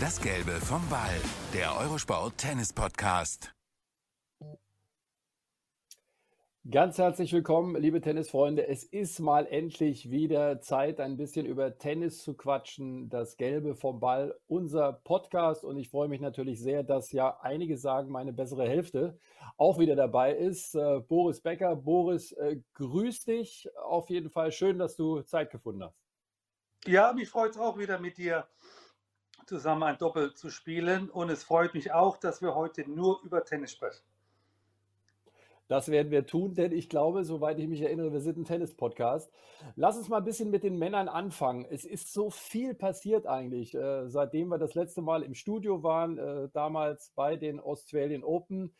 Das 0.00 0.18
Gelbe 0.18 0.52
vom 0.52 0.80
Ball, 0.88 1.20
der 1.52 1.76
Eurosport 1.78 2.38
Tennis 2.38 2.72
Podcast. 2.72 3.52
Ganz 6.70 6.96
herzlich 6.96 7.34
willkommen, 7.34 7.76
liebe 7.76 8.00
Tennisfreunde. 8.00 8.66
Es 8.66 8.82
ist 8.82 9.18
mal 9.18 9.46
endlich 9.46 10.10
wieder 10.10 10.62
Zeit, 10.62 11.00
ein 11.00 11.18
bisschen 11.18 11.44
über 11.44 11.76
Tennis 11.76 12.22
zu 12.22 12.34
quatschen. 12.34 13.10
Das 13.10 13.36
Gelbe 13.36 13.74
vom 13.74 14.00
Ball, 14.00 14.34
unser 14.46 14.94
Podcast. 14.94 15.64
Und 15.64 15.76
ich 15.76 15.90
freue 15.90 16.08
mich 16.08 16.22
natürlich 16.22 16.62
sehr, 16.62 16.82
dass 16.82 17.12
ja 17.12 17.38
einige 17.42 17.76
sagen, 17.76 18.10
meine 18.10 18.32
bessere 18.32 18.66
Hälfte 18.66 19.18
auch 19.58 19.78
wieder 19.78 19.96
dabei 19.96 20.34
ist. 20.34 20.74
Äh, 20.76 21.00
Boris 21.00 21.42
Becker. 21.42 21.76
Boris, 21.76 22.32
äh, 22.32 22.62
grüß 22.72 23.24
dich. 23.24 23.68
Auf 23.84 24.08
jeden 24.08 24.30
Fall 24.30 24.50
schön, 24.50 24.78
dass 24.78 24.96
du 24.96 25.20
Zeit 25.22 25.50
gefunden 25.50 25.84
hast. 25.84 26.00
Ja, 26.86 27.12
mich 27.12 27.28
freut 27.28 27.50
es 27.50 27.58
auch 27.58 27.76
wieder 27.76 27.98
mit 27.98 28.16
dir 28.16 28.46
zusammen 29.50 29.82
ein 29.82 29.98
Doppel 29.98 30.32
zu 30.32 30.48
spielen. 30.48 31.10
Und 31.10 31.28
es 31.28 31.42
freut 31.42 31.74
mich 31.74 31.92
auch, 31.92 32.16
dass 32.16 32.40
wir 32.40 32.54
heute 32.54 32.88
nur 32.88 33.20
über 33.24 33.44
Tennis 33.44 33.72
sprechen. 33.72 34.02
Das 35.66 35.88
werden 35.88 36.10
wir 36.10 36.26
tun, 36.26 36.54
denn 36.54 36.72
ich 36.72 36.88
glaube, 36.88 37.24
soweit 37.24 37.58
ich 37.58 37.68
mich 37.68 37.80
erinnere, 37.80 38.12
wir 38.12 38.20
sind 38.20 38.38
ein 38.38 38.44
Tennis-Podcast. 38.44 39.30
Lass 39.76 39.96
uns 39.96 40.08
mal 40.08 40.18
ein 40.18 40.24
bisschen 40.24 40.50
mit 40.50 40.62
den 40.64 40.78
Männern 40.78 41.08
anfangen. 41.08 41.64
Es 41.68 41.84
ist 41.84 42.12
so 42.12 42.30
viel 42.30 42.74
passiert 42.74 43.26
eigentlich, 43.26 43.74
äh, 43.74 44.08
seitdem 44.08 44.48
wir 44.48 44.58
das 44.58 44.74
letzte 44.74 45.02
Mal 45.02 45.22
im 45.22 45.34
Studio 45.34 45.82
waren, 45.82 46.18
äh, 46.18 46.48
damals 46.52 47.12
bei 47.14 47.36
den 47.36 47.60
Australian 47.60 48.24
Open. 48.24 48.72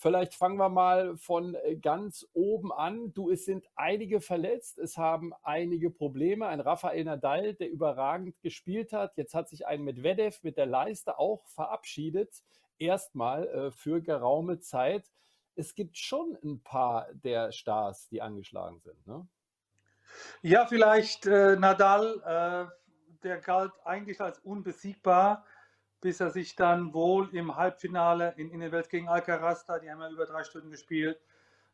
Vielleicht 0.00 0.34
fangen 0.34 0.56
wir 0.56 0.68
mal 0.68 1.16
von 1.16 1.54
äh, 1.54 1.76
ganz 1.76 2.26
oben 2.32 2.72
an. 2.72 3.12
Du, 3.12 3.30
es 3.30 3.44
sind 3.44 3.66
einige 3.74 4.20
verletzt, 4.20 4.78
es 4.78 4.96
haben 4.96 5.32
einige 5.42 5.90
Probleme. 5.90 6.46
Ein 6.46 6.60
Rafael 6.60 7.04
Nadal, 7.04 7.54
der 7.54 7.70
überragend 7.70 8.40
gespielt 8.40 8.92
hat. 8.92 9.16
Jetzt 9.16 9.34
hat 9.34 9.48
sich 9.48 9.66
ein 9.66 9.82
Medvedev 9.82 10.42
mit 10.42 10.56
der 10.56 10.66
Leiste 10.66 11.18
auch 11.18 11.46
verabschiedet. 11.48 12.42
Erstmal 12.78 13.48
äh, 13.48 13.70
für 13.72 14.00
geraume 14.00 14.60
Zeit 14.60 15.10
es 15.58 15.74
gibt 15.74 15.98
schon 15.98 16.38
ein 16.44 16.62
paar 16.62 17.08
der 17.12 17.50
Stars, 17.52 18.08
die 18.08 18.22
angeschlagen 18.22 18.80
sind. 18.80 19.06
Ne? 19.06 19.26
Ja, 20.40 20.66
vielleicht 20.66 21.26
äh, 21.26 21.56
Nadal, 21.56 22.22
äh, 22.24 23.22
der 23.24 23.38
galt 23.38 23.72
eigentlich 23.84 24.20
als 24.20 24.38
unbesiegbar, 24.38 25.44
bis 26.00 26.20
er 26.20 26.30
sich 26.30 26.56
dann 26.56 26.94
wohl 26.94 27.34
im 27.34 27.56
Halbfinale 27.56 28.34
in, 28.36 28.50
in 28.50 28.60
der 28.60 28.72
Welt 28.72 28.88
gegen 28.88 29.08
Alcaraz, 29.08 29.64
da, 29.64 29.78
die 29.78 29.90
haben 29.90 30.00
ja 30.00 30.10
über 30.10 30.26
drei 30.26 30.44
Stunden 30.44 30.70
gespielt, 30.70 31.20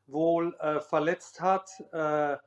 wohl 0.06 0.54
äh, 0.60 0.80
verletzt 0.80 1.40
hat. 1.40 1.70
Äh, 1.92 2.32
äh, 2.32 2.38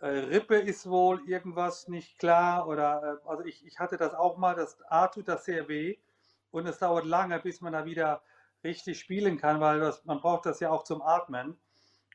Rippe 0.00 0.56
ist 0.56 0.88
wohl 0.88 1.26
irgendwas 1.28 1.88
nicht 1.88 2.18
klar 2.18 2.68
oder 2.68 3.20
äh, 3.24 3.28
also 3.28 3.44
ich, 3.44 3.64
ich 3.66 3.78
hatte 3.78 3.96
das 3.96 4.14
auch 4.14 4.36
mal, 4.36 4.54
das 4.54 4.80
A 4.88 5.08
tut 5.08 5.28
das 5.28 5.44
sehr 5.44 5.68
weh 5.68 5.96
und 6.50 6.66
es 6.66 6.78
dauert 6.78 7.04
lange, 7.04 7.38
bis 7.40 7.60
man 7.60 7.72
da 7.72 7.84
wieder 7.84 8.22
richtig 8.62 8.98
spielen 9.00 9.38
kann, 9.38 9.60
weil 9.60 9.80
das, 9.80 10.04
man 10.04 10.20
braucht 10.20 10.46
das 10.46 10.60
ja 10.60 10.70
auch 10.70 10.84
zum 10.84 11.02
Atmen. 11.02 11.58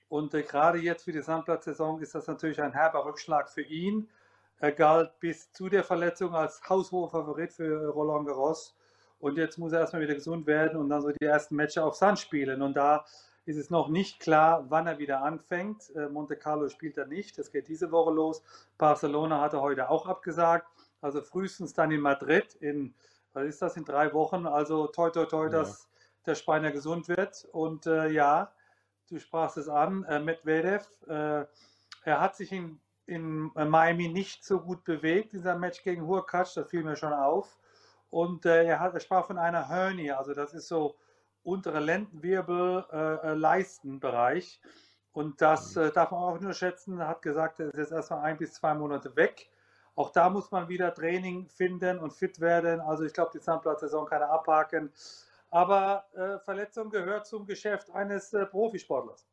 Und 0.07 0.33
äh, 0.33 0.43
gerade 0.43 0.79
jetzt 0.79 1.03
für 1.03 1.11
die 1.11 1.21
Sandplatzsaison 1.21 2.01
ist 2.01 2.15
das 2.15 2.27
natürlich 2.27 2.61
ein 2.61 2.73
herber 2.73 3.05
Rückschlag 3.05 3.49
für 3.49 3.61
ihn. 3.61 4.09
Er 4.57 4.71
galt 4.71 5.19
bis 5.19 5.51
zu 5.51 5.69
der 5.69 5.83
Verletzung 5.83 6.35
als 6.35 6.61
haushoher 6.67 7.09
Favorit 7.09 7.53
für 7.53 7.89
Roland 7.89 8.27
Garros. 8.27 8.75
Und 9.19 9.37
jetzt 9.37 9.57
muss 9.57 9.73
er 9.73 9.81
erstmal 9.81 10.01
wieder 10.01 10.15
gesund 10.15 10.47
werden 10.47 10.77
und 10.77 10.89
dann 10.89 11.01
so 11.01 11.11
die 11.11 11.25
ersten 11.25 11.55
Matches 11.55 11.83
auf 11.83 11.95
Sand 11.95 12.19
spielen. 12.19 12.61
Und 12.61 12.75
da 12.75 13.05
ist 13.45 13.57
es 13.57 13.69
noch 13.69 13.89
nicht 13.89 14.19
klar, 14.19 14.65
wann 14.69 14.87
er 14.87 14.99
wieder 14.99 15.23
anfängt. 15.23 15.93
Äh, 15.95 16.07
Monte 16.07 16.35
Carlo 16.35 16.69
spielt 16.69 16.97
er 16.97 17.07
nicht. 17.07 17.37
Das 17.37 17.51
geht 17.51 17.67
diese 17.67 17.91
Woche 17.91 18.13
los. 18.13 18.43
Barcelona 18.77 19.41
hat 19.41 19.53
er 19.53 19.61
heute 19.61 19.89
auch 19.89 20.05
abgesagt. 20.05 20.67
Also 21.01 21.21
frühestens 21.21 21.73
dann 21.73 21.91
in 21.91 22.01
Madrid 22.01 22.55
in, 22.55 22.93
was 23.33 23.45
ist 23.45 23.61
das, 23.61 23.75
in 23.75 23.85
drei 23.85 24.13
Wochen. 24.13 24.45
Also 24.45 24.87
toi, 24.87 25.09
toi, 25.09 25.25
toi, 25.25 25.45
ja. 25.45 25.49
dass 25.49 25.89
der 26.25 26.35
Speiner 26.35 26.71
gesund 26.71 27.07
wird. 27.07 27.47
Und 27.51 27.87
äh, 27.87 28.09
ja, 28.09 28.51
du 29.09 29.19
sprachst 29.19 29.57
es 29.57 29.67
an, 29.67 30.03
äh, 30.03 30.19
Medvedev, 30.19 30.87
äh, 31.07 31.45
er 32.03 32.21
hat 32.21 32.35
sich 32.35 32.51
in, 32.51 32.79
in 33.05 33.51
Miami 33.53 34.07
nicht 34.07 34.45
so 34.45 34.59
gut 34.61 34.83
bewegt, 34.83 35.33
dieser 35.33 35.57
Match 35.57 35.83
gegen 35.83 36.05
Hurkacz, 36.05 36.53
das 36.53 36.69
fiel 36.69 36.83
mir 36.83 36.95
schon 36.95 37.13
auf. 37.13 37.57
Und 38.09 38.45
äh, 38.45 38.65
er, 38.65 38.79
hat, 38.79 38.93
er 38.93 38.99
sprach 38.99 39.25
von 39.25 39.37
einer 39.37 39.69
Hernie, 39.69 40.11
also 40.11 40.33
das 40.33 40.53
ist 40.53 40.67
so 40.67 40.95
untere 41.43 41.79
Lendenwirbel, 41.79 42.85
äh, 42.91 43.27
äh 43.27 43.33
Leistenbereich. 43.33 44.61
Und 45.11 45.41
das 45.41 45.75
mhm. 45.75 45.83
äh, 45.83 45.91
darf 45.91 46.11
man 46.11 46.21
auch 46.21 46.39
nur 46.39 46.53
schätzen. 46.53 46.99
Er 46.99 47.07
hat 47.07 47.21
gesagt, 47.21 47.59
er 47.59 47.67
ist 47.67 47.77
jetzt 47.77 47.91
erstmal 47.91 48.21
ein 48.21 48.37
bis 48.37 48.53
zwei 48.53 48.73
Monate 48.73 49.15
weg. 49.15 49.49
Auch 49.95 50.11
da 50.11 50.29
muss 50.29 50.51
man 50.51 50.69
wieder 50.69 50.93
Training 50.93 51.49
finden 51.49 51.99
und 51.99 52.13
fit 52.13 52.39
werden. 52.39 52.79
Also 52.79 53.03
ich 53.03 53.13
glaube, 53.13 53.31
die 53.33 53.41
Zahnplatzsaison 53.41 54.05
kann 54.05 54.21
er 54.21 54.29
abhaken. 54.29 54.91
Aber 55.51 56.05
äh, 56.13 56.39
Verletzung 56.39 56.89
gehört 56.89 57.27
zum 57.27 57.45
Geschäft 57.45 57.89
eines 57.91 58.33
äh, 58.33 58.45
Profisportlers. 58.45 59.27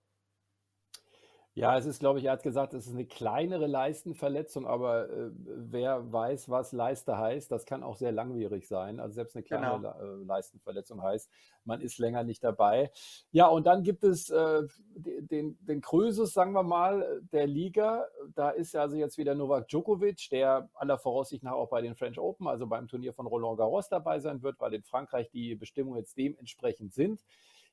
Ja, 1.56 1.78
es 1.78 1.86
ist, 1.86 2.00
glaube 2.00 2.18
ich, 2.18 2.26
er 2.26 2.32
hat 2.32 2.42
gesagt, 2.42 2.74
es 2.74 2.86
ist 2.86 2.92
eine 2.92 3.06
kleinere 3.06 3.66
Leistenverletzung, 3.66 4.66
aber 4.66 5.08
äh, 5.08 5.30
wer 5.32 6.12
weiß, 6.12 6.50
was 6.50 6.72
Leiste 6.72 7.16
heißt, 7.16 7.50
das 7.50 7.64
kann 7.64 7.82
auch 7.82 7.96
sehr 7.96 8.12
langwierig 8.12 8.68
sein. 8.68 9.00
Also 9.00 9.14
selbst 9.14 9.36
eine 9.36 9.42
kleine 9.42 9.74
genau. 9.74 9.98
Äh, 9.98 10.22
Leistenverletzung 10.26 11.02
heißt, 11.02 11.30
man 11.64 11.80
ist 11.80 11.96
länger 11.96 12.24
nicht 12.24 12.44
dabei. 12.44 12.90
Ja, 13.30 13.46
und 13.46 13.66
dann 13.66 13.84
gibt 13.84 14.04
es 14.04 14.28
äh, 14.28 14.64
den, 14.96 15.56
den 15.62 15.80
Krösus, 15.80 16.34
sagen 16.34 16.52
wir 16.52 16.62
mal, 16.62 17.22
der 17.32 17.46
Liga. 17.46 18.04
Da 18.34 18.50
ist 18.50 18.76
also 18.76 18.96
jetzt 18.96 19.16
wieder 19.16 19.34
Novak 19.34 19.66
Djokovic, 19.68 20.28
der 20.30 20.68
aller 20.74 20.98
Voraussicht 20.98 21.42
nach 21.42 21.52
auch 21.52 21.70
bei 21.70 21.80
den 21.80 21.94
French 21.94 22.18
Open, 22.18 22.48
also 22.48 22.66
beim 22.66 22.86
Turnier 22.86 23.14
von 23.14 23.26
Roland 23.26 23.56
Garros 23.56 23.88
dabei 23.88 24.20
sein 24.20 24.42
wird, 24.42 24.60
weil 24.60 24.74
in 24.74 24.82
Frankreich 24.82 25.30
die 25.30 25.54
Bestimmungen 25.54 26.00
jetzt 26.00 26.18
dementsprechend 26.18 26.92
sind. 26.92 27.24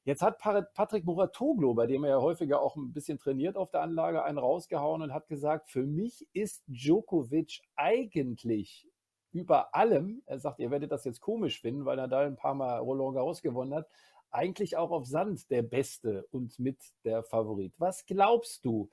Jetzt 0.05 0.21
hat 0.21 0.37
Patrick 0.37 1.05
Muratoglu, 1.05 1.73
bei 1.73 1.87
dem 1.87 2.03
er 2.03 2.09
ja 2.09 2.21
häufiger 2.21 2.61
auch 2.61 2.75
ein 2.75 2.91
bisschen 2.91 3.19
trainiert 3.19 3.55
auf 3.55 3.71
der 3.71 3.81
Anlage, 3.81 4.23
einen 4.23 4.37
rausgehauen 4.37 5.01
und 5.01 5.13
hat 5.13 5.29
gesagt, 5.29 5.69
für 5.69 5.83
mich 5.83 6.27
ist 6.33 6.63
Djokovic 6.67 7.61
eigentlich 7.77 8.85
über 9.31 9.73
allem, 9.73 10.21
er 10.25 10.39
sagt, 10.39 10.59
ihr 10.59 10.71
werdet 10.71 10.91
das 10.91 11.05
jetzt 11.05 11.21
komisch 11.21 11.61
finden, 11.61 11.85
weil 11.85 11.97
er 11.99 12.09
da 12.09 12.19
ein 12.19 12.35
paar 12.35 12.53
Mal 12.53 12.79
Roland 12.79 13.15
Garros 13.15 13.41
gewonnen 13.41 13.73
hat, 13.73 13.87
eigentlich 14.29 14.75
auch 14.75 14.91
auf 14.91 15.05
Sand 15.05 15.49
der 15.49 15.63
Beste 15.63 16.27
und 16.31 16.59
mit 16.59 16.77
der 17.05 17.23
Favorit. 17.23 17.73
Was 17.77 18.05
glaubst 18.05 18.65
du? 18.65 18.89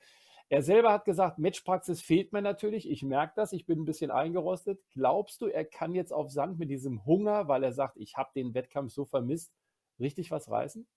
Er 0.49 0.63
selber 0.63 0.93
hat 0.93 1.05
gesagt, 1.05 1.39
Matchpraxis 1.39 2.01
fehlt 2.01 2.33
mir 2.33 2.41
natürlich. 2.41 2.89
Ich 2.89 3.03
merke 3.03 3.33
das, 3.35 3.53
ich 3.53 3.65
bin 3.65 3.81
ein 3.81 3.85
bisschen 3.85 4.11
eingerostet. 4.11 4.81
Glaubst 4.93 5.41
du, 5.41 5.47
er 5.47 5.65
kann 5.65 5.93
jetzt 5.93 6.11
auf 6.13 6.31
Sand 6.31 6.57
mit 6.57 6.69
diesem 6.69 7.05
Hunger, 7.05 7.47
weil 7.47 7.63
er 7.63 7.73
sagt, 7.73 7.97
ich 7.97 8.17
habe 8.17 8.31
den 8.35 8.53
Wettkampf 8.53 8.93
so 8.93 9.05
vermisst, 9.05 9.53
richtig 9.99 10.31
was 10.31 10.49
reißen? 10.49 10.87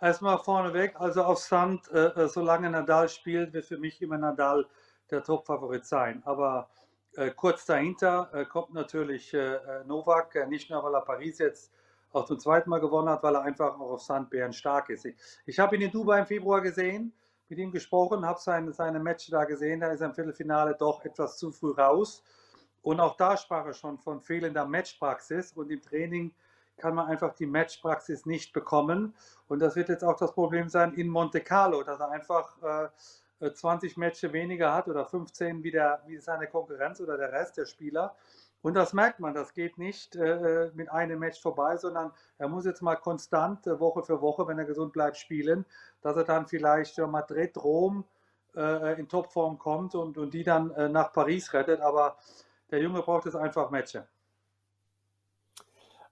Erstmal 0.00 0.38
vorneweg, 0.38 0.94
also 1.00 1.22
auf 1.22 1.38
Sand, 1.38 1.90
äh, 1.92 2.06
äh, 2.06 2.28
solange 2.28 2.68
Nadal 2.70 3.08
spielt, 3.08 3.52
wird 3.52 3.64
für 3.64 3.78
mich 3.78 4.02
immer 4.02 4.18
Nadal 4.18 4.66
der 5.10 5.22
Top-Favorit 5.22 5.86
sein. 5.86 6.22
Aber 6.24 6.68
äh, 7.16 7.30
kurz 7.30 7.64
dahinter 7.64 8.28
äh, 8.32 8.44
kommt 8.44 8.74
natürlich 8.74 9.32
äh, 9.34 9.54
äh, 9.54 9.84
Novak, 9.84 10.48
nicht 10.48 10.70
nur 10.70 10.82
weil 10.82 10.94
er 10.94 11.00
Paris 11.02 11.38
jetzt 11.38 11.72
auch 12.12 12.24
zum 12.26 12.38
zweiten 12.38 12.70
Mal 12.70 12.80
gewonnen 12.80 13.08
hat, 13.08 13.22
weil 13.22 13.34
er 13.34 13.42
einfach 13.42 13.78
auch 13.78 13.92
auf 13.92 14.02
Sand 14.02 14.32
stark 14.50 14.90
ist. 14.90 15.04
Ich, 15.04 15.16
ich 15.46 15.58
habe 15.58 15.76
ihn 15.76 15.82
in 15.82 15.90
Dubai 15.90 16.20
im 16.20 16.26
Februar 16.26 16.60
gesehen, 16.60 17.12
mit 17.48 17.58
ihm 17.58 17.70
gesprochen, 17.70 18.24
habe 18.24 18.40
seine, 18.40 18.72
seine 18.72 19.00
Match 19.00 19.30
da 19.30 19.44
gesehen, 19.44 19.80
da 19.80 19.88
ist 19.88 20.00
er 20.00 20.08
im 20.08 20.14
Viertelfinale 20.14 20.76
doch 20.78 21.04
etwas 21.04 21.38
zu 21.38 21.50
früh 21.50 21.72
raus. 21.72 22.22
Und 22.82 23.00
auch 23.00 23.16
da 23.16 23.36
sprach 23.36 23.66
er 23.66 23.74
schon 23.74 23.98
von 23.98 24.20
fehlender 24.20 24.66
Matchpraxis 24.66 25.52
und 25.52 25.70
im 25.70 25.80
Training 25.80 26.34
kann 26.76 26.94
man 26.94 27.06
einfach 27.06 27.34
die 27.34 27.46
Matchpraxis 27.46 28.26
nicht 28.26 28.52
bekommen. 28.52 29.14
Und 29.48 29.60
das 29.60 29.76
wird 29.76 29.88
jetzt 29.88 30.04
auch 30.04 30.16
das 30.16 30.32
Problem 30.32 30.68
sein 30.68 30.94
in 30.94 31.08
Monte 31.08 31.40
Carlo, 31.40 31.82
dass 31.82 32.00
er 32.00 32.10
einfach 32.10 32.90
äh, 33.40 33.52
20 33.52 33.96
Matches 33.96 34.32
weniger 34.32 34.74
hat 34.74 34.88
oder 34.88 35.04
15 35.04 35.62
wie, 35.62 35.70
der, 35.70 36.02
wie 36.06 36.18
seine 36.18 36.46
Konkurrenz 36.46 37.00
oder 37.00 37.16
der 37.16 37.32
Rest 37.32 37.56
der 37.56 37.66
Spieler. 37.66 38.14
Und 38.62 38.74
das 38.74 38.94
merkt 38.94 39.20
man, 39.20 39.34
das 39.34 39.52
geht 39.52 39.76
nicht 39.76 40.16
äh, 40.16 40.70
mit 40.74 40.90
einem 40.90 41.18
Match 41.18 41.40
vorbei, 41.40 41.76
sondern 41.76 42.12
er 42.38 42.48
muss 42.48 42.64
jetzt 42.64 42.80
mal 42.80 42.96
konstant 42.96 43.66
äh, 43.66 43.78
Woche 43.78 44.02
für 44.02 44.22
Woche, 44.22 44.48
wenn 44.48 44.58
er 44.58 44.64
gesund 44.64 44.94
bleibt, 44.94 45.18
spielen, 45.18 45.66
dass 46.00 46.16
er 46.16 46.24
dann 46.24 46.46
vielleicht 46.46 46.98
äh, 46.98 47.06
Madrid, 47.06 47.56
Rom 47.58 48.04
äh, 48.56 48.98
in 48.98 49.06
Topform 49.06 49.58
kommt 49.58 49.94
und, 49.94 50.16
und 50.16 50.32
die 50.32 50.44
dann 50.44 50.70
äh, 50.70 50.88
nach 50.88 51.12
Paris 51.12 51.52
rettet. 51.52 51.82
Aber 51.82 52.16
der 52.70 52.80
Junge 52.80 53.02
braucht 53.02 53.26
jetzt 53.26 53.36
einfach 53.36 53.70
Matches. 53.70 54.04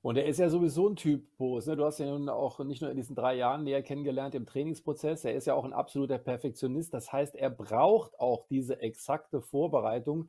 Und 0.02 0.16
er 0.16 0.26
ist 0.26 0.38
ja 0.38 0.49
sowieso 0.49 0.88
ein 0.88 0.96
Typ, 0.96 1.37
Boris. 1.38 1.66
Ne? 1.66 1.76
Du 1.76 1.84
hast 1.84 1.99
ja 1.99 2.06
nun 2.06 2.28
auch 2.28 2.58
nicht 2.58 2.82
nur 2.82 2.90
in 2.90 2.96
diesen 2.96 3.14
drei 3.14 3.37
Jahren 3.37 3.62
näher 3.62 3.82
kennengelernt 3.82 4.34
im 4.34 4.46
Trainingsprozess. 4.46 5.25
Er 5.25 5.34
ist 5.34 5.46
ja 5.46 5.54
auch 5.54 5.64
ein 5.64 5.72
absoluter 5.72 6.19
Perfektionist. 6.19 6.93
Das 6.93 7.12
heißt, 7.12 7.37
er 7.37 7.50
braucht 7.50 8.19
auch 8.19 8.44
diese 8.49 8.81
exakte 8.81 9.40
Vorbereitung. 9.40 10.28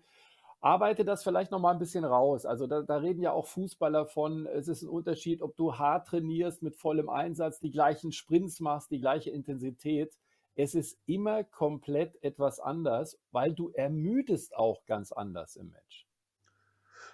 Arbeite 0.61 1.03
das 1.03 1.23
vielleicht 1.23 1.49
noch 1.49 1.59
mal 1.59 1.71
ein 1.71 1.79
bisschen 1.79 2.05
raus. 2.05 2.45
Also 2.45 2.67
da, 2.67 2.83
da 2.83 2.97
reden 2.97 3.23
ja 3.23 3.31
auch 3.33 3.47
Fußballer 3.47 4.05
von, 4.05 4.45
es 4.45 4.67
ist 4.67 4.83
ein 4.83 4.89
Unterschied, 4.89 5.41
ob 5.41 5.57
du 5.57 5.75
hart 5.75 6.07
trainierst 6.07 6.61
mit 6.61 6.75
vollem 6.75 7.09
Einsatz, 7.09 7.59
die 7.59 7.71
gleichen 7.71 8.11
Sprints 8.11 8.59
machst, 8.59 8.91
die 8.91 8.99
gleiche 8.99 9.31
Intensität. 9.31 10.15
Es 10.55 10.75
ist 10.75 10.99
immer 11.07 11.43
komplett 11.43 12.23
etwas 12.23 12.59
anders, 12.59 13.19
weil 13.31 13.55
du 13.55 13.71
ermüdest 13.71 14.55
auch 14.55 14.85
ganz 14.85 15.11
anders 15.11 15.55
im 15.55 15.71
Match. 15.71 16.07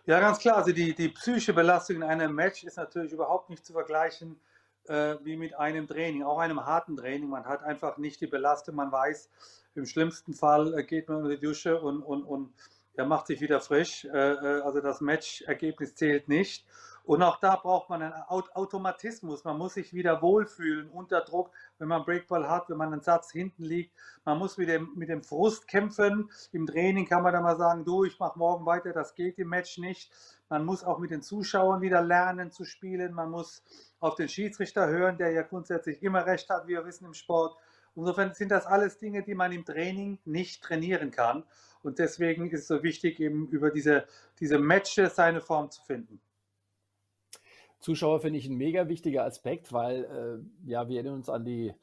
Ja, 0.06 0.19
ganz 0.19 0.40
klar. 0.40 0.57
Also 0.57 0.72
die, 0.72 0.94
die 0.96 1.10
psychische 1.10 1.54
Belastung 1.54 1.98
in 1.98 2.04
einem 2.04 2.34
Match 2.34 2.63
ist 2.63 2.78
natürlich 2.78 3.12
überhaupt 3.12 3.50
nicht 3.50 3.66
zu 3.66 3.74
vergleichen 3.74 4.40
äh, 4.88 5.16
wie 5.24 5.38
mit 5.38 5.54
einem 5.56 5.88
Training, 5.88 6.24
auch 6.24 6.40
einem 6.40 6.66
harten 6.66 6.98
Training. 6.98 7.30
Man 7.30 7.46
hat 7.46 7.63
einfach 7.63 7.98
nicht 7.98 8.22
die 8.22 8.28
Belastung. 8.28 8.75
Man 8.75 8.92
weiß, 8.92 9.30
im 9.75 9.86
schlimmsten 9.86 10.34
Fall 10.34 10.74
äh, 10.78 10.84
geht 10.84 11.07
man 11.07 11.18
unter 11.18 11.30
die 11.30 11.40
Dusche 11.40 11.80
und, 11.80 12.01
und, 12.01 12.24
und 12.24 12.54
ja, 12.98 13.06
macht 13.06 13.28
sich 13.28 13.40
wieder 13.40 13.62
frisch. 13.62 14.06
Äh, 14.06 14.34
äh 14.34 14.62
also 14.62 14.81
das 14.81 15.01
Matchergebnis 15.01 15.96
zählt 15.96 16.28
nicht. 16.28 16.66
Und 17.09 17.23
auch 17.23 17.39
da 17.39 17.56
braucht 17.56 17.89
man 17.89 18.03
einen 18.03 18.13
Automatismus. 18.13 19.44
Man 19.44 19.57
muss 19.57 19.73
sich 19.73 19.95
wieder 19.95 20.21
wohlfühlen 20.21 20.91
unter 20.91 21.21
Druck, 21.21 21.50
wenn 21.79 21.88
man 21.88 22.06
Breakball 22.06 22.47
hat, 22.47 22.69
wenn 22.69 22.77
man 22.77 22.94
einen 22.94 23.01
Satz 23.01 23.31
hinten 23.31 23.63
liegt. 23.63 23.95
Man 24.25 24.38
muss 24.38 24.59
mit 24.59 24.69
dem, 24.69 24.91
mit 24.94 25.09
dem 25.09 25.23
Frust 25.23 25.67
kämpfen. 25.67 26.29
Im 26.51 26.67
Training 26.67 27.07
kann 27.07 27.23
man 27.23 27.33
dann 27.33 27.41
mal 27.41 27.57
sagen, 27.57 27.83
du, 27.83 28.03
ich 28.03 28.19
mache 28.19 28.38
morgen 28.38 28.63
weiter, 28.67 28.94
das 28.94 29.15
geht 29.15 29.39
im 29.39 29.50
Match 29.50 29.79
nicht. 29.79 30.11
Man 30.50 30.63
muss 30.63 30.83
auch 30.83 31.00
mit 31.00 31.09
den 31.09 31.23
Zuschauern 31.23 31.81
wieder 31.81 32.03
lernen 32.03 32.51
zu 32.51 32.63
spielen. 32.63 33.15
Man 33.15 33.31
muss 33.31 33.63
auf 34.00 34.13
den 34.13 34.29
Schiedsrichter 34.29 34.88
hören, 34.88 35.17
der 35.17 35.31
ja 35.31 35.41
grundsätzlich 35.41 36.03
immer 36.03 36.27
recht 36.27 36.47
hat, 36.51 36.67
wie 36.67 36.73
wir 36.73 36.85
wissen 36.85 37.05
im 37.05 37.15
Sport. 37.15 37.57
Insofern 37.95 38.35
sind 38.35 38.51
das 38.51 38.67
alles 38.67 39.00
Dinge, 39.00 39.23
die 39.23 39.33
man 39.33 39.51
im 39.51 39.65
Training 39.65 40.19
nicht 40.25 40.63
trainieren 40.63 41.09
kann. 41.09 41.44
Und 41.81 41.97
deswegen 41.97 42.51
ist 42.51 42.59
es 42.59 42.67
so 42.67 42.83
wichtig, 42.83 43.19
eben 43.19 43.47
über 43.47 43.71
diese, 43.71 44.05
diese 44.39 44.59
Matches 44.59 45.15
seine 45.15 45.41
Form 45.41 45.71
zu 45.71 45.81
finden. 45.81 46.21
Zuschauer 47.79 48.19
finde 48.19 48.39
ich 48.39 48.47
ein 48.47 48.57
mega 48.57 48.87
wichtiger 48.87 49.25
Aspekt, 49.25 49.71
weil 49.71 50.03
äh, 50.65 50.69
ja, 50.69 50.87
wir 50.87 50.97
erinnern 50.97 51.15
uns 51.15 51.29
an 51.29 51.45
die 51.45 51.73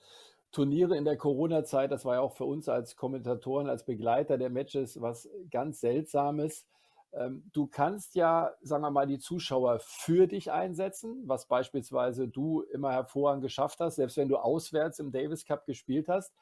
Turniere 0.52 0.96
in 0.96 1.04
der 1.04 1.16
Corona-Zeit. 1.16 1.90
Das 1.90 2.04
war 2.04 2.16
ja 2.16 2.20
auch 2.20 2.32
für 2.32 2.44
uns 2.44 2.68
als 2.68 2.96
Kommentatoren, 2.96 3.68
als 3.68 3.84
Begleiter 3.84 4.38
der 4.38 4.50
Matches 4.50 5.00
was 5.00 5.28
ganz 5.50 5.80
Seltsames. 5.80 6.66
Ähm, 7.12 7.44
du 7.52 7.66
kannst 7.66 8.14
ja, 8.14 8.54
sagen 8.60 8.82
wir 8.82 8.90
mal, 8.90 9.06
die 9.06 9.18
Zuschauer 9.18 9.78
für 9.80 10.26
dich 10.26 10.52
einsetzen, 10.52 11.22
was 11.26 11.46
beispielsweise 11.46 12.28
du 12.28 12.62
immer 12.62 12.92
hervorragend 12.92 13.42
geschafft 13.42 13.80
hast, 13.80 13.96
selbst 13.96 14.16
wenn 14.16 14.28
du 14.28 14.36
auswärts 14.36 14.98
im 14.98 15.12
Davis 15.12 15.44
Cup 15.44 15.66
gespielt 15.66 16.08
hast. 16.08 16.32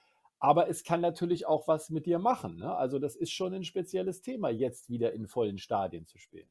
Aber 0.40 0.68
es 0.68 0.84
kann 0.84 1.00
natürlich 1.00 1.46
auch 1.46 1.68
was 1.68 1.90
mit 1.90 2.06
dir 2.06 2.18
machen. 2.18 2.56
Ne? 2.56 2.74
Also 2.76 2.98
das 2.98 3.16
ist 3.16 3.32
schon 3.32 3.54
ein 3.54 3.64
spezielles 3.64 4.20
Thema, 4.20 4.50
jetzt 4.50 4.90
wieder 4.90 5.12
in 5.12 5.26
vollen 5.26 5.58
Stadien 5.58 6.06
zu 6.06 6.18
spielen. 6.18 6.48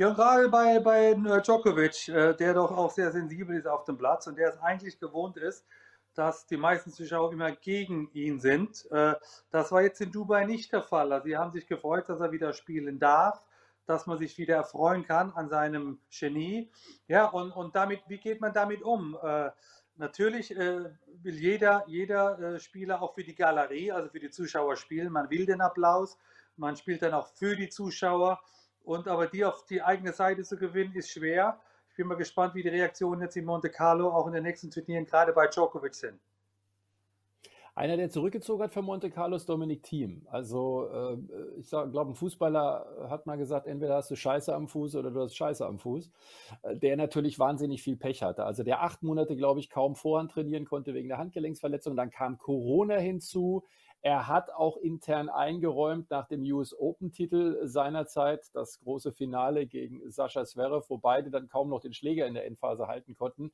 Ja, 0.00 0.10
gerade 0.10 0.48
bei, 0.48 0.78
bei 0.78 1.06
äh, 1.10 1.42
Djokovic, 1.42 2.06
äh, 2.06 2.32
der 2.32 2.54
doch 2.54 2.70
auch 2.70 2.92
sehr 2.92 3.10
sensibel 3.10 3.56
ist 3.56 3.66
auf 3.66 3.82
dem 3.82 3.98
Platz 3.98 4.28
und 4.28 4.38
der 4.38 4.50
es 4.50 4.58
eigentlich 4.58 5.00
gewohnt 5.00 5.36
ist, 5.36 5.66
dass 6.14 6.46
die 6.46 6.56
meisten 6.56 6.92
Zuschauer 6.92 7.32
immer 7.32 7.50
gegen 7.50 8.08
ihn 8.12 8.38
sind. 8.38 8.88
Äh, 8.92 9.16
das 9.50 9.72
war 9.72 9.82
jetzt 9.82 10.00
in 10.00 10.12
Dubai 10.12 10.44
nicht 10.44 10.72
der 10.72 10.82
Fall. 10.82 11.12
Also 11.12 11.26
sie 11.26 11.36
haben 11.36 11.50
sich 11.50 11.66
gefreut, 11.66 12.08
dass 12.08 12.20
er 12.20 12.30
wieder 12.30 12.52
spielen 12.52 13.00
darf, 13.00 13.44
dass 13.86 14.06
man 14.06 14.18
sich 14.18 14.38
wieder 14.38 14.54
erfreuen 14.54 15.04
kann 15.04 15.32
an 15.32 15.48
seinem 15.48 15.98
Genie. 16.16 16.70
Ja, 17.08 17.24
und, 17.26 17.50
und 17.50 17.74
damit, 17.74 18.02
wie 18.06 18.18
geht 18.18 18.40
man 18.40 18.52
damit 18.52 18.82
um? 18.82 19.18
Natürlich 19.96 20.50
will 20.50 20.94
jeder, 21.34 21.82
jeder 21.88 22.60
Spieler 22.60 23.02
auch 23.02 23.14
für 23.14 23.24
die 23.24 23.34
Galerie, 23.34 23.90
also 23.90 24.10
für 24.10 24.20
die 24.20 24.30
Zuschauer 24.30 24.76
spielen. 24.76 25.10
Man 25.10 25.28
will 25.30 25.46
den 25.46 25.60
Applaus, 25.60 26.18
man 26.56 26.76
spielt 26.76 27.02
dann 27.02 27.14
auch 27.14 27.26
für 27.34 27.56
die 27.56 27.68
Zuschauer. 27.68 28.40
Und 28.88 29.06
aber 29.06 29.26
die 29.26 29.44
auf 29.44 29.66
die 29.66 29.82
eigene 29.82 30.14
Seite 30.14 30.44
zu 30.44 30.56
gewinnen, 30.56 30.94
ist 30.94 31.10
schwer. 31.10 31.60
Ich 31.90 31.96
bin 31.96 32.06
mal 32.06 32.14
gespannt, 32.14 32.54
wie 32.54 32.62
die 32.62 32.70
Reaktionen 32.70 33.20
jetzt 33.20 33.36
in 33.36 33.44
Monte 33.44 33.68
Carlo 33.68 34.08
auch 34.08 34.26
in 34.26 34.32
den 34.32 34.44
nächsten 34.44 34.70
Turnieren 34.70 35.04
gerade 35.04 35.34
bei 35.34 35.46
Djokovic 35.46 35.94
sind. 35.94 36.18
Einer, 37.74 37.98
der 37.98 38.08
zurückgezogen 38.08 38.62
hat 38.62 38.72
für 38.72 38.80
Monte 38.80 39.10
Carlo, 39.10 39.36
ist 39.36 39.46
Dominik 39.46 39.82
Thiem. 39.82 40.26
Also, 40.30 40.88
äh, 40.90 41.18
ich 41.60 41.68
glaube, 41.68 42.12
ein 42.12 42.14
Fußballer 42.14 43.08
hat 43.10 43.26
mal 43.26 43.36
gesagt, 43.36 43.66
entweder 43.66 43.96
hast 43.96 44.10
du 44.10 44.16
Scheiße 44.16 44.54
am 44.54 44.68
Fuß 44.68 44.96
oder 44.96 45.10
du 45.10 45.20
hast 45.20 45.36
Scheiße 45.36 45.66
am 45.66 45.78
Fuß. 45.78 46.10
Äh, 46.62 46.76
der 46.76 46.96
natürlich 46.96 47.38
wahnsinnig 47.38 47.82
viel 47.82 47.96
Pech 47.96 48.22
hatte. 48.22 48.46
Also, 48.46 48.62
der 48.62 48.82
acht 48.82 49.02
Monate, 49.02 49.36
glaube 49.36 49.60
ich, 49.60 49.68
kaum 49.68 49.96
Vorhand 49.96 50.32
trainieren 50.32 50.64
konnte 50.64 50.94
wegen 50.94 51.08
der 51.08 51.18
Handgelenksverletzung. 51.18 51.94
Dann 51.94 52.10
kam 52.10 52.38
Corona 52.38 52.96
hinzu. 52.96 53.64
Er 54.00 54.28
hat 54.28 54.50
auch 54.50 54.76
intern 54.76 55.28
eingeräumt 55.28 56.10
nach 56.10 56.28
dem 56.28 56.42
US 56.52 56.72
Open-Titel 56.72 57.66
seinerzeit 57.66 58.54
das 58.54 58.78
große 58.78 59.12
Finale 59.12 59.66
gegen 59.66 60.08
Sascha 60.10 60.44
Zverev, 60.44 60.88
wo 60.88 60.98
beide 60.98 61.30
dann 61.30 61.48
kaum 61.48 61.68
noch 61.68 61.80
den 61.80 61.92
Schläger 61.92 62.26
in 62.26 62.34
der 62.34 62.46
Endphase 62.46 62.86
halten 62.86 63.16
konnten. 63.16 63.52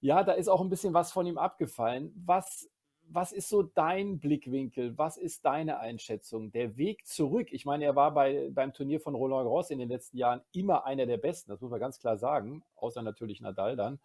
Ja, 0.00 0.24
da 0.24 0.32
ist 0.32 0.48
auch 0.48 0.60
ein 0.60 0.68
bisschen 0.68 0.94
was 0.94 1.12
von 1.12 1.26
ihm 1.26 1.38
abgefallen. 1.38 2.12
Was, 2.24 2.68
was 3.04 3.32
ist 3.32 3.48
so 3.48 3.62
dein 3.62 4.18
Blickwinkel? 4.18 4.98
Was 4.98 5.16
ist 5.16 5.44
deine 5.44 5.78
Einschätzung? 5.78 6.50
Der 6.50 6.76
Weg 6.76 7.06
zurück, 7.06 7.52
ich 7.52 7.64
meine, 7.64 7.84
er 7.84 7.94
war 7.94 8.12
bei, 8.12 8.50
beim 8.50 8.72
Turnier 8.72 9.00
von 9.00 9.14
Roland 9.14 9.44
Garros 9.44 9.70
in 9.70 9.78
den 9.78 9.88
letzten 9.88 10.16
Jahren 10.16 10.40
immer 10.52 10.86
einer 10.86 11.06
der 11.06 11.18
Besten, 11.18 11.50
das 11.50 11.60
muss 11.60 11.70
man 11.70 11.80
ganz 11.80 12.00
klar 12.00 12.16
sagen, 12.16 12.64
außer 12.76 13.02
natürlich 13.02 13.40
Nadal 13.40 13.76
dann. 13.76 14.00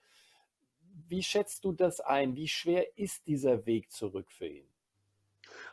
Wie 1.08 1.24
schätzt 1.24 1.66
du 1.66 1.72
das 1.72 2.00
ein? 2.00 2.36
Wie 2.36 2.48
schwer 2.48 2.98
ist 2.98 3.26
dieser 3.26 3.66
Weg 3.66 3.92
zurück 3.92 4.31
für 4.31 4.48
ihn? 4.48 4.73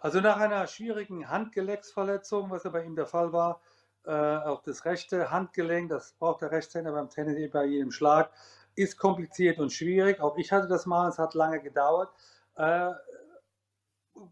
Also 0.01 0.21
nach 0.21 0.39
einer 0.39 0.67
schwierigen 0.67 1.29
Handgelenksverletzung, 1.29 2.51
was 2.51 2.65
ja 2.65 2.71
bei 2.71 2.85
ihm 2.85 2.97
der 2.97 3.07
Fall 3.07 3.33
war, 3.33 3.61
äh, 4.05 4.11
auch 4.11 4.63
das 4.63 4.85
rechte 4.85 5.31
Handgelenk, 5.31 5.91
das 5.91 6.13
braucht 6.13 6.43
der 6.43 6.51
Rechtshänder 6.51 6.93
beim 6.93 7.11
Tennis 7.11 7.37
eh 7.37 7.49
bei 7.49 7.65
jedem 7.65 7.91
Schlag, 7.91 8.31
ist 8.75 8.97
kompliziert 8.97 9.59
und 9.59 9.73
schwierig. 9.73 10.21
Auch 10.21 10.37
ich 10.37 10.53
hatte 10.53 10.69
das 10.69 10.87
mal, 10.87 11.09
es 11.09 11.19
hat 11.19 11.35
lange 11.35 11.61
gedauert. 11.61 12.11
Äh, 12.57 12.93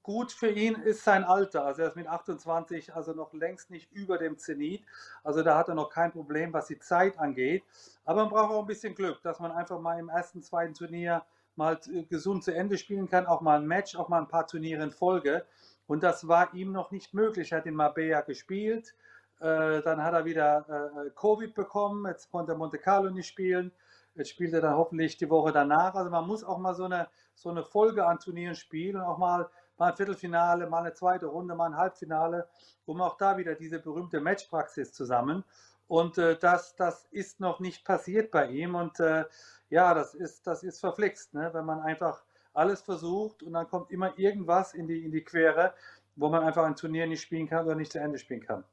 gut 0.02 0.32
für 0.32 0.50
ihn 0.50 0.74
ist 0.76 1.04
sein 1.04 1.24
Alter. 1.24 1.64
Also 1.64 1.82
er 1.82 1.88
ist 1.88 1.96
mit 1.96 2.06
28, 2.06 2.94
also 2.94 3.12
noch 3.12 3.32
längst 3.32 3.70
nicht 3.70 3.90
über 3.92 4.18
dem 4.18 4.38
Zenit. 4.38 4.84
Also 5.22 5.42
da 5.42 5.56
hat 5.56 5.68
er 5.68 5.74
noch 5.74 5.90
kein 5.90 6.12
Problem, 6.12 6.52
was 6.52 6.66
die 6.66 6.78
Zeit 6.78 7.18
angeht. 7.18 7.64
Aber 8.04 8.22
man 8.22 8.30
braucht 8.30 8.52
auch 8.52 8.60
ein 8.60 8.66
bisschen 8.66 8.94
Glück, 8.94 9.22
dass 9.22 9.40
man 9.40 9.52
einfach 9.52 9.80
mal 9.80 9.98
im 9.98 10.08
ersten, 10.08 10.42
zweiten 10.42 10.74
Turnier 10.74 11.24
mal 11.58 11.78
gesund 12.08 12.44
zu 12.44 12.54
Ende 12.54 12.78
spielen 12.78 13.08
kann, 13.10 13.26
auch 13.26 13.40
mal 13.40 13.58
ein 13.58 13.66
Match, 13.66 13.96
auch 13.96 14.08
mal 14.08 14.20
ein 14.20 14.28
paar 14.28 14.46
Turniere 14.46 14.82
in 14.84 14.92
Folge. 14.92 15.44
Und 15.88 16.02
das 16.02 16.28
war 16.28 16.54
ihm 16.54 16.72
noch 16.72 16.92
nicht 16.92 17.12
möglich. 17.12 17.52
Er 17.52 17.58
hat 17.58 17.66
in 17.66 17.74
Marbella 17.74 18.20
gespielt, 18.20 18.94
äh, 19.40 19.82
dann 19.82 20.02
hat 20.02 20.14
er 20.14 20.24
wieder 20.24 21.02
äh, 21.06 21.10
Covid 21.10 21.54
bekommen, 21.54 22.06
jetzt 22.06 22.30
konnte 22.30 22.52
er 22.52 22.58
Monte 22.58 22.78
Carlo 22.78 23.10
nicht 23.10 23.26
spielen. 23.26 23.72
Jetzt 24.14 24.30
spielt 24.30 24.52
er 24.52 24.60
dann 24.60 24.76
hoffentlich 24.76 25.16
die 25.16 25.30
Woche 25.30 25.52
danach. 25.52 25.94
Also 25.94 26.10
man 26.10 26.26
muss 26.26 26.42
auch 26.42 26.58
mal 26.58 26.74
so 26.74 26.84
eine, 26.84 27.08
so 27.34 27.50
eine 27.50 27.62
Folge 27.62 28.06
an 28.06 28.18
Turnieren 28.18 28.54
spielen 28.54 28.96
und 28.96 29.02
auch 29.02 29.18
mal, 29.18 29.48
mal 29.78 29.90
ein 29.90 29.96
Viertelfinale, 29.96 30.68
mal 30.68 30.80
eine 30.80 30.94
zweite 30.94 31.26
Runde, 31.26 31.54
mal 31.54 31.66
ein 31.66 31.76
Halbfinale, 31.76 32.48
um 32.86 33.00
auch 33.00 33.16
da 33.16 33.36
wieder 33.36 33.54
diese 33.54 33.78
berühmte 33.78 34.20
Matchpraxis 34.20 34.92
zusammen. 34.92 35.44
Und 35.88 36.18
äh, 36.18 36.38
das, 36.38 36.76
das 36.76 37.06
ist 37.10 37.40
noch 37.40 37.60
nicht 37.60 37.84
passiert 37.84 38.30
bei 38.30 38.48
ihm. 38.48 38.74
Und 38.74 39.00
äh, 39.00 39.24
ja, 39.70 39.94
das 39.94 40.14
ist, 40.14 40.46
das 40.46 40.62
ist 40.62 40.80
verflixt, 40.80 41.34
ne? 41.34 41.50
wenn 41.52 41.64
man 41.64 41.80
einfach 41.80 42.22
alles 42.52 42.82
versucht 42.82 43.42
und 43.42 43.54
dann 43.54 43.68
kommt 43.68 43.90
immer 43.90 44.18
irgendwas 44.18 44.74
in 44.74 44.86
die, 44.86 45.04
in 45.04 45.12
die 45.12 45.22
Quere, 45.22 45.74
wo 46.16 46.28
man 46.28 46.42
einfach 46.42 46.64
ein 46.64 46.76
Turnier 46.76 47.06
nicht 47.06 47.22
spielen 47.22 47.48
kann 47.48 47.64
oder 47.64 47.74
nicht 47.74 47.92
zu 47.92 47.98
Ende 47.98 48.18
spielen 48.18 48.40
kann. 48.40 48.64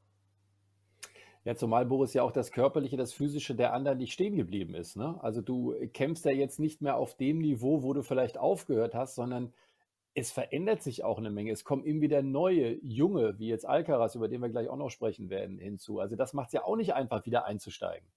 Ja, 1.46 1.56
zumal 1.56 1.86
Boris 1.86 2.16
ja 2.16 2.24
auch 2.24 2.32
das 2.32 2.52
Körperliche, 2.52 2.98
das 2.98 3.14
Physische 3.14 3.54
der 3.54 3.72
anderen 3.74 4.00
nicht 4.00 4.14
stehen 4.14 4.36
geblieben 4.36 4.74
ist. 4.74 4.98
Ne? 4.98 5.16
Also 5.22 5.42
du 5.42 5.76
kämpfst 5.94 6.26
ja 6.26 6.32
jetzt 6.32 6.60
nicht 6.60 6.82
mehr 6.82 6.98
auf 6.98 7.16
dem 7.16 7.38
Niveau, 7.38 7.84
wo 7.84 7.94
du 7.94 8.02
vielleicht 8.02 8.40
aufgehört 8.40 8.96
hast, 8.96 9.14
sondern 9.14 9.54
es 10.16 10.32
verändert 10.32 10.82
sich 10.82 11.04
auch 11.04 11.18
eine 11.18 11.30
Menge. 11.30 11.52
Es 11.52 11.66
kommen 11.66 11.84
immer 11.84 12.02
wieder 12.02 12.24
neue, 12.24 12.80
junge, 12.82 13.38
wie 13.38 13.50
jetzt 13.50 13.66
Alcaraz, 13.66 14.16
über 14.16 14.30
den 14.30 14.42
wir 14.42 14.50
gleich 14.50 14.70
auch 14.70 14.78
noch 14.78 14.90
sprechen 14.90 15.30
werden, 15.30 15.60
hinzu. 15.60 16.00
Also 16.00 16.16
das 16.16 16.34
macht 16.34 16.48
es 16.48 16.54
ja 16.54 16.64
auch 16.64 16.78
nicht 16.78 16.94
einfach, 16.94 17.26
wieder 17.26 17.46
einzusteigen. 17.46 18.08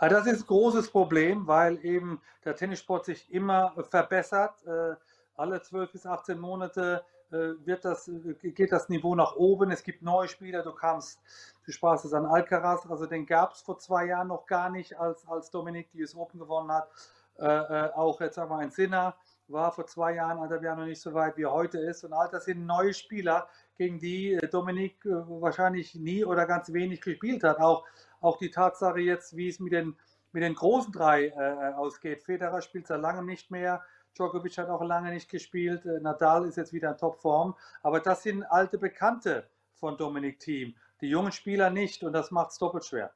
Ja, 0.00 0.08
das 0.08 0.26
ist 0.26 0.40
ein 0.42 0.46
großes 0.46 0.90
Problem, 0.90 1.46
weil 1.46 1.84
eben 1.84 2.22
der 2.46 2.56
Tennissport 2.56 3.04
sich 3.04 3.30
immer 3.30 3.74
verbessert. 3.90 4.64
Äh, 4.66 4.94
alle 5.36 5.60
12 5.60 5.92
bis 5.92 6.06
18 6.06 6.38
Monate 6.38 7.04
äh, 7.30 7.36
wird 7.64 7.84
das, 7.84 8.10
geht 8.42 8.72
das 8.72 8.88
Niveau 8.88 9.14
nach 9.14 9.36
oben. 9.36 9.70
Es 9.70 9.82
gibt 9.82 10.02
neue 10.02 10.28
Spieler. 10.28 10.62
Du 10.62 10.72
kamst, 10.72 11.20
du 11.66 11.72
sprachst 11.72 12.06
es 12.06 12.14
an 12.14 12.24
Alcaraz, 12.24 12.86
also 12.88 13.04
den 13.04 13.26
gab 13.26 13.52
es 13.52 13.60
vor 13.60 13.78
zwei 13.78 14.06
Jahren 14.06 14.28
noch 14.28 14.46
gar 14.46 14.70
nicht, 14.70 14.98
als, 14.98 15.28
als 15.28 15.50
Dominik 15.50 15.90
die 15.92 16.00
US 16.00 16.16
Open 16.16 16.40
gewonnen 16.40 16.72
hat. 16.72 16.88
Äh, 17.36 17.90
auch 17.94 18.20
jetzt 18.20 18.38
wir 18.38 18.56
ein 18.56 18.70
Sinner 18.70 19.14
war 19.52 19.72
vor 19.72 19.86
zwei 19.86 20.14
Jahren, 20.14 20.38
also 20.38 20.60
wir 20.62 20.74
noch 20.74 20.86
nicht 20.86 21.00
so 21.00 21.14
weit 21.14 21.36
wie 21.36 21.42
er 21.42 21.52
heute 21.52 21.78
ist. 21.78 22.04
Und 22.04 22.12
all 22.12 22.28
das 22.30 22.46
sind 22.46 22.66
neue 22.66 22.94
Spieler, 22.94 23.48
gegen 23.76 23.98
die 23.98 24.38
Dominik 24.50 24.98
wahrscheinlich 25.04 25.94
nie 25.94 26.24
oder 26.24 26.46
ganz 26.46 26.72
wenig 26.72 27.00
gespielt 27.00 27.42
hat. 27.42 27.58
Auch 27.58 27.84
auch 28.22 28.38
die 28.38 28.50
Tatsache 28.50 29.00
jetzt, 29.00 29.36
wie 29.36 29.48
es 29.48 29.60
mit 29.60 29.72
den, 29.72 29.96
mit 30.32 30.42
den 30.42 30.54
großen 30.54 30.92
drei 30.92 31.26
äh, 31.26 31.74
ausgeht. 31.74 32.22
Federer 32.22 32.62
spielt 32.62 32.86
seit 32.86 33.00
langem 33.00 33.26
nicht 33.26 33.50
mehr. 33.50 33.82
Djokovic 34.16 34.56
hat 34.58 34.68
auch 34.68 34.82
lange 34.82 35.10
nicht 35.10 35.28
gespielt. 35.28 35.84
Äh, 35.84 36.00
Nadal 36.00 36.46
ist 36.46 36.56
jetzt 36.56 36.72
wieder 36.72 36.90
in 36.90 36.96
Topform. 36.96 37.56
Aber 37.82 38.00
das 38.00 38.22
sind 38.22 38.44
alte 38.44 38.78
Bekannte 38.78 39.48
von 39.74 39.96
Dominik 39.96 40.38
Thiem. 40.38 40.74
Die 41.00 41.08
jungen 41.08 41.32
Spieler 41.32 41.70
nicht 41.70 42.04
und 42.04 42.12
das 42.12 42.30
macht 42.30 42.52
es 42.52 42.58
doppelt 42.58 42.84
schwer. 42.84 43.12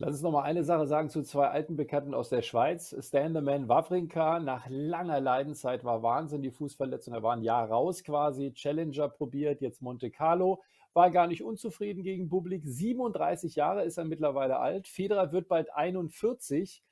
Lass 0.00 0.12
uns 0.12 0.22
noch 0.22 0.30
mal 0.30 0.42
eine 0.42 0.62
Sache 0.62 0.86
sagen 0.86 1.10
zu 1.10 1.24
zwei 1.24 1.48
alten 1.48 1.74
Bekannten 1.74 2.14
aus 2.14 2.28
der 2.28 2.42
Schweiz. 2.42 2.94
Stan 3.00 3.34
the 3.34 3.40
Man 3.40 3.68
Wawrinka, 3.68 4.38
nach 4.38 4.64
langer 4.68 5.18
Leidenszeit 5.18 5.82
war 5.82 6.04
Wahnsinn, 6.04 6.40
die 6.40 6.52
Fußverletzung. 6.52 7.14
Er 7.14 7.24
war 7.24 7.34
ein 7.34 7.42
Jahr 7.42 7.68
raus 7.68 8.04
quasi, 8.04 8.52
Challenger 8.52 9.08
probiert, 9.08 9.60
jetzt 9.60 9.82
Monte 9.82 10.12
Carlo. 10.12 10.62
War 10.92 11.10
gar 11.10 11.26
nicht 11.26 11.42
unzufrieden 11.42 12.04
gegen 12.04 12.28
Publik. 12.28 12.62
37 12.64 13.56
Jahre 13.56 13.82
ist 13.82 13.98
er 13.98 14.04
mittlerweile 14.04 14.60
alt. 14.60 14.86
Federer 14.86 15.32
wird 15.32 15.48
bald 15.48 15.74
41. 15.74 16.84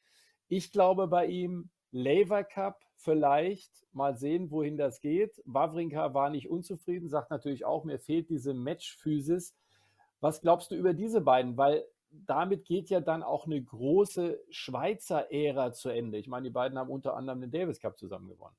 Ich 0.48 0.72
glaube 0.72 1.06
bei 1.06 1.26
ihm 1.26 1.70
Lever 1.92 2.42
Cup 2.42 2.80
vielleicht. 2.96 3.70
Mal 3.92 4.16
sehen, 4.16 4.50
wohin 4.50 4.76
das 4.76 5.00
geht. 5.00 5.40
Wawrinka 5.44 6.12
war 6.12 6.28
nicht 6.30 6.50
unzufrieden, 6.50 7.08
sagt 7.08 7.30
natürlich 7.30 7.64
auch, 7.64 7.84
mir 7.84 8.00
fehlt 8.00 8.30
diese 8.30 8.52
Matchphysis. 8.52 9.54
Was 10.18 10.40
glaubst 10.40 10.72
du 10.72 10.74
über 10.74 10.92
diese 10.92 11.20
beiden? 11.20 11.56
Weil 11.56 11.84
damit 12.26 12.64
geht 12.64 12.90
ja 12.90 13.00
dann 13.00 13.22
auch 13.22 13.46
eine 13.46 13.62
große 13.62 14.40
Schweizer 14.50 15.32
Ära 15.32 15.72
zu 15.72 15.88
Ende. 15.88 16.18
Ich 16.18 16.28
meine, 16.28 16.44
die 16.44 16.50
beiden 16.50 16.78
haben 16.78 16.90
unter 16.90 17.16
anderem 17.16 17.40
den 17.40 17.50
Davis 17.50 17.80
Cup 17.80 17.98
zusammen 17.98 18.28
gewonnen. 18.28 18.56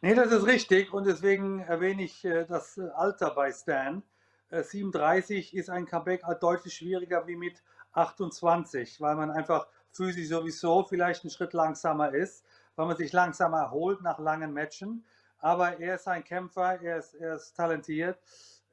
Nee, 0.00 0.14
das 0.14 0.32
ist 0.32 0.46
richtig 0.46 0.92
und 0.92 1.06
deswegen 1.06 1.60
erwähne 1.60 2.04
ich 2.04 2.24
äh, 2.24 2.44
das 2.44 2.78
äh, 2.78 2.88
Alter 2.94 3.30
bei 3.30 3.52
Stan. 3.52 4.02
37 4.50 5.54
äh, 5.54 5.58
ist 5.58 5.70
ein 5.70 5.86
Comeback 5.86 6.22
deutlich 6.40 6.74
schwieriger 6.74 7.26
wie 7.26 7.36
mit 7.36 7.62
28, 7.92 9.00
weil 9.00 9.16
man 9.16 9.30
einfach 9.30 9.66
physisch 9.90 10.28
sowieso 10.28 10.84
vielleicht 10.84 11.24
einen 11.24 11.30
Schritt 11.30 11.52
langsamer 11.52 12.14
ist, 12.14 12.44
weil 12.76 12.86
man 12.86 12.96
sich 12.96 13.12
langsamer 13.12 13.58
erholt 13.58 14.02
nach 14.02 14.18
langen 14.18 14.52
Matchen. 14.52 15.04
Aber 15.38 15.78
er 15.80 15.96
ist 15.96 16.06
ein 16.06 16.24
Kämpfer, 16.24 16.80
er 16.80 16.98
ist, 16.98 17.14
er 17.14 17.36
ist 17.36 17.54
talentiert 17.54 18.18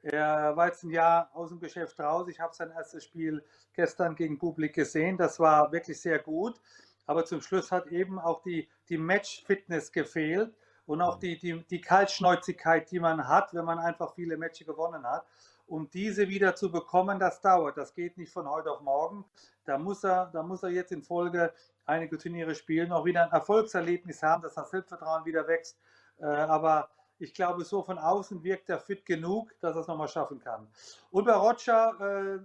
er 0.04 0.54
war 0.54 0.66
jetzt 0.66 0.84
ein 0.84 0.90
Jahr 0.90 1.30
aus 1.32 1.48
dem 1.48 1.60
Geschäft 1.60 1.98
raus. 1.98 2.28
Ich 2.28 2.38
habe 2.38 2.54
sein 2.54 2.70
erstes 2.70 3.04
Spiel 3.04 3.42
gestern 3.72 4.14
gegen 4.14 4.38
Publik 4.38 4.74
gesehen. 4.74 5.16
Das 5.16 5.40
war 5.40 5.72
wirklich 5.72 5.98
sehr 5.98 6.18
gut. 6.18 6.60
Aber 7.06 7.24
zum 7.24 7.40
Schluss 7.40 7.72
hat 7.72 7.86
eben 7.86 8.18
auch 8.18 8.42
die, 8.42 8.68
die 8.90 8.98
Match-Fitness 8.98 9.92
gefehlt 9.92 10.54
und 10.84 11.00
auch 11.00 11.18
die, 11.18 11.38
die, 11.38 11.64
die 11.70 11.80
Kaltschnäuzigkeit, 11.80 12.90
die 12.90 13.00
man 13.00 13.26
hat, 13.26 13.54
wenn 13.54 13.64
man 13.64 13.78
einfach 13.78 14.14
viele 14.14 14.36
Matches 14.36 14.66
gewonnen 14.66 15.04
hat. 15.04 15.26
Um 15.66 15.88
diese 15.88 16.28
wieder 16.28 16.54
zu 16.54 16.70
bekommen, 16.70 17.18
das 17.18 17.40
dauert. 17.40 17.78
Das 17.78 17.94
geht 17.94 18.18
nicht 18.18 18.30
von 18.30 18.46
heute 18.46 18.70
auf 18.70 18.82
morgen. 18.82 19.24
Da 19.64 19.78
muss 19.78 20.04
er, 20.04 20.26
da 20.34 20.42
muss 20.42 20.62
er 20.62 20.68
jetzt 20.68 20.92
in 20.92 21.02
Folge 21.02 21.54
einige 21.86 22.18
Turniere 22.18 22.54
spielen, 22.54 22.92
auch 22.92 23.06
wieder 23.06 23.24
ein 23.24 23.32
Erfolgserlebnis 23.32 24.22
haben, 24.22 24.42
dass 24.42 24.54
das 24.54 24.70
Selbstvertrauen 24.70 25.24
wieder 25.24 25.48
wächst. 25.48 25.78
Äh, 26.18 26.26
aber 26.26 26.90
ich 27.18 27.34
glaube, 27.34 27.64
so 27.64 27.82
von 27.82 27.98
außen 27.98 28.42
wirkt 28.42 28.68
er 28.68 28.80
fit 28.80 29.06
genug, 29.06 29.52
dass 29.60 29.76
er 29.76 29.82
es 29.82 29.86
nochmal 29.86 30.08
schaffen 30.08 30.40
kann. 30.40 30.68
Und 31.10 31.24
bei 31.24 31.34
Roger 31.34 32.40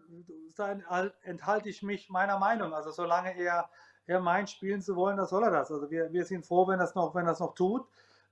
äh, 0.58 1.14
enthalte 1.24 1.70
ich 1.70 1.82
mich 1.82 2.10
meiner 2.10 2.38
Meinung. 2.38 2.74
Also 2.74 2.92
solange 2.92 3.36
er, 3.38 3.70
er 4.06 4.20
meint, 4.20 4.50
spielen 4.50 4.82
zu 4.82 4.96
wollen, 4.96 5.18
dann 5.18 5.28
soll 5.28 5.44
er 5.44 5.52
das. 5.52 5.72
Also 5.72 5.90
wir, 5.90 6.12
wir 6.12 6.26
sind 6.26 6.46
froh, 6.46 6.68
wenn 6.68 6.80
er 6.80 6.86
es 6.86 6.96
noch, 6.96 7.14
noch 7.14 7.56
tut. 7.56 7.88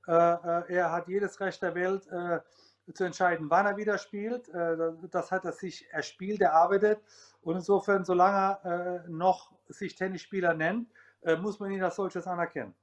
Äh, 0.07 0.11
äh, 0.11 0.73
er 0.75 0.91
hat 0.91 1.07
jedes 1.07 1.39
Recht 1.39 1.61
der 1.61 1.75
Welt 1.75 2.07
äh, 2.07 2.39
zu 2.93 3.03
entscheiden, 3.03 3.49
wann 3.49 3.65
er 3.65 3.77
wieder 3.77 3.97
spielt. 3.97 4.47
Äh, 4.49 4.77
das 5.09 5.31
hat 5.31 5.43
er 5.45 5.51
sich 5.51 5.91
erspielt, 5.91 6.41
erarbeitet. 6.41 7.01
Und 7.41 7.55
insofern, 7.55 8.05
solange 8.05 8.59
er 8.63 9.05
äh, 9.05 9.09
noch 9.09 9.51
sich 9.67 9.95
Tennisspieler 9.95 10.53
nennt, 10.53 10.89
muss 11.41 11.59
man 11.59 11.71
ihn 11.71 11.83
als 11.83 11.95
solches 11.95 12.25
anerkennen. 12.25 12.73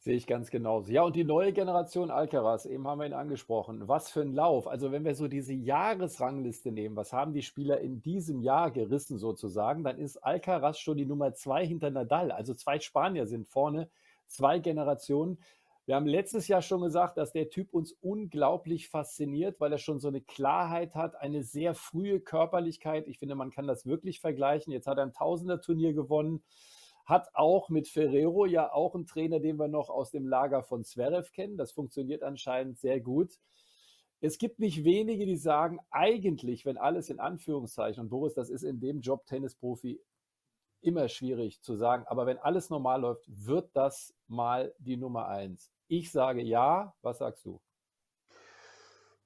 Sehe 0.00 0.14
ich 0.14 0.28
ganz 0.28 0.50
genauso. 0.50 0.92
Ja, 0.92 1.02
und 1.02 1.16
die 1.16 1.24
neue 1.24 1.52
Generation 1.52 2.12
Alcaraz, 2.12 2.66
eben 2.66 2.86
haben 2.86 3.00
wir 3.00 3.06
ihn 3.06 3.12
angesprochen. 3.12 3.88
Was 3.88 4.10
für 4.10 4.20
ein 4.20 4.32
Lauf. 4.32 4.68
Also 4.68 4.92
wenn 4.92 5.04
wir 5.04 5.16
so 5.16 5.26
diese 5.26 5.52
Jahresrangliste 5.52 6.70
nehmen, 6.70 6.94
was 6.94 7.12
haben 7.12 7.32
die 7.32 7.42
Spieler 7.42 7.80
in 7.80 8.00
diesem 8.00 8.40
Jahr 8.40 8.70
gerissen 8.70 9.18
sozusagen, 9.18 9.82
dann 9.82 9.98
ist 9.98 10.18
Alcaraz 10.18 10.78
schon 10.78 10.98
die 10.98 11.04
Nummer 11.04 11.34
zwei 11.34 11.66
hinter 11.66 11.90
Nadal. 11.90 12.30
Also 12.30 12.54
zwei 12.54 12.78
Spanier 12.78 13.26
sind 13.26 13.48
vorne, 13.48 13.90
zwei 14.28 14.60
Generationen. 14.60 15.38
Wir 15.84 15.96
haben 15.96 16.06
letztes 16.06 16.46
Jahr 16.46 16.62
schon 16.62 16.82
gesagt, 16.82 17.18
dass 17.18 17.32
der 17.32 17.48
Typ 17.48 17.74
uns 17.74 17.92
unglaublich 18.00 18.88
fasziniert, 18.88 19.58
weil 19.58 19.72
er 19.72 19.78
schon 19.78 19.98
so 19.98 20.06
eine 20.08 20.20
Klarheit 20.20 20.94
hat, 20.94 21.20
eine 21.20 21.42
sehr 21.42 21.74
frühe 21.74 22.20
Körperlichkeit. 22.20 23.08
Ich 23.08 23.18
finde, 23.18 23.34
man 23.34 23.50
kann 23.50 23.66
das 23.66 23.84
wirklich 23.84 24.20
vergleichen. 24.20 24.72
Jetzt 24.72 24.86
hat 24.86 24.98
er 24.98 25.04
ein 25.04 25.12
Tausender-Turnier 25.12 25.92
gewonnen 25.92 26.44
hat 27.08 27.30
auch 27.32 27.70
mit 27.70 27.88
Ferrero 27.88 28.44
ja 28.44 28.70
auch 28.70 28.94
einen 28.94 29.06
Trainer, 29.06 29.40
den 29.40 29.58
wir 29.58 29.66
noch 29.66 29.88
aus 29.88 30.10
dem 30.10 30.28
Lager 30.28 30.62
von 30.62 30.84
Zverev 30.84 31.32
kennen. 31.32 31.56
Das 31.56 31.72
funktioniert 31.72 32.22
anscheinend 32.22 32.78
sehr 32.78 33.00
gut. 33.00 33.40
Es 34.20 34.36
gibt 34.36 34.58
nicht 34.58 34.84
wenige, 34.84 35.24
die 35.24 35.38
sagen, 35.38 35.78
eigentlich, 35.90 36.66
wenn 36.66 36.76
alles 36.76 37.08
in 37.08 37.18
Anführungszeichen, 37.18 38.02
und 38.02 38.10
Boris, 38.10 38.34
das 38.34 38.50
ist 38.50 38.62
in 38.62 38.78
dem 38.78 39.00
Job 39.00 39.24
Tennisprofi 39.24 39.98
immer 40.82 41.08
schwierig 41.08 41.62
zu 41.62 41.76
sagen, 41.76 42.04
aber 42.08 42.26
wenn 42.26 42.38
alles 42.38 42.68
normal 42.68 43.00
läuft, 43.00 43.24
wird 43.26 43.70
das 43.74 44.14
mal 44.26 44.74
die 44.78 44.98
Nummer 44.98 45.28
eins. 45.28 45.72
Ich 45.86 46.12
sage 46.12 46.42
ja, 46.42 46.94
was 47.00 47.18
sagst 47.18 47.46
du? 47.46 47.58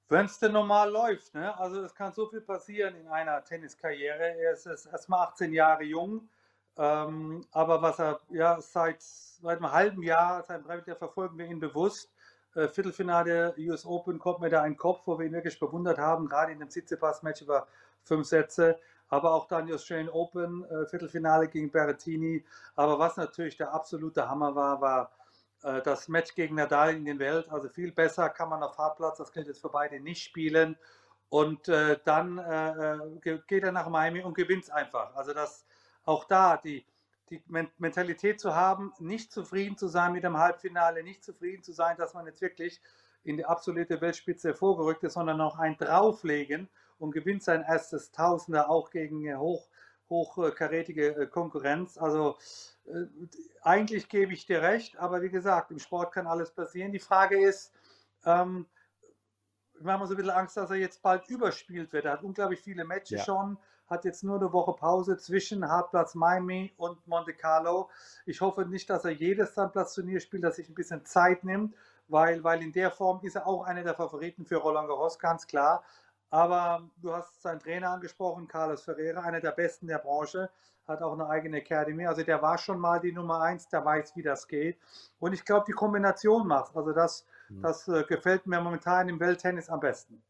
Wenn 0.07 0.25
es 0.25 0.39
denn 0.39 0.53
normal 0.53 0.89
läuft, 0.89 1.33
ne? 1.33 1.57
also 1.59 1.81
es 1.81 1.93
kann 1.93 2.13
so 2.13 2.27
viel 2.27 2.41
passieren 2.41 2.95
in 2.95 3.07
einer 3.07 3.43
Tenniskarriere. 3.43 4.37
Er 4.37 4.53
ist 4.53 4.65
erst 4.65 5.09
mal 5.09 5.23
18 5.23 5.51
Jahre 5.51 5.83
jung, 5.83 6.29
ähm, 6.77 7.45
aber 7.51 7.81
was 7.81 7.99
er 7.99 8.19
ja 8.29 8.59
seit, 8.61 9.01
seit 9.01 9.57
einem 9.57 9.71
halben 9.71 10.03
Jahr, 10.03 10.43
seit 10.43 10.67
einem 10.67 10.83
Jahr 10.85 10.97
verfolgen 10.97 11.37
wir 11.37 11.45
ihn 11.45 11.59
bewusst. 11.59 12.11
Äh, 12.55 12.67
Viertelfinale 12.67 13.53
US 13.57 13.85
Open 13.85 14.19
kommt 14.19 14.39
mir 14.39 14.49
da 14.49 14.61
ein 14.61 14.77
Kopf, 14.77 15.01
wo 15.05 15.17
wir 15.19 15.25
ihn 15.25 15.33
wirklich 15.33 15.59
bewundert 15.59 15.97
haben, 15.97 16.27
gerade 16.27 16.51
in 16.51 16.59
dem 16.59 16.69
Tsitsipas-Match 16.69 17.41
über 17.41 17.67
fünf 18.03 18.27
Sätze. 18.27 18.79
Aber 19.09 19.33
auch 19.33 19.47
dann 19.47 19.67
die 19.67 19.73
Australian 19.73 20.09
Open, 20.09 20.63
äh, 20.65 20.87
Viertelfinale 20.87 21.47
gegen 21.47 21.71
Berrettini. 21.71 22.43
Aber 22.75 22.97
was 22.97 23.17
natürlich 23.17 23.57
der 23.57 23.73
absolute 23.73 24.27
Hammer 24.27 24.55
war, 24.55 24.81
war 24.81 25.11
äh, 25.63 25.81
das 25.81 26.07
Match 26.07 26.33
gegen 26.35 26.55
Nadal 26.55 26.95
in 26.95 27.05
den 27.05 27.19
Welt. 27.19 27.47
Also 27.49 27.69
viel 27.69 27.91
besser 27.91 28.29
kann 28.29 28.49
man 28.49 28.63
auf 28.63 28.77
Hartplatz, 28.77 29.17
das 29.17 29.31
gilt 29.31 29.47
jetzt 29.47 29.61
für 29.61 29.69
beide, 29.69 29.99
nicht 29.99 30.23
spielen. 30.23 30.77
Und 31.29 31.67
äh, 31.67 31.99
dann 32.05 32.37
äh, 32.37 32.93
äh, 32.93 33.39
geht 33.47 33.63
er 33.63 33.71
nach 33.71 33.89
Miami 33.89 34.21
und 34.21 34.35
gewinnt 34.35 34.63
es 34.63 34.69
einfach. 34.69 35.15
Also 35.15 35.33
das 35.33 35.65
auch 36.05 36.25
da 36.25 36.57
die, 36.57 36.85
die 37.29 37.41
Mentalität 37.77 38.39
zu 38.39 38.55
haben, 38.55 38.93
nicht 38.99 39.31
zufrieden 39.31 39.77
zu 39.77 39.87
sein 39.87 40.13
mit 40.13 40.23
dem 40.23 40.37
Halbfinale, 40.37 41.03
nicht 41.03 41.23
zufrieden 41.23 41.63
zu 41.63 41.71
sein, 41.71 41.97
dass 41.97 42.13
man 42.13 42.25
jetzt 42.25 42.41
wirklich 42.41 42.81
in 43.23 43.37
die 43.37 43.45
absolute 43.45 44.01
Weltspitze 44.01 44.53
vorgerückt 44.53 45.03
ist, 45.03 45.13
sondern 45.13 45.37
noch 45.37 45.57
ein 45.57 45.77
drauflegen 45.77 46.69
und 46.99 47.11
gewinnt 47.11 47.43
sein 47.43 47.63
erstes 47.63 48.11
Tausender 48.11 48.69
auch 48.69 48.89
gegen 48.89 49.37
hoch, 49.37 49.67
hochkarätige 50.09 51.15
äh, 51.15 51.27
Konkurrenz. 51.27 51.97
Also 51.97 52.37
äh, 52.85 53.05
eigentlich 53.61 54.09
gebe 54.09 54.33
ich 54.33 54.45
dir 54.45 54.61
recht, 54.61 54.97
aber 54.97 55.21
wie 55.21 55.29
gesagt, 55.29 55.71
im 55.71 55.79
Sport 55.79 56.13
kann 56.13 56.27
alles 56.27 56.51
passieren. 56.51 56.91
Die 56.91 56.99
Frage 56.99 57.41
ist, 57.41 57.73
ähm, 58.25 58.67
wir 59.79 59.91
haben 59.91 60.05
so 60.05 60.13
ein 60.13 60.17
bisschen 60.17 60.31
Angst, 60.31 60.57
dass 60.57 60.69
er 60.69 60.77
jetzt 60.77 61.01
bald 61.01 61.27
überspielt 61.29 61.91
wird. 61.93 62.05
Er 62.05 62.13
hat 62.13 62.23
unglaublich 62.23 62.61
viele 62.61 62.85
Matches 62.85 63.19
ja. 63.19 63.25
schon 63.25 63.57
hat 63.93 64.05
jetzt 64.05 64.23
nur 64.23 64.37
eine 64.37 64.51
Woche 64.51 64.73
Pause 64.73 65.17
zwischen 65.17 65.69
Hartplatz 65.69 66.15
Miami 66.15 66.73
und 66.77 67.07
Monte 67.07 67.33
Carlo. 67.33 67.89
Ich 68.25 68.41
hoffe 68.41 68.65
nicht, 68.65 68.89
dass 68.89 69.05
er 69.05 69.11
jedes 69.11 69.53
Sandplatz-Turnier 69.53 70.19
spielt, 70.19 70.43
dass 70.43 70.57
sich 70.57 70.67
ein 70.67 70.75
bisschen 70.75 71.05
Zeit 71.05 71.43
nimmt, 71.43 71.75
weil, 72.07 72.43
weil 72.43 72.61
in 72.61 72.71
der 72.71 72.91
Form 72.91 73.19
ist 73.21 73.35
er 73.35 73.47
auch 73.47 73.63
einer 73.63 73.83
der 73.83 73.93
Favoriten 73.93 74.45
für 74.45 74.57
Roland 74.57 74.87
Garros, 74.87 75.19
ganz 75.19 75.47
klar. 75.47 75.83
Aber 76.31 76.89
du 76.97 77.13
hast 77.13 77.43
seinen 77.43 77.59
Trainer 77.59 77.91
angesprochen, 77.91 78.47
Carlos 78.47 78.83
Ferreira, 78.83 79.21
einer 79.21 79.39
der 79.39 79.51
besten 79.51 79.87
der 79.87 79.99
Branche, 79.99 80.49
hat 80.87 81.01
auch 81.01 81.13
eine 81.13 81.29
eigene 81.29 81.57
Academy. 81.57 82.07
Also 82.07 82.23
der 82.23 82.41
war 82.41 82.57
schon 82.57 82.79
mal 82.79 82.99
die 82.99 83.11
Nummer 83.13 83.41
eins, 83.41 83.69
der 83.69 83.85
weiß, 83.85 84.15
wie 84.15 84.23
das 84.23 84.47
geht. 84.47 84.79
Und 85.19 85.33
ich 85.33 85.45
glaube, 85.45 85.65
die 85.67 85.73
Kombination 85.73 86.47
macht. 86.47 86.75
Also 86.75 86.91
das, 86.91 87.25
mhm. 87.49 87.61
das 87.61 87.87
äh, 87.87 88.03
gefällt 88.03 88.47
mir 88.47 88.59
momentan 88.59 89.07
im 89.07 89.19
Welttennis 89.19 89.69
am 89.69 89.79
besten 89.79 90.21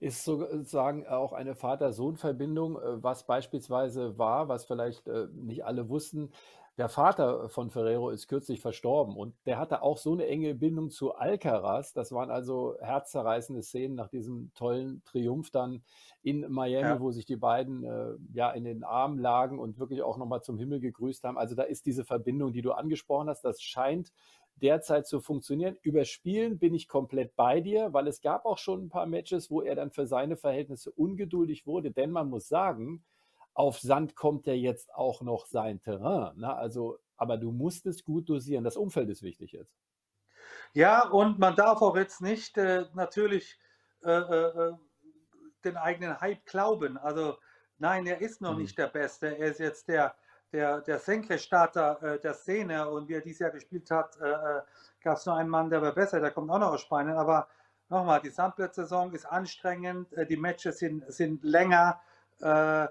ist 0.00 0.24
sozusagen 0.24 1.06
auch 1.06 1.32
eine 1.32 1.54
Vater-Sohn-Verbindung, 1.54 2.76
äh, 2.76 3.02
was 3.02 3.26
beispielsweise 3.26 4.18
war, 4.18 4.48
was 4.48 4.64
vielleicht 4.64 5.06
äh, 5.08 5.26
nicht 5.32 5.64
alle 5.64 5.88
wussten. 5.88 6.30
Der 6.78 6.88
Vater 6.88 7.48
von 7.48 7.70
Ferrero 7.70 8.10
ist 8.10 8.28
kürzlich 8.28 8.60
verstorben 8.60 9.16
und 9.16 9.34
der 9.46 9.58
hatte 9.58 9.82
auch 9.82 9.98
so 9.98 10.12
eine 10.12 10.28
enge 10.28 10.54
Bindung 10.54 10.90
zu 10.90 11.12
Alcaraz. 11.12 11.92
Das 11.92 12.12
waren 12.12 12.30
also 12.30 12.76
herzzerreißende 12.80 13.64
Szenen 13.64 13.96
nach 13.96 14.06
diesem 14.06 14.52
tollen 14.54 15.02
Triumph 15.04 15.50
dann 15.50 15.82
in 16.22 16.48
Miami, 16.48 16.86
ja. 16.86 17.00
wo 17.00 17.10
sich 17.10 17.26
die 17.26 17.34
beiden 17.34 17.82
äh, 17.82 18.12
ja 18.32 18.52
in 18.52 18.62
den 18.62 18.84
Armen 18.84 19.18
lagen 19.18 19.58
und 19.58 19.80
wirklich 19.80 20.02
auch 20.02 20.18
nochmal 20.18 20.42
zum 20.42 20.56
Himmel 20.56 20.78
gegrüßt 20.78 21.24
haben. 21.24 21.36
Also 21.36 21.56
da 21.56 21.64
ist 21.64 21.84
diese 21.84 22.04
Verbindung, 22.04 22.52
die 22.52 22.62
du 22.62 22.70
angesprochen 22.70 23.28
hast, 23.28 23.44
das 23.44 23.60
scheint 23.60 24.12
derzeit 24.60 25.06
zu 25.06 25.20
funktionieren. 25.20 25.76
Über 25.82 26.04
Spielen 26.04 26.58
bin 26.58 26.74
ich 26.74 26.88
komplett 26.88 27.34
bei 27.36 27.60
dir, 27.60 27.92
weil 27.92 28.06
es 28.06 28.20
gab 28.20 28.44
auch 28.44 28.58
schon 28.58 28.84
ein 28.84 28.88
paar 28.88 29.06
Matches, 29.06 29.50
wo 29.50 29.62
er 29.62 29.74
dann 29.74 29.90
für 29.90 30.06
seine 30.06 30.36
Verhältnisse 30.36 30.90
ungeduldig 30.92 31.66
wurde. 31.66 31.90
Denn 31.90 32.10
man 32.10 32.28
muss 32.28 32.48
sagen, 32.48 33.04
auf 33.54 33.78
Sand 33.78 34.14
kommt 34.14 34.46
ja 34.46 34.54
jetzt 34.54 34.94
auch 34.94 35.22
noch 35.22 35.46
sein 35.46 35.80
Terrain. 35.80 36.36
Ne? 36.38 36.54
Also, 36.54 36.98
aber 37.16 37.36
du 37.36 37.50
musst 37.50 37.86
es 37.86 38.04
gut 38.04 38.28
dosieren. 38.28 38.64
Das 38.64 38.76
Umfeld 38.76 39.08
ist 39.08 39.22
wichtig 39.22 39.52
jetzt. 39.52 39.74
Ja, 40.74 41.08
und 41.08 41.38
man 41.38 41.56
darf 41.56 41.82
auch 41.82 41.96
jetzt 41.96 42.20
nicht 42.20 42.56
äh, 42.58 42.86
natürlich 42.94 43.58
äh, 44.04 44.10
äh, 44.10 44.68
äh 44.68 44.72
den 45.64 45.76
eigenen 45.76 46.20
Hype 46.20 46.46
glauben. 46.46 46.96
Also 46.96 47.36
Nein, 47.78 48.06
er 48.06 48.20
ist 48.20 48.40
noch 48.40 48.54
mhm. 48.54 48.62
nicht 48.62 48.76
der 48.76 48.88
Beste. 48.88 49.38
Er 49.38 49.50
ist 49.50 49.60
jetzt 49.60 49.88
der, 49.88 50.14
der, 50.52 50.80
der 50.80 50.98
Senkrechtstarter 50.98 52.02
äh, 52.02 52.20
der 52.20 52.34
Szene 52.34 52.88
und 52.88 53.08
wie 53.08 53.14
er 53.14 53.20
dieses 53.20 53.40
Jahr 53.40 53.50
gespielt 53.50 53.90
hat, 53.90 54.18
äh, 54.20 54.30
äh 54.30 54.62
gab 55.00 55.16
es 55.16 55.26
nur 55.26 55.36
einen 55.36 55.48
Mann, 55.48 55.70
der 55.70 55.80
war 55.80 55.92
besser, 55.92 56.20
der 56.20 56.32
kommt 56.32 56.50
auch 56.50 56.58
noch 56.58 56.72
aus 56.72 56.80
Spanien. 56.80 57.16
Aber 57.16 57.48
nochmal, 57.88 58.20
die 58.20 58.30
Sandplatz-Saison 58.30 59.12
ist 59.12 59.26
anstrengend, 59.26 60.12
äh, 60.14 60.26
die 60.26 60.36
Matches 60.36 60.78
sind, 60.78 61.04
sind 61.12 61.44
länger. 61.44 62.00
Äh, 62.40 62.88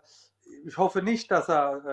ich 0.65 0.77
hoffe 0.77 1.01
nicht, 1.01 1.29
dass 1.29 1.49
er 1.49 1.83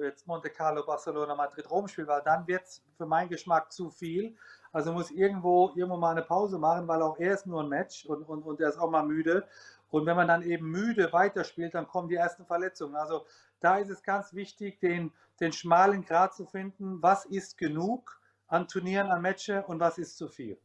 äh, 0.00 0.04
jetzt 0.04 0.26
Monte 0.26 0.50
Carlo, 0.50 0.84
Barcelona, 0.84 1.34
Madrid, 1.34 1.70
Rom 1.70 1.88
spielt, 1.88 2.08
weil 2.08 2.22
dann 2.22 2.46
wird 2.46 2.62
es 2.62 2.82
für 2.96 3.06
meinen 3.06 3.28
Geschmack 3.28 3.70
zu 3.72 3.90
viel. 3.90 4.34
Also 4.72 4.92
muss 4.92 5.10
irgendwo, 5.10 5.72
irgendwo 5.74 5.96
mal 5.96 6.12
eine 6.12 6.22
Pause 6.22 6.58
machen, 6.58 6.88
weil 6.88 7.02
auch 7.02 7.18
er 7.18 7.34
ist 7.34 7.46
nur 7.46 7.62
ein 7.62 7.68
Match 7.68 8.06
und, 8.06 8.22
und, 8.24 8.42
und 8.42 8.60
er 8.60 8.68
ist 8.68 8.78
auch 8.78 8.90
mal 8.90 9.02
müde. 9.02 9.46
Und 9.90 10.06
wenn 10.06 10.16
man 10.16 10.28
dann 10.28 10.42
eben 10.42 10.70
müde 10.70 11.12
weiterspielt, 11.12 11.74
dann 11.74 11.86
kommen 11.86 12.08
die 12.08 12.16
ersten 12.16 12.44
Verletzungen. 12.44 12.96
Also 12.96 13.24
da 13.60 13.78
ist 13.78 13.90
es 13.90 14.02
ganz 14.02 14.34
wichtig, 14.34 14.80
den, 14.80 15.12
den 15.40 15.52
schmalen 15.52 16.04
Grad 16.04 16.34
zu 16.34 16.46
finden. 16.46 17.02
Was 17.02 17.24
ist 17.24 17.58
genug 17.58 18.20
an 18.46 18.68
Turnieren, 18.68 19.10
an 19.10 19.22
Matches 19.22 19.64
und 19.66 19.80
was 19.80 19.98
ist 19.98 20.16
zu 20.16 20.28
viel? 20.28 20.58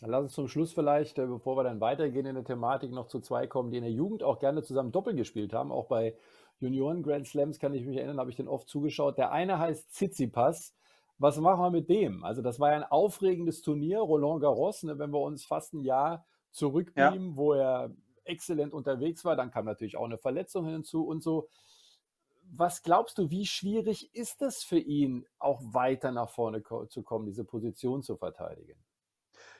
Dann 0.00 0.10
lass 0.10 0.22
uns 0.24 0.32
zum 0.34 0.48
Schluss 0.48 0.72
vielleicht, 0.72 1.18
äh, 1.18 1.26
bevor 1.26 1.56
wir 1.56 1.64
dann 1.64 1.80
weitergehen 1.80 2.26
in 2.26 2.34
der 2.34 2.44
Thematik, 2.44 2.92
noch 2.92 3.08
zu 3.08 3.20
zwei 3.20 3.46
kommen, 3.46 3.70
die 3.70 3.78
in 3.78 3.84
der 3.84 3.92
Jugend 3.92 4.22
auch 4.22 4.38
gerne 4.38 4.62
zusammen 4.62 4.92
Doppel 4.92 5.14
gespielt 5.14 5.54
haben. 5.54 5.72
Auch 5.72 5.86
bei 5.86 6.14
Junioren 6.60 7.02
Grand 7.02 7.26
Slams 7.26 7.58
kann 7.58 7.74
ich 7.74 7.86
mich 7.86 7.96
erinnern, 7.96 8.18
habe 8.18 8.30
ich 8.30 8.36
den 8.36 8.48
oft 8.48 8.68
zugeschaut. 8.68 9.16
Der 9.16 9.32
eine 9.32 9.58
heißt 9.58 9.90
Tsitsipas. 9.92 10.74
Was 11.18 11.38
machen 11.38 11.62
wir 11.62 11.70
mit 11.70 11.88
dem? 11.88 12.24
Also 12.24 12.42
das 12.42 12.60
war 12.60 12.70
ja 12.70 12.76
ein 12.76 12.84
aufregendes 12.84 13.62
Turnier, 13.62 14.00
Roland 14.00 14.42
Garros, 14.42 14.82
ne, 14.82 14.98
wenn 14.98 15.12
wir 15.12 15.20
uns 15.20 15.46
fast 15.46 15.72
ein 15.72 15.80
Jahr 15.80 16.26
zurückbeamen, 16.56 17.30
ja. 17.30 17.36
wo 17.36 17.52
er 17.52 17.90
exzellent 18.24 18.72
unterwegs 18.72 19.24
war. 19.24 19.36
Dann 19.36 19.50
kam 19.50 19.66
natürlich 19.66 19.96
auch 19.96 20.04
eine 20.04 20.18
Verletzung 20.18 20.66
hinzu 20.66 21.06
und 21.06 21.22
so. 21.22 21.48
Was 22.48 22.82
glaubst 22.82 23.18
du, 23.18 23.30
wie 23.30 23.44
schwierig 23.44 24.14
ist 24.14 24.40
es 24.40 24.62
für 24.62 24.78
ihn, 24.78 25.26
auch 25.38 25.60
weiter 25.62 26.12
nach 26.12 26.30
vorne 26.30 26.62
zu 26.88 27.02
kommen, 27.02 27.26
diese 27.26 27.44
Position 27.44 28.02
zu 28.02 28.16
verteidigen? 28.16 28.78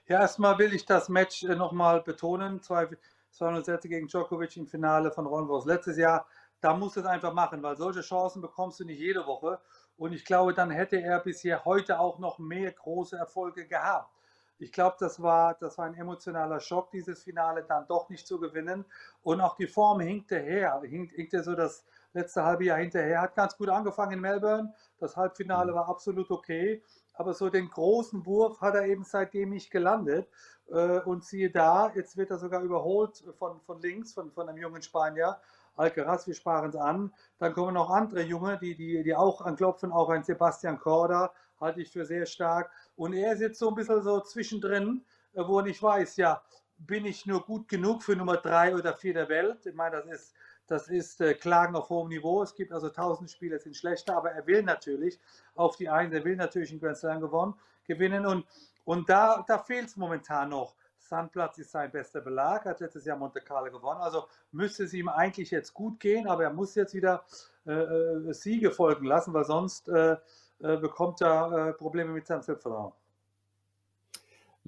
Ja, 0.09 0.21
erstmal 0.21 0.59
will 0.59 0.73
ich 0.73 0.87
das 0.87 1.09
Match 1.09 1.43
äh, 1.43 1.57
nochmal 1.57 2.01
betonen. 2.01 2.63
206 2.63 3.89
gegen 3.89 4.07
Djokovic 4.07 4.57
im 4.57 4.69
Finale 4.69 5.11
von 5.11 5.25
Garros 5.25 5.67
letztes 5.67 5.99
Jahr. 5.99 6.27
Da 6.61 6.77
muss 6.77 6.97
es 6.97 7.05
einfach 7.05 7.35
machen, 7.35 7.63
weil 7.63 7.77
solche 7.77 8.01
Chancen 8.01 8.41
bekommst 8.41 8.81
du 8.81 8.85
nicht 8.85 9.01
jede 9.01 9.27
Woche. 9.27 9.61
Und 9.97 10.13
ich 10.13 10.25
glaube, 10.25 10.55
dann 10.55 10.71
hätte 10.71 11.01
er 11.01 11.21
bisher 11.21 11.65
heute 11.65 11.99
auch 11.99 12.19
noch 12.19 12.39
mehr 12.39 12.71
große 12.73 13.17
Erfolge 13.17 13.67
gehabt. 13.67 14.16
Ich 14.59 14.73
glaube, 14.73 14.97
das 14.99 15.23
war, 15.23 15.55
das 15.55 15.79
war 15.79 15.87
ein 15.87 15.95
emotionaler 15.95 16.61
Schock, 16.61 16.91
dieses 16.91 17.23
Finale 17.23 17.65
dann 17.69 17.87
doch 17.87 18.09
nicht 18.09 18.27
zu 18.27 18.41
gewinnen. 18.41 18.85
Und 19.23 19.41
auch 19.41 19.57
die 19.57 19.67
Form 19.67 20.01
hinkte 20.01 20.39
her, 20.39 20.81
hinkte 20.85 21.43
so 21.43 21.55
das 21.55 21.85
letzte 22.15 22.45
halbe 22.45 22.65
Jahr 22.65 22.79
hinterher. 22.79 23.21
Hat 23.21 23.35
ganz 23.35 23.57
gut 23.57 23.69
angefangen 23.69 24.13
in 24.13 24.21
Melbourne. 24.21 24.73
Das 24.99 25.17
Halbfinale 25.17 25.73
mhm. 25.73 25.77
war 25.77 25.89
absolut 25.89 26.31
okay 26.31 26.83
aber 27.17 27.35
so 27.35 27.49
den 27.49 27.69
großen 27.71 28.25
Wurf 28.27 28.61
hat 28.61 28.75
er 28.75 28.87
eben 28.87 29.05
seitdem 29.05 29.51
nicht 29.51 29.71
gelandet. 29.71 30.29
Äh, 30.71 31.01
und 31.01 31.25
siehe 31.25 31.51
da, 31.51 31.93
jetzt 31.95 32.17
wird 32.17 32.31
er 32.31 32.39
sogar 32.39 32.63
überholt 32.63 33.25
von, 33.39 33.61
von 33.63 33.81
links, 33.81 34.13
von, 34.13 34.31
von 34.33 34.49
einem 34.49 34.59
jungen 34.59 34.83
Spanier. 34.83 35.39
Alcaraz, 35.77 36.27
wir 36.27 36.35
sparen 36.35 36.71
es 36.71 36.77
an. 36.77 37.13
Dann 37.39 37.53
kommen 37.53 37.75
noch 37.75 37.91
andere 37.91 38.23
Junge, 38.23 38.59
die, 38.59 38.75
die, 38.75 39.03
die 39.03 39.15
auch 39.15 39.41
anklopfen, 39.41 39.93
auch 39.93 40.09
ein 40.09 40.25
Sebastian 40.25 40.79
Korda, 40.79 41.33
halte 41.61 41.81
ich 41.81 41.91
für 41.91 42.05
sehr 42.05 42.27
stark. 42.27 42.71
Und 42.97 43.13
er 43.13 43.33
ist 43.33 43.41
jetzt 43.41 43.59
so 43.59 43.69
ein 43.69 43.75
bisschen 43.75 44.03
so 44.03 44.21
zwischendrin, 44.21 45.05
äh, 45.35 45.43
wo 45.47 45.59
er 45.59 45.65
nicht 45.65 45.83
weiß, 45.83 46.17
ja, 46.17 46.43
bin 46.79 47.07
ich 47.07 47.27
nur 47.27 47.45
gut 47.45 47.69
genug 47.69 48.03
für 48.03 48.17
Nummer 48.17 48.37
drei 48.37 48.75
oder 48.75 48.95
vier 48.95 49.15
der 49.15 49.29
Welt? 49.29 49.65
Ich 49.65 49.75
meine, 49.75 49.97
das 49.97 50.07
ist 50.07 50.35
das 50.67 50.89
ist 50.89 51.21
äh, 51.21 51.35
Klagen 51.35 51.77
auf 51.77 51.89
hohem 51.91 52.09
Niveau. 52.09 52.43
Es 52.43 52.55
gibt 52.55 52.73
also 52.73 52.89
tausend 52.89 53.31
Spieler, 53.31 53.59
sind 53.59 53.77
schlechter, 53.77 54.17
aber 54.17 54.33
er 54.33 54.47
will 54.47 54.63
natürlich 54.63 55.21
auf 55.55 55.77
die 55.77 55.89
einen, 55.89 56.13
er 56.13 56.25
will 56.25 56.37
natürlich 56.37 56.71
einen 56.71 56.81
Grand 56.81 56.97
Slam 56.97 57.21
gewonnen, 57.21 57.55
gewinnen 57.85 58.27
und, 58.27 58.45
und 58.85 59.09
da, 59.09 59.45
da 59.47 59.59
fehlt 59.59 59.89
es 59.89 59.97
momentan 59.97 60.51
noch. 60.51 60.75
Sandplatz 60.99 61.59
ist 61.59 61.71
sein 61.71 61.93
bester 61.93 62.21
Belag, 62.21 62.65
hat 62.65 62.81
letztes 62.81 63.05
Jahr 63.05 63.17
Monte 63.17 63.41
Carlo 63.41 63.71
gewonnen, 63.71 64.01
also 64.01 64.27
müsste 64.51 64.85
es 64.85 64.93
ihm 64.93 65.09
eigentlich 65.09 65.53
jetzt 65.53 65.73
gut 65.73 66.01
gehen, 66.01 66.27
aber 66.27 66.43
er 66.45 66.53
muss 66.53 66.75
jetzt 66.75 66.95
wieder 66.95 67.25
äh, 67.65 67.71
äh 67.71 68.33
Siege 68.33 68.73
folgen 68.73 69.07
lassen, 69.07 69.33
weil 69.33 69.45
sonst 69.45 69.89
äh 69.89 70.17
bekommt 70.59 71.21
er 71.21 71.69
äh, 71.69 71.73
Probleme 71.73 72.13
mit 72.13 72.27
seinem 72.27 72.43
Selbstvertrauen. 72.43 72.93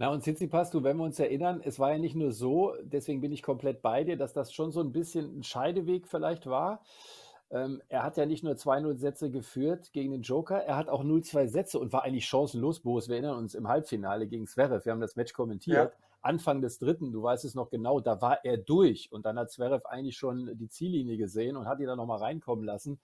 Na 0.01 0.11
und 0.11 0.21
Tsitsipas, 0.21 0.71
du, 0.71 0.85
wenn 0.85 0.97
wir 0.97 1.03
uns 1.03 1.19
erinnern, 1.19 1.61
es 1.65 1.81
war 1.81 1.91
ja 1.91 1.99
nicht 1.99 2.15
nur 2.15 2.31
so, 2.31 2.73
deswegen 2.83 3.21
bin 3.21 3.33
ich 3.33 3.43
komplett 3.43 3.83
bei 3.83 4.05
dir, 4.05 4.17
dass 4.17 4.33
das 4.33 4.53
schon 4.53 4.71
so 4.71 4.81
ein 4.81 4.93
bisschen 4.93 5.41
ein 5.41 5.43
Scheideweg 5.43 6.07
vielleicht 6.07 6.47
war. 6.47 6.85
Ähm, 7.51 7.83
er 7.89 8.05
hat 8.05 8.17
ja 8.17 8.25
nicht 8.25 8.45
nur 8.45 8.53
2-0 8.53 8.97
Sätze 8.97 9.29
geführt 9.29 9.93
gegen 9.93 10.13
den 10.13 10.23
Joker, 10.23 10.59
er 10.59 10.77
hat 10.77 10.89
auch 10.89 11.03
0-2 11.03 11.49
Sätze 11.49 11.81
und 11.81 11.93
war 11.93 12.05
eigentlich 12.05 12.29
chancenlos, 12.29 12.79
Boris. 12.79 13.09
Wir 13.09 13.17
erinnern 13.17 13.39
uns 13.39 13.57
im 13.57 13.67
Halbfinale 13.67 14.29
gegen 14.29 14.47
Zverev, 14.47 14.85
wir 14.85 14.93
haben 14.93 15.01
das 15.01 15.17
Match 15.17 15.33
kommentiert. 15.33 15.93
Ja. 15.93 16.05
Anfang 16.21 16.61
des 16.61 16.79
dritten, 16.79 17.11
du 17.11 17.23
weißt 17.23 17.45
es 17.45 17.57
noch 17.57 17.69
genau, 17.69 17.99
da 17.99 18.21
war 18.21 18.45
er 18.45 18.57
durch 18.57 19.11
und 19.11 19.27
dann 19.27 19.37
hat 19.37 19.51
Zverev 19.51 19.85
eigentlich 19.89 20.17
schon 20.17 20.57
die 20.59 20.69
Ziellinie 20.69 21.17
gesehen 21.17 21.57
und 21.57 21.67
hat 21.67 21.81
ihn 21.81 21.87
dann 21.87 21.97
nochmal 21.97 22.19
reinkommen 22.19 22.65
lassen. 22.65 23.01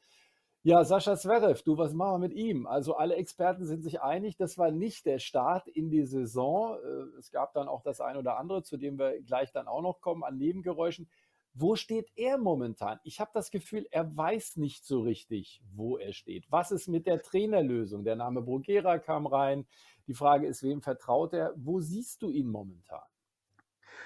Ja, 0.67 0.83
Sascha 0.83 1.15
Zverev, 1.15 1.63
du, 1.63 1.77
was 1.77 1.93
machen 1.93 2.23
wir 2.23 2.29
mit 2.29 2.33
ihm? 2.33 2.67
Also 2.67 2.97
alle 2.97 3.17
Experten 3.17 3.67
sind 3.67 3.83
sich 3.83 4.01
einig, 4.01 4.39
das 4.39 4.57
war 4.57 4.71
nicht 4.71 5.05
der 5.05 5.19
Start 5.19 5.69
in 5.69 5.91
die 5.91 6.07
Saison. 6.07 6.79
Äh, 6.83 7.19
es 7.19 7.31
gab 7.31 7.53
dann 7.53 7.69
auch 7.69 7.83
das 7.83 8.01
ein 8.01 8.17
oder 8.17 8.39
andere, 8.39 8.63
zu 8.63 8.79
dem 8.79 8.99
wir 8.99 9.21
gleich 9.21 9.53
dann 9.53 9.69
auch 9.69 9.83
noch 9.83 10.01
kommen, 10.01 10.25
an 10.25 10.39
Nebengeräuschen. 10.39 11.07
Wo 11.53 11.77
steht 11.77 12.11
er 12.17 12.39
momentan? 12.39 12.99
Ich 13.05 13.21
habe 13.21 13.31
das 13.35 13.51
Gefühl, 13.51 13.87
er 13.91 14.17
weiß 14.17 14.57
nicht 14.57 14.87
so 14.87 15.03
richtig, 15.03 15.61
wo 15.75 15.99
er 15.99 16.15
steht. 16.15 16.51
Was 16.51 16.71
ist 16.71 16.89
mit 16.89 17.07
der 17.07 17.21
Trainerlösung? 17.21 18.03
Der 18.03 18.17
Name 18.17 18.41
Brugera 18.41 18.99
kam 18.99 19.27
rein. 19.27 19.67
Die 20.07 20.15
Frage 20.15 20.47
ist, 20.47 20.63
wem 20.63 20.81
vertraut 20.81 21.35
er? 21.35 21.53
Wo 21.57 21.81
siehst 21.81 22.23
du 22.23 22.31
ihn 22.31 22.49
momentan? 22.49 23.05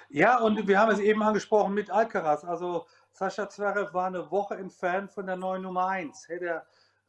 Ja, 0.09 0.41
und 0.41 0.67
wir 0.67 0.81
haben 0.81 0.91
es 0.91 0.99
eben 0.99 1.23
angesprochen 1.23 1.73
mit 1.75 1.89
Alcaraz. 1.91 2.45
Also 2.45 2.87
Sascha 3.19 3.49
Zverev 3.49 3.93
war 3.95 4.07
eine 4.07 4.31
Woche 4.31 4.55
entfernt 4.55 5.11
von 5.11 5.27
der 5.27 5.35
neuen 5.35 5.63
Nummer 5.63 5.89
1. 5.89 6.29
Hätte 6.29 6.47
er 6.47 6.67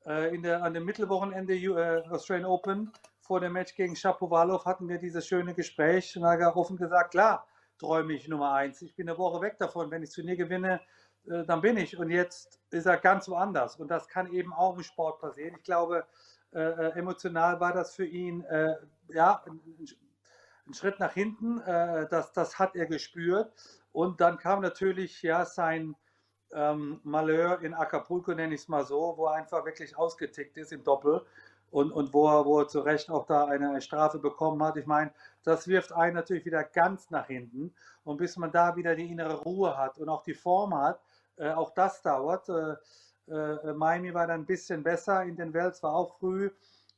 äh, 0.07 0.33
in 0.33 0.41
der, 0.41 0.63
an 0.63 0.73
dem 0.73 0.83
Mittelwochenende 0.83 1.53
äh, 1.53 2.03
Australian 2.09 2.49
Open 2.49 2.91
vor 3.21 3.39
dem 3.39 3.53
Match 3.53 3.75
gegen 3.75 3.95
Shapovalov 3.95 4.65
hatten 4.65 4.89
wir 4.89 4.97
dieses 4.97 5.27
schöne 5.27 5.53
Gespräch 5.53 6.17
und 6.17 6.25
hat 6.25 6.39
er 6.39 6.57
offen 6.57 6.77
gesagt, 6.77 7.11
klar, 7.11 7.45
träume 7.77 8.13
ich 8.13 8.27
Nummer 8.27 8.53
1. 8.53 8.81
Ich 8.81 8.95
bin 8.95 9.07
eine 9.07 9.19
Woche 9.19 9.39
weg 9.41 9.59
davon. 9.59 9.91
Wenn 9.91 10.01
ich 10.01 10.11
Turnier 10.11 10.35
gewinne, 10.35 10.81
äh, 11.27 11.45
dann 11.45 11.61
bin 11.61 11.77
ich. 11.77 11.95
Und 11.95 12.09
jetzt 12.09 12.59
ist 12.71 12.87
er 12.87 12.97
ganz 12.97 13.29
woanders. 13.29 13.75
Und 13.75 13.89
das 13.91 14.07
kann 14.07 14.33
eben 14.33 14.51
auch 14.51 14.75
im 14.75 14.81
Sport 14.81 15.21
passieren. 15.21 15.53
Ich 15.57 15.63
glaube, 15.63 16.07
äh, 16.53 16.59
äh 16.59 16.97
emotional 16.97 17.59
war 17.59 17.71
das 17.71 17.93
für 17.93 18.07
ihn 18.07 18.43
äh, 18.45 18.77
ja, 19.09 19.43
ein, 19.45 19.61
ein, 20.65 20.73
Schritt 20.73 20.99
nach 20.99 21.13
hinten. 21.13 21.61
das, 22.11 22.31
das 22.31 22.59
hat 22.59 22.75
er 22.75 22.85
gespürt. 22.85 23.51
Und 23.91 24.21
dann 24.21 24.37
kam 24.37 24.61
natürlich 24.61 25.21
ja 25.21 25.45
sein 25.45 25.95
ähm, 26.53 26.99
Malheur 27.03 27.61
in 27.61 27.73
Acapulco, 27.73 28.33
nenne 28.33 28.55
ich 28.55 28.61
es 28.61 28.67
mal 28.67 28.85
so, 28.85 29.13
wo 29.17 29.27
er 29.27 29.33
einfach 29.33 29.65
wirklich 29.65 29.97
ausgetickt 29.97 30.57
ist 30.57 30.71
im 30.71 30.83
Doppel 30.83 31.25
und, 31.71 31.91
und 31.91 32.13
wo, 32.13 32.27
er, 32.27 32.45
wo 32.45 32.59
er 32.59 32.67
zu 32.67 32.79
Recht 32.79 33.09
auch 33.09 33.25
da 33.25 33.45
eine 33.45 33.81
Strafe 33.81 34.19
bekommen 34.19 34.63
hat. 34.63 34.77
Ich 34.77 34.85
meine, 34.85 35.11
das 35.43 35.67
wirft 35.67 35.91
einen 35.91 36.15
natürlich 36.15 36.45
wieder 36.45 36.63
ganz 36.63 37.09
nach 37.11 37.27
hinten. 37.27 37.73
Und 38.03 38.17
bis 38.17 38.37
man 38.37 38.51
da 38.51 38.75
wieder 38.75 38.95
die 38.95 39.11
innere 39.11 39.35
Ruhe 39.35 39.77
hat 39.77 39.97
und 39.97 40.09
auch 40.09 40.23
die 40.23 40.33
Form 40.33 40.75
hat, 40.75 40.99
äh, 41.37 41.51
auch 41.51 41.73
das 41.73 42.01
dauert. 42.01 42.49
Äh, 42.49 42.75
äh, 43.31 43.73
Miami 43.73 44.13
war 44.13 44.27
dann 44.27 44.41
ein 44.41 44.45
bisschen 44.45 44.83
besser 44.83 45.23
in 45.23 45.35
den 45.35 45.53
Welts, 45.53 45.83
war 45.83 45.93
auch 45.93 46.17
früh. 46.17 46.49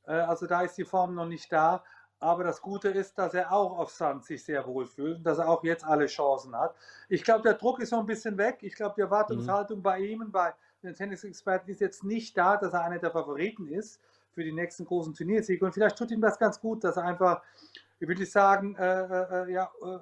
Äh, 0.05 0.13
also 0.13 0.47
da 0.47 0.61
ist 0.61 0.77
die 0.77 0.85
Form 0.85 1.15
noch 1.15 1.25
nicht 1.25 1.51
da. 1.51 1.83
Aber 2.21 2.43
das 2.43 2.61
Gute 2.61 2.89
ist, 2.89 3.17
dass 3.17 3.33
er 3.33 3.51
auch 3.51 3.79
auf 3.79 3.89
Sand 3.89 4.23
sich 4.23 4.43
sehr 4.43 4.65
wohl 4.67 4.85
fühlt 4.85 5.17
und 5.17 5.23
dass 5.23 5.39
er 5.39 5.49
auch 5.49 5.63
jetzt 5.63 5.83
alle 5.83 6.05
Chancen 6.05 6.55
hat. 6.55 6.75
Ich 7.09 7.23
glaube, 7.23 7.41
der 7.41 7.55
Druck 7.55 7.79
ist 7.79 7.89
so 7.89 7.97
ein 7.97 8.05
bisschen 8.05 8.37
weg. 8.37 8.59
Ich 8.61 8.75
glaube, 8.75 8.93
die 8.95 9.01
Erwartungshaltung 9.01 9.79
mhm. 9.79 9.83
bei 9.83 9.99
ihm 9.99 10.21
und 10.21 10.31
bei 10.31 10.53
den 10.83 10.93
Tennisexperten 10.93 11.67
ist 11.69 11.81
jetzt 11.81 12.03
nicht 12.03 12.37
da, 12.37 12.57
dass 12.57 12.73
er 12.73 12.83
einer 12.83 12.99
der 12.99 13.09
Favoriten 13.09 13.67
ist 13.67 13.99
für 14.33 14.43
die 14.43 14.51
nächsten 14.51 14.85
großen 14.85 15.15
Turniersiege. 15.15 15.65
Und 15.65 15.73
vielleicht 15.73 15.97
tut 15.97 16.11
ihm 16.11 16.21
das 16.21 16.37
ganz 16.37 16.59
gut, 16.59 16.83
dass 16.83 16.95
er 16.95 17.05
einfach, 17.05 17.41
ich 17.99 18.07
würde 18.07 18.25
sagen, 18.27 18.75
äh, 18.75 19.01
äh, 19.01 19.43
äh, 19.49 19.51
ja, 19.53 19.71
äh, 19.81 19.97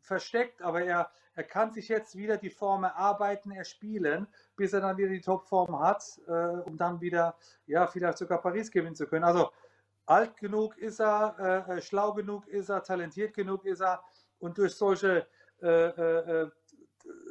versteckt, 0.00 0.62
aber 0.62 0.82
er, 0.84 1.10
er 1.34 1.44
kann 1.44 1.72
sich 1.72 1.88
jetzt 1.88 2.16
wieder 2.16 2.36
die 2.36 2.50
Form 2.50 2.84
erarbeiten, 2.84 3.50
erspielen, 3.50 4.28
bis 4.56 4.72
er 4.72 4.80
dann 4.80 4.96
wieder 4.96 5.10
die 5.10 5.20
Topform 5.20 5.80
hat, 5.80 6.04
äh, 6.28 6.30
um 6.30 6.76
dann 6.76 7.00
wieder, 7.00 7.34
ja, 7.66 7.88
vielleicht 7.88 8.18
sogar 8.18 8.40
Paris 8.40 8.70
gewinnen 8.70 8.94
zu 8.94 9.06
können. 9.06 9.24
Also 9.24 9.50
alt 10.08 10.36
genug 10.36 10.76
ist 10.78 11.00
er, 11.00 11.36
äh, 11.68 11.76
äh, 11.76 11.82
schlau 11.82 12.12
genug 12.14 12.46
ist 12.48 12.70
er, 12.70 12.82
talentiert 12.82 13.34
genug 13.34 13.64
ist 13.64 13.80
er 13.80 14.02
und 14.38 14.56
durch 14.56 14.74
solche 14.74 15.26
äh, 15.62 15.66
äh, 15.66 16.42
äh 16.42 16.50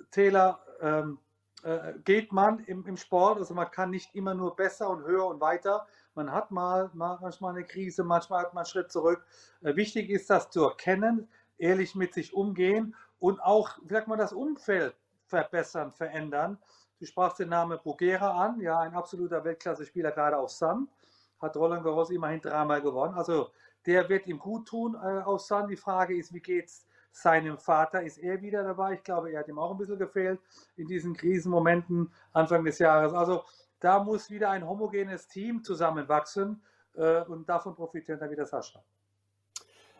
Täler 0.09 0.59
ähm, 0.81 1.19
äh, 1.63 1.93
geht 2.03 2.31
man 2.31 2.59
im, 2.65 2.85
im, 2.85 2.97
Sport. 2.97 3.37
Also 3.37 3.53
man 3.53 3.69
kann 3.69 3.91
nicht 3.91 4.15
immer 4.15 4.33
nur 4.33 4.55
besser 4.55 4.89
und 4.89 5.03
höher 5.03 5.27
und 5.27 5.39
weiter. 5.39 5.85
Man 6.15 6.31
hat 6.31 6.49
mal, 6.49 6.89
mal 6.93 7.19
manchmal 7.21 7.55
eine 7.55 7.63
Krise, 7.63 8.03
manchmal 8.03 8.43
hat 8.43 8.53
man 8.53 8.61
einen 8.61 8.69
Schritt 8.69 8.91
zurück. 8.91 9.23
wichtig 9.61 10.09
ist 10.09 10.29
das 10.29 10.49
zu 10.49 10.63
erkennen, 10.63 11.29
ehrlich 11.57 11.93
mit 11.93 12.13
sich 12.13 12.33
umgehen 12.33 12.95
und 13.19 13.39
auch, 13.39 13.77
vielleicht 13.85 14.07
mal 14.07 14.17
das 14.17 14.33
Umfeld 14.33 14.95
verbessern, 15.25 15.91
verändern. 15.91 16.57
Du 16.99 17.05
sprachst 17.05 17.39
den 17.39 17.49
Namen 17.49 17.77
Bruguera 17.77 18.45
an, 18.45 18.59
ja, 18.61 18.79
ein 18.79 18.95
absoluter 18.95 19.43
Weltklasse-Spieler, 19.43 20.11
gerade 20.11 20.37
auf 20.37 20.49
Sand. 20.49 20.89
Hat 21.39 21.55
Roland 21.55 21.83
Garros 21.83 22.09
immerhin 22.09 22.41
dreimal 22.41 22.81
gewonnen. 22.81 23.13
Also 23.13 23.51
der 23.85 24.09
wird 24.09 24.27
ihm 24.27 24.39
gut 24.39 24.67
tun 24.67 24.95
äh, 24.95 25.21
auf 25.21 25.41
Sand. 25.41 25.71
Die 25.71 25.77
Frage 25.77 26.17
ist, 26.17 26.33
wie 26.33 26.41
geht 26.41 26.65
es 26.65 26.85
seinem 27.11 27.57
Vater? 27.57 28.03
Ist 28.03 28.17
er 28.17 28.41
wieder 28.41 28.63
dabei? 28.63 28.95
Ich 28.95 29.03
glaube, 29.03 29.31
er 29.31 29.39
hat 29.39 29.47
ihm 29.47 29.59
auch 29.59 29.71
ein 29.71 29.77
bisschen 29.77 29.97
gefehlt 29.97 30.39
in 30.75 30.87
diesen 30.87 31.15
Krisenmomenten 31.15 32.11
Anfang 32.33 32.63
des 32.63 32.79
Jahres. 32.79 33.13
Also 33.13 33.43
da 33.79 34.03
muss 34.03 34.29
wieder 34.29 34.49
ein 34.49 34.67
homogenes 34.67 35.27
Team 35.27 35.63
zusammenwachsen 35.63 36.61
äh, 36.95 37.21
und 37.23 37.47
davon 37.47 37.75
profitieren 37.75 38.19
dann 38.19 38.31
wieder 38.31 38.45
Sascha. 38.45 38.83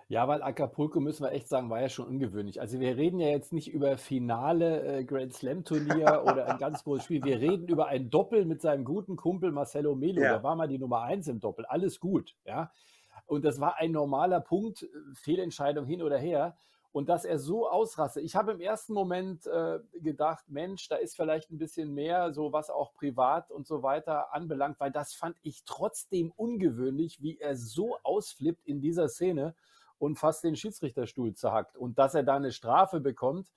Ja, 0.09 0.25
weil 0.29 0.41
Acapulco, 0.41 1.01
müssen 1.01 1.23
wir 1.25 1.33
echt 1.33 1.49
sagen, 1.49 1.69
war 1.69 1.81
ja 1.81 1.89
schon 1.89 2.07
ungewöhnlich. 2.07 2.61
Also 2.61 2.79
wir 2.79 2.95
reden 2.95 3.19
ja 3.19 3.27
jetzt 3.27 3.51
nicht 3.51 3.67
über 3.73 3.97
Finale 3.97 4.99
äh, 4.99 5.03
Grand 5.03 5.33
Slam 5.33 5.65
Turnier 5.65 6.23
oder 6.25 6.47
ein 6.47 6.57
ganz 6.57 6.85
großes 6.85 7.03
Spiel. 7.03 7.23
Wir 7.25 7.41
reden 7.41 7.67
über 7.67 7.87
ein 7.87 8.09
Doppel 8.09 8.45
mit 8.45 8.61
seinem 8.61 8.85
guten 8.85 9.17
Kumpel 9.17 9.51
Marcelo 9.51 9.95
Melo. 9.95 10.21
Ja. 10.21 10.29
Der 10.29 10.43
war 10.43 10.55
mal 10.55 10.69
die 10.69 10.79
Nummer 10.79 11.01
eins 11.01 11.27
im 11.27 11.41
Doppel. 11.41 11.65
Alles 11.65 11.99
gut, 11.99 12.35
ja. 12.45 12.71
Und 13.25 13.43
das 13.43 13.59
war 13.59 13.75
ein 13.79 13.91
normaler 13.91 14.39
Punkt, 14.39 14.83
äh, 14.83 14.87
Fehlentscheidung 15.13 15.85
hin 15.85 16.01
oder 16.01 16.17
her. 16.17 16.55
Und 16.93 17.09
dass 17.09 17.25
er 17.25 17.37
so 17.37 17.69
ausraste. 17.69 18.21
Ich 18.21 18.37
habe 18.37 18.53
im 18.53 18.61
ersten 18.61 18.93
Moment 18.93 19.45
äh, 19.45 19.79
gedacht, 19.99 20.45
Mensch, 20.47 20.87
da 20.87 20.95
ist 20.95 21.17
vielleicht 21.17 21.51
ein 21.51 21.57
bisschen 21.57 21.93
mehr, 21.93 22.31
so 22.31 22.53
was 22.53 22.69
auch 22.69 22.93
privat 22.93 23.51
und 23.51 23.67
so 23.67 23.83
weiter 23.83 24.33
anbelangt, 24.33 24.79
weil 24.79 24.91
das 24.91 25.13
fand 25.13 25.35
ich 25.43 25.65
trotzdem 25.65 26.31
ungewöhnlich, 26.37 27.21
wie 27.21 27.37
er 27.39 27.57
so 27.57 27.97
ausflippt 28.03 28.65
in 28.65 28.79
dieser 28.79 29.09
Szene 29.09 29.53
und 29.99 30.17
fast 30.17 30.43
den 30.43 30.55
Schiedsrichterstuhl 30.55 31.33
zerhackt. 31.33 31.77
Und 31.77 31.99
dass 31.99 32.15
er 32.15 32.23
da 32.23 32.35
eine 32.35 32.51
Strafe 32.51 32.99
bekommt, 32.99 33.51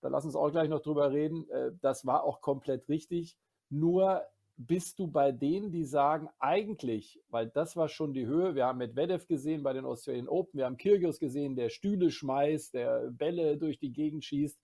da 0.00 0.08
lass 0.08 0.24
uns 0.24 0.36
auch 0.36 0.50
gleich 0.50 0.68
noch 0.68 0.80
drüber 0.80 1.12
reden, 1.12 1.48
äh, 1.50 1.72
das 1.80 2.06
war 2.06 2.24
auch 2.24 2.40
komplett 2.40 2.88
richtig. 2.88 3.36
Nur 3.70 4.22
bist 4.56 4.98
du 4.98 5.06
bei 5.06 5.30
denen, 5.30 5.70
die 5.70 5.84
sagen, 5.84 6.28
eigentlich, 6.40 7.20
weil 7.28 7.48
das 7.48 7.76
war 7.76 7.88
schon 7.88 8.12
die 8.12 8.26
Höhe, 8.26 8.56
wir 8.56 8.66
haben 8.66 8.78
Medvedev 8.78 9.26
gesehen 9.26 9.62
bei 9.62 9.72
den 9.72 9.84
Australian 9.84 10.28
Open, 10.28 10.58
wir 10.58 10.64
haben 10.64 10.76
Kyrgios 10.76 11.20
gesehen, 11.20 11.54
der 11.54 11.68
Stühle 11.68 12.10
schmeißt, 12.10 12.74
der 12.74 13.10
Bälle 13.12 13.56
durch 13.56 13.78
die 13.78 13.92
Gegend 13.92 14.24
schießt. 14.24 14.58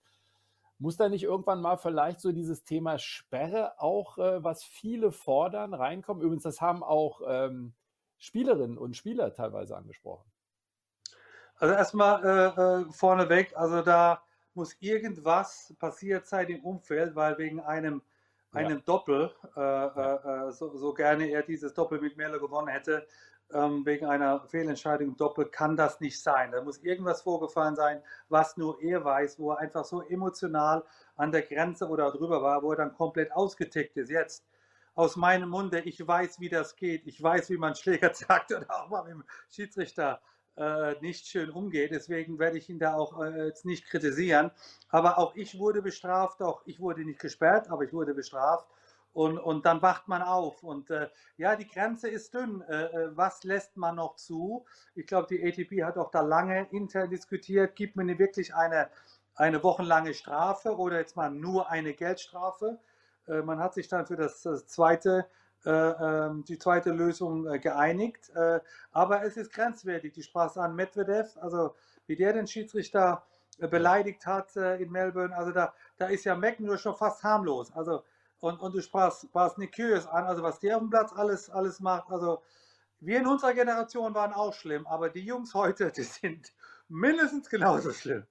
Muss 0.77 0.97
da 0.97 1.07
nicht 1.07 1.23
irgendwann 1.23 1.61
mal 1.61 1.77
vielleicht 1.77 2.19
so 2.19 2.33
dieses 2.33 2.65
Thema 2.65 2.99
Sperre 2.99 3.79
auch, 3.79 4.17
äh, 4.17 4.43
was 4.43 4.65
viele 4.65 5.13
fordern, 5.13 5.73
reinkommen? 5.73 6.21
Übrigens, 6.21 6.43
das 6.43 6.59
haben 6.59 6.83
auch 6.83 7.21
ähm, 7.25 7.73
Spielerinnen 8.17 8.77
und 8.77 8.97
Spieler 8.97 9.33
teilweise 9.33 9.77
angesprochen. 9.77 10.29
Also 11.57 11.73
erstmal 11.73 12.23
äh, 12.25 12.61
äh, 12.61 12.91
vorneweg, 12.91 13.55
also 13.55 13.81
da 13.81 14.21
muss 14.53 14.75
irgendwas 14.79 15.73
passiert 15.79 16.27
sein 16.27 16.47
im 16.49 16.63
Umfeld, 16.63 17.15
weil 17.15 17.37
wegen 17.37 17.59
einem, 17.59 18.01
einem 18.51 18.77
ja. 18.77 18.83
Doppel, 18.85 19.31
äh, 19.55 19.59
ja. 19.59 20.15
Äh, 20.15 20.47
äh, 20.47 20.51
so, 20.51 20.75
so, 20.77 20.93
gerne 20.93 21.29
er 21.29 21.43
dieses 21.43 21.73
Doppel 21.73 21.99
mit 22.01 22.17
Merle 22.17 22.39
gewonnen 22.39 22.67
hätte, 22.67 23.05
ähm, 23.53 23.85
wegen 23.85 24.05
einer 24.05 24.41
Fehlentscheidung 24.47 25.09
im 25.09 25.17
Doppel 25.17 25.45
kann 25.45 25.77
das 25.77 25.99
nicht 26.01 26.21
sein. 26.21 26.51
Da 26.51 26.61
muss 26.61 26.79
irgendwas 26.79 27.21
vorgefallen 27.21 27.75
sein, 27.75 28.01
was 28.27 28.57
nur 28.57 28.81
er 28.81 29.03
weiß, 29.05 29.39
wo 29.39 29.51
er 29.51 29.59
einfach 29.59 29.85
so 29.85 30.01
emotional 30.01 30.83
an 31.15 31.31
der 31.31 31.43
Grenze 31.43 31.87
oder 31.87 32.11
drüber 32.11 32.41
war, 32.41 32.63
wo 32.63 32.71
er 32.71 32.77
dann 32.77 32.93
komplett 32.93 33.31
ausgetickt 33.31 33.97
ist. 33.97 34.09
Jetzt 34.09 34.45
aus 34.95 35.15
meinem 35.15 35.49
Munde, 35.49 35.81
ich 35.81 36.05
weiß, 36.05 36.39
wie 36.39 36.49
das 36.49 36.75
geht, 36.75 37.05
ich 37.05 37.21
weiß, 37.21 37.49
wie 37.49 37.57
man 37.57 37.75
Schläger 37.75 38.13
sagt 38.13 38.51
oder 38.51 38.65
auch 38.69 38.89
mal 38.89 39.03
mit 39.03 39.13
dem 39.13 39.23
Schiedsrichter 39.49 40.21
äh, 40.57 40.95
nicht 41.01 41.27
schön 41.27 41.49
umgeht. 41.49 41.91
Deswegen 41.91 42.39
werde 42.39 42.57
ich 42.57 42.69
ihn 42.69 42.79
da 42.79 42.95
auch 42.95 43.21
äh, 43.21 43.47
jetzt 43.47 43.65
nicht 43.65 43.85
kritisieren. 43.85 44.51
Aber 44.89 45.17
auch 45.17 45.35
ich 45.35 45.59
wurde 45.59 45.81
bestraft, 45.81 46.41
auch 46.41 46.61
ich 46.65 46.79
wurde 46.79 47.03
nicht 47.03 47.19
gesperrt, 47.19 47.69
aber 47.69 47.83
ich 47.83 47.93
wurde 47.93 48.13
bestraft. 48.13 48.67
Und, 49.13 49.37
und 49.37 49.65
dann 49.65 49.81
wacht 49.81 50.09
man 50.09 50.21
auf. 50.21 50.61
Und 50.61 50.89
äh, 50.89 51.09
ja, 51.37 51.55
die 51.55 51.67
Grenze 51.67 52.09
ist 52.09 52.33
dünn. 52.33 52.61
Äh, 52.61 52.83
äh, 52.85 53.17
was 53.17 53.43
lässt 53.45 53.77
man 53.77 53.95
noch 53.95 54.15
zu? 54.15 54.65
Ich 54.93 55.07
glaube, 55.07 55.27
die 55.29 55.41
ATP 55.41 55.83
hat 55.83 55.97
auch 55.97 56.11
da 56.11 56.21
lange 56.21 56.67
intern 56.71 57.09
diskutiert. 57.09 57.75
Gibt 57.77 57.95
man 57.95 58.07
wirklich 58.19 58.53
eine, 58.53 58.89
eine 59.35 59.63
wochenlange 59.63 60.13
Strafe 60.13 60.75
oder 60.77 60.99
jetzt 60.99 61.15
mal 61.15 61.31
nur 61.31 61.69
eine 61.69 61.93
Geldstrafe? 61.93 62.77
Äh, 63.27 63.41
man 63.41 63.59
hat 63.59 63.73
sich 63.73 63.87
dann 63.87 64.05
für 64.05 64.17
das, 64.17 64.41
das 64.41 64.67
zweite 64.67 65.25
die 65.65 66.57
zweite 66.59 66.91
Lösung 66.91 67.47
äh, 67.47 67.59
geeinigt. 67.59 68.29
Äh, 68.35 68.59
aber 68.91 69.23
es 69.23 69.37
ist 69.37 69.51
grenzwertig. 69.51 70.13
Die 70.13 70.23
sprach 70.23 70.55
an 70.57 70.75
Medvedev, 70.75 71.37
also 71.37 71.75
wie 72.07 72.15
der 72.15 72.33
den 72.33 72.47
Schiedsrichter 72.47 73.23
beleidigt 73.57 74.25
hat 74.25 74.55
in 74.57 74.91
Melbourne. 74.91 75.35
Also 75.35 75.51
da, 75.51 75.73
da 75.97 76.07
ist 76.07 76.25
ja 76.25 76.35
McEnroe 76.35 76.77
schon 76.77 76.93
fast 76.93 77.23
harmlos. 77.23 77.71
Also 77.71 78.03
und, 78.39 78.59
und 78.59 78.75
du 78.75 78.81
sprachst, 78.81 79.23
sprachst 79.23 79.57
Kyrgios 79.71 80.07
an, 80.07 80.25
also 80.25 80.43
was 80.43 80.59
der 80.59 80.75
auf 80.75 80.83
dem 80.83 80.89
Platz 80.89 81.13
alles, 81.13 81.49
alles 81.49 81.79
macht. 81.79 82.09
Also 82.11 82.41
wir 82.99 83.19
in 83.19 83.27
unserer 83.27 83.53
Generation 83.53 84.13
waren 84.13 84.33
auch 84.33 84.53
schlimm, 84.53 84.85
aber 84.87 85.09
die 85.09 85.21
Jungs 85.21 85.53
heute, 85.53 85.91
die 85.91 86.03
sind 86.03 86.53
mindestens 86.87 87.49
genauso 87.49 87.91
schlimm. 87.91 88.25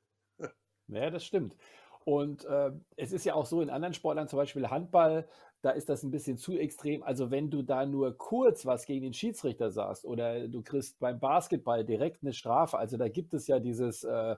Ja, 0.89 1.11
das 1.11 1.25
stimmt. 1.25 1.57
Und 2.05 2.45
äh, 2.45 2.71
es 2.97 3.13
ist 3.13 3.25
ja 3.25 3.35
auch 3.35 3.47
so 3.47 3.63
in 3.63 3.71
anderen 3.71 3.95
Sportlern, 3.95 4.29
zum 4.29 4.39
Beispiel 4.39 4.69
Handball, 4.69 5.27
da 5.65 5.71
ist 5.71 5.89
das 5.89 6.03
ein 6.03 6.11
bisschen 6.11 6.37
zu 6.37 6.59
extrem. 6.59 7.03
Also 7.03 7.31
wenn 7.31 7.51
du 7.51 7.63
da 7.63 7.87
nur 7.87 8.19
kurz 8.19 8.67
was 8.67 8.85
gegen 8.85 9.03
den 9.03 9.15
Schiedsrichter 9.15 9.71
sagst 9.71 10.05
oder 10.05 10.47
du 10.47 10.63
kriegst 10.63 10.99
beim 10.99 11.19
Basketball 11.19 11.87
direkt 11.87 12.23
eine 12.23 12.35
Strafe, 12.35 12.77
also 12.77 12.99
da 12.99 13.09
gibt 13.09 13.33
es 13.33 13.47
ja 13.47 13.59
dieses, 13.59 14.05
äh, 14.05 14.37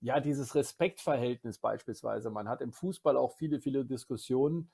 ja, 0.00 0.18
dieses 0.18 0.56
Respektverhältnis 0.56 1.58
beispielsweise. 1.58 2.30
Man 2.30 2.48
hat 2.48 2.60
im 2.60 2.72
Fußball 2.72 3.16
auch 3.16 3.36
viele, 3.36 3.60
viele 3.60 3.84
Diskussionen. 3.84 4.68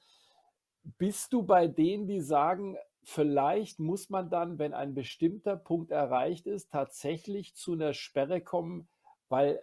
Bist 0.97 1.35
du 1.35 1.43
bei 1.43 1.69
denen, 1.69 2.07
die 2.07 2.21
sagen, 2.23 2.79
vielleicht 3.03 3.79
muss 3.79 4.09
man 4.09 4.31
dann, 4.31 4.59
wenn 4.59 4.73
ein 4.73 4.95
bestimmter 4.95 5.57
Punkt 5.57 5.91
erreicht 5.91 6.47
ist, 6.47 6.71
tatsächlich 6.73 7.57
zu 7.57 7.73
einer 7.75 7.93
Sperre 7.93 8.41
kommen, 8.41 8.89
weil 9.29 9.63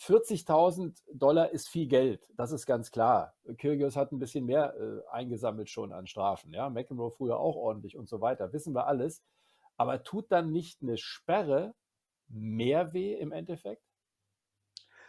40.000 0.00 1.02
Dollar 1.12 1.50
ist 1.50 1.68
viel 1.68 1.86
Geld, 1.86 2.26
das 2.36 2.52
ist 2.52 2.64
ganz 2.64 2.90
klar. 2.90 3.34
Kyrgios 3.58 3.96
hat 3.96 4.12
ein 4.12 4.18
bisschen 4.18 4.46
mehr 4.46 4.74
äh, 4.76 5.06
eingesammelt 5.10 5.68
schon 5.68 5.92
an 5.92 6.06
Strafen. 6.06 6.52
Ja, 6.54 6.70
McEnroe 6.70 7.10
früher 7.10 7.38
auch 7.38 7.56
ordentlich 7.56 7.96
und 7.96 8.08
so 8.08 8.20
weiter, 8.20 8.52
wissen 8.52 8.74
wir 8.74 8.86
alles. 8.86 9.22
Aber 9.76 10.02
tut 10.02 10.32
dann 10.32 10.52
nicht 10.52 10.82
eine 10.82 10.96
Sperre 10.96 11.74
mehr 12.28 12.92
weh 12.92 13.14
im 13.14 13.32
Endeffekt? 13.32 13.82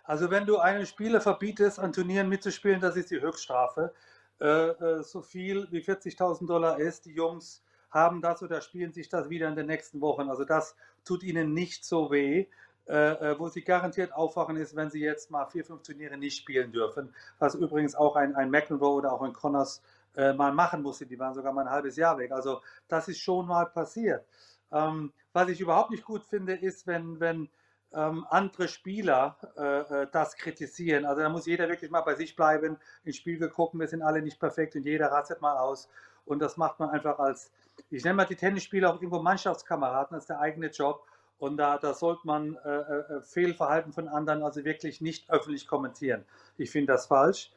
Also 0.03 0.29
wenn 0.29 0.45
du 0.45 0.57
einem 0.57 0.85
Spieler 0.85 1.21
verbietest, 1.21 1.79
an 1.79 1.93
Turnieren 1.93 2.27
mitzuspielen, 2.27 2.81
das 2.81 2.95
ist 2.97 3.11
die 3.11 3.21
Höchststrafe. 3.21 3.93
Äh, 4.39 4.45
äh, 4.45 5.03
so 5.03 5.21
viel 5.21 5.67
wie 5.71 5.79
40.000 5.81 6.47
Dollar 6.47 6.79
ist, 6.79 7.05
die 7.05 7.13
Jungs 7.13 7.63
haben 7.91 8.21
das 8.21 8.41
oder 8.41 8.61
spielen 8.61 8.93
sich 8.93 9.09
das 9.09 9.29
wieder 9.29 9.47
in 9.47 9.55
den 9.55 9.67
nächsten 9.67 10.01
Wochen. 10.01 10.29
Also 10.29 10.45
das 10.45 10.75
tut 11.05 11.23
ihnen 11.23 11.53
nicht 11.53 11.85
so 11.85 12.11
weh. 12.11 12.47
Äh, 12.87 13.31
äh, 13.33 13.39
wo 13.39 13.47
sie 13.47 13.61
garantiert 13.61 14.11
aufwachen 14.11 14.57
ist, 14.57 14.75
wenn 14.75 14.89
sie 14.89 15.01
jetzt 15.01 15.29
mal 15.29 15.45
vier, 15.45 15.63
fünf 15.63 15.83
Turniere 15.83 16.17
nicht 16.17 16.37
spielen 16.37 16.71
dürfen. 16.71 17.13
Was 17.37 17.53
übrigens 17.53 17.95
auch 17.95 18.15
ein, 18.15 18.35
ein 18.35 18.49
McEnroe 18.49 18.95
oder 18.95 19.13
auch 19.13 19.21
ein 19.21 19.33
Connors 19.33 19.81
äh, 20.15 20.33
mal 20.33 20.51
machen 20.51 20.81
musste. 20.81 21.05
Die 21.05 21.19
waren 21.19 21.33
sogar 21.33 21.53
mal 21.53 21.61
ein 21.61 21.69
halbes 21.69 21.95
Jahr 21.95 22.17
weg. 22.17 22.31
Also 22.31 22.61
das 22.87 23.07
ist 23.07 23.19
schon 23.19 23.47
mal 23.47 23.65
passiert. 23.67 24.25
Ähm, 24.71 25.13
was 25.31 25.49
ich 25.49 25.61
überhaupt 25.61 25.91
nicht 25.91 26.03
gut 26.03 26.23
finde, 26.23 26.53
ist, 26.53 26.87
wenn, 26.87 27.19
wenn 27.19 27.49
ähm, 27.93 28.25
andere 28.29 28.67
Spieler 28.67 29.37
äh, 29.57 30.01
äh 30.01 30.07
das 30.11 30.35
kritisieren. 30.35 31.05
Also 31.05 31.21
da 31.21 31.29
muss 31.29 31.45
jeder 31.45 31.69
wirklich 31.69 31.91
mal 31.91 32.01
bei 32.01 32.15
sich 32.15 32.35
bleiben, 32.35 32.77
ins 33.03 33.17
Spiel 33.17 33.47
gucken, 33.49 33.79
wir 33.79 33.87
sind 33.87 34.01
alle 34.01 34.21
nicht 34.21 34.39
perfekt 34.39 34.75
und 34.75 34.83
jeder 34.83 35.11
rastet 35.11 35.41
mal 35.41 35.57
aus. 35.57 35.87
Und 36.25 36.39
das 36.39 36.57
macht 36.57 36.79
man 36.79 36.89
einfach 36.89 37.19
als, 37.19 37.51
ich 37.89 38.03
nenne 38.03 38.15
mal 38.15 38.25
die 38.25 38.35
Tennisspieler 38.35 38.89
auch 38.89 38.95
irgendwo 38.95 39.21
Mannschaftskameraden, 39.21 40.15
das 40.15 40.23
ist 40.23 40.29
der 40.29 40.39
eigene 40.39 40.67
Job. 40.67 41.05
Und 41.41 41.57
da, 41.57 41.79
da 41.79 41.95
sollte 41.95 42.21
man 42.25 42.55
äh, 42.57 42.69
äh, 42.69 43.21
Fehlverhalten 43.23 43.91
von 43.91 44.07
anderen 44.07 44.43
also 44.43 44.63
wirklich 44.63 45.01
nicht 45.01 45.27
öffentlich 45.31 45.65
kommentieren. 45.65 46.23
Ich 46.55 46.69
finde 46.69 46.93
das 46.93 47.07
falsch. 47.07 47.51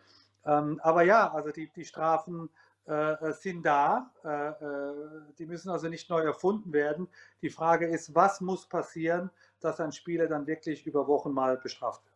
Ähm, 0.47 0.81
aber 0.83 1.03
ja, 1.03 1.31
also 1.31 1.51
die, 1.51 1.69
die 1.69 1.85
Strafen 1.85 2.49
äh, 2.87 3.33
sind 3.33 3.63
da. 3.67 4.11
Äh, 4.25 4.49
äh, 4.49 4.95
die 5.39 5.45
müssen 5.45 5.69
also 5.69 5.89
nicht 5.91 6.09
neu 6.09 6.23
erfunden 6.23 6.73
werden. 6.73 7.09
Die 7.43 7.51
Frage 7.51 7.87
ist, 7.87 8.15
was 8.15 8.41
muss 8.41 8.67
passieren, 8.67 9.29
dass 9.61 9.79
ein 9.81 9.93
Spieler 9.93 10.29
dann 10.29 10.47
wirklich 10.47 10.87
über 10.87 11.07
Wochen 11.07 11.33
mal 11.33 11.59
bestraft 11.59 12.07
wird? 12.07 12.14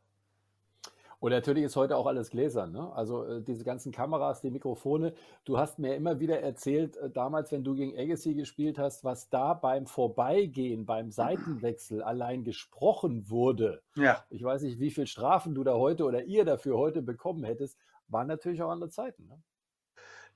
Und 1.21 1.33
natürlich 1.33 1.65
ist 1.65 1.75
heute 1.75 1.97
auch 1.97 2.07
alles 2.07 2.31
gläsern. 2.31 2.71
Ne? 2.71 2.93
Also 2.95 3.25
äh, 3.25 3.43
diese 3.43 3.65
ganzen 3.65 3.91
Kameras, 3.91 4.41
die 4.41 4.51
Mikrofone. 4.51 5.15
Du 5.45 5.59
hast 5.59 5.79
mir 5.81 5.97
immer 5.97 6.21
wieder 6.21 6.41
erzählt, 6.41 6.97
äh, 6.97 7.11
damals, 7.11 7.51
wenn 7.51 7.65
du 7.65 7.75
gegen 7.75 7.99
Agassi 7.99 8.35
gespielt 8.35 8.79
hast, 8.79 9.03
was 9.03 9.29
da 9.29 9.55
beim 9.55 9.87
Vorbeigehen, 9.87 10.87
beim 10.87 11.11
Seitenwechsel 11.11 12.03
allein 12.03 12.45
gesprochen 12.45 13.29
wurde. 13.29 13.83
Ja. 13.97 14.25
Ich 14.31 14.45
weiß 14.45 14.63
nicht, 14.63 14.79
wie 14.79 14.91
viel 14.91 15.09
Strafen 15.09 15.55
du 15.55 15.65
da 15.65 15.75
heute 15.75 16.05
oder 16.05 16.23
ihr 16.23 16.45
dafür 16.45 16.79
heute 16.79 17.03
bekommen 17.03 17.43
hättest. 17.43 17.79
Waren 18.07 18.29
natürlich 18.29 18.63
auch 18.63 18.71
andere 18.71 18.91
Zeiten. 18.91 19.27
Ne? 19.27 19.43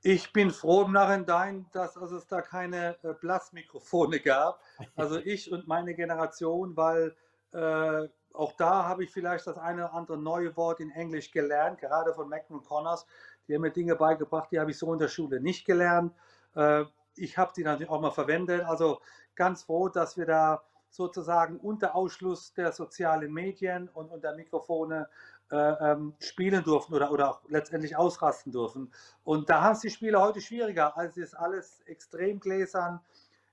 Ich 0.04 0.32
bin 0.32 0.50
froh 0.50 0.82
im 0.82 0.92
Nachhinein, 0.92 1.66
dass 1.72 1.96
also 1.96 2.16
es 2.16 2.26
da 2.26 2.42
keine 2.42 2.96
äh, 3.04 3.14
Blasmikrofone 3.14 4.18
gab. 4.18 4.60
Also 4.96 5.20
ich 5.20 5.52
und 5.52 5.68
meine 5.68 5.94
Generation, 5.94 6.76
weil 6.76 7.14
äh, 7.52 8.08
auch 8.34 8.52
da 8.54 8.84
habe 8.84 9.04
ich 9.04 9.10
vielleicht 9.10 9.46
das 9.46 9.58
eine 9.58 9.84
oder 9.84 9.94
andere 9.94 10.18
neue 10.18 10.56
Wort 10.56 10.80
in 10.80 10.90
Englisch 10.90 11.30
gelernt, 11.30 11.78
gerade 11.78 12.14
von 12.14 12.28
Mac 12.28 12.44
und 12.48 12.64
Connors. 12.64 13.06
Die 13.46 13.54
haben 13.54 13.62
mir 13.62 13.70
Dinge 13.70 13.96
beigebracht, 13.96 14.50
die 14.50 14.60
habe 14.60 14.70
ich 14.70 14.78
so 14.78 14.92
in 14.92 14.98
der 14.98 15.08
Schule 15.08 15.40
nicht 15.40 15.64
gelernt. 15.64 16.14
Äh, 16.54 16.84
ich 17.16 17.36
habe 17.38 17.52
die 17.54 17.64
natürlich 17.64 17.90
auch 17.90 18.00
mal 18.00 18.10
verwendet. 18.10 18.64
Also 18.64 19.00
ganz 19.34 19.64
froh, 19.64 19.88
dass 19.88 20.16
wir 20.16 20.26
da 20.26 20.62
sozusagen 20.88 21.58
unter 21.58 21.94
Ausschluss 21.94 22.52
der 22.54 22.72
sozialen 22.72 23.32
Medien 23.32 23.88
und, 23.88 24.22
der 24.22 24.34
Mikrofone 24.34 25.08
äh, 25.50 25.56
ähm, 25.56 26.14
spielen 26.18 26.62
durften 26.64 26.94
oder, 26.94 27.10
oder 27.10 27.30
auch 27.30 27.40
letztendlich 27.48 27.96
ausrasten 27.96 28.52
dürfen. 28.52 28.92
Und 29.24 29.48
da 29.48 29.62
haben 29.62 29.72
es 29.72 29.80
die 29.80 29.90
Spieler 29.90 30.20
heute 30.20 30.40
schwieriger. 30.40 30.96
Also 30.96 31.20
ist 31.20 31.34
alles 31.34 31.80
extrem 31.86 32.40
gläsern, 32.40 33.00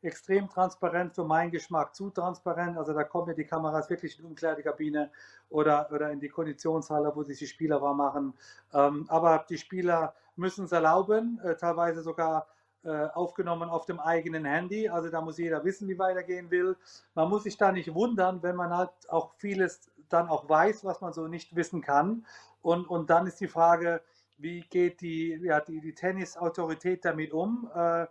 extrem 0.02 0.50
transparent 0.50 1.14
für 1.14 1.24
meinen 1.24 1.52
Geschmack, 1.52 1.96
zu 1.96 2.10
transparent. 2.10 2.78
Also 2.78 2.94
da 2.94 3.04
kommen 3.04 3.30
ja 3.30 3.34
die 3.34 3.46
Kameras 3.46 3.90
wirklich 3.90 4.18
in 4.18 4.24
die 4.24 4.30
Umkleidekabine 4.30 5.12
oder, 5.50 5.90
oder 5.92 6.12
in 6.12 6.20
die 6.20 6.30
Konditionshalle, 6.30 7.12
wo 7.16 7.24
sich 7.24 7.40
die 7.40 7.48
Spieler 7.48 7.82
warm 7.82 7.98
machen. 7.98 8.34
Ähm, 8.74 9.06
aber 9.10 9.46
die 9.50 9.58
Spieler 9.58 10.14
müssen 10.36 10.66
es 10.66 10.72
erlauben, 10.72 11.40
äh, 11.44 11.56
teilweise 11.56 12.02
sogar 12.02 12.48
äh, 12.84 13.08
aufgenommen 13.08 13.70
auf 13.70 13.86
dem 13.86 14.00
eigenen 14.00 14.46
Handy. 14.46 14.88
Also 14.88 15.10
da 15.10 15.20
muss 15.22 15.38
jeder 15.38 15.64
wissen, 15.66 15.88
wie 15.90 16.00
weitergehen 16.00 16.50
will. 16.50 16.78
Man 17.14 17.30
muss 17.30 17.44
sich 17.44 17.58
da 17.58 17.72
nicht 17.72 17.94
wundern, 17.94 18.42
wenn 18.42 18.56
man 18.56 18.76
halt 18.76 18.92
auch 19.10 19.34
vieles 19.36 19.92
dann 20.08 20.30
auch 20.30 20.48
weiß, 20.48 20.86
was 20.86 21.02
man 21.02 21.14
so 21.14 21.28
nicht 21.28 21.56
wissen 21.56 21.82
kann. 21.82 22.26
Und, 22.62 22.90
und 22.90 23.10
dann 23.10 23.28
ist 23.28 23.42
die 23.42 23.48
Frage, 23.48 24.02
wie 24.38 24.62
geht 24.62 25.02
die, 25.02 25.40
ja, 25.44 25.60
die, 25.60 25.82
die 25.82 25.94
Tennis-Autorität 25.94 27.04
damit 27.04 27.34
um? 27.34 27.70
Äh, 27.76 28.08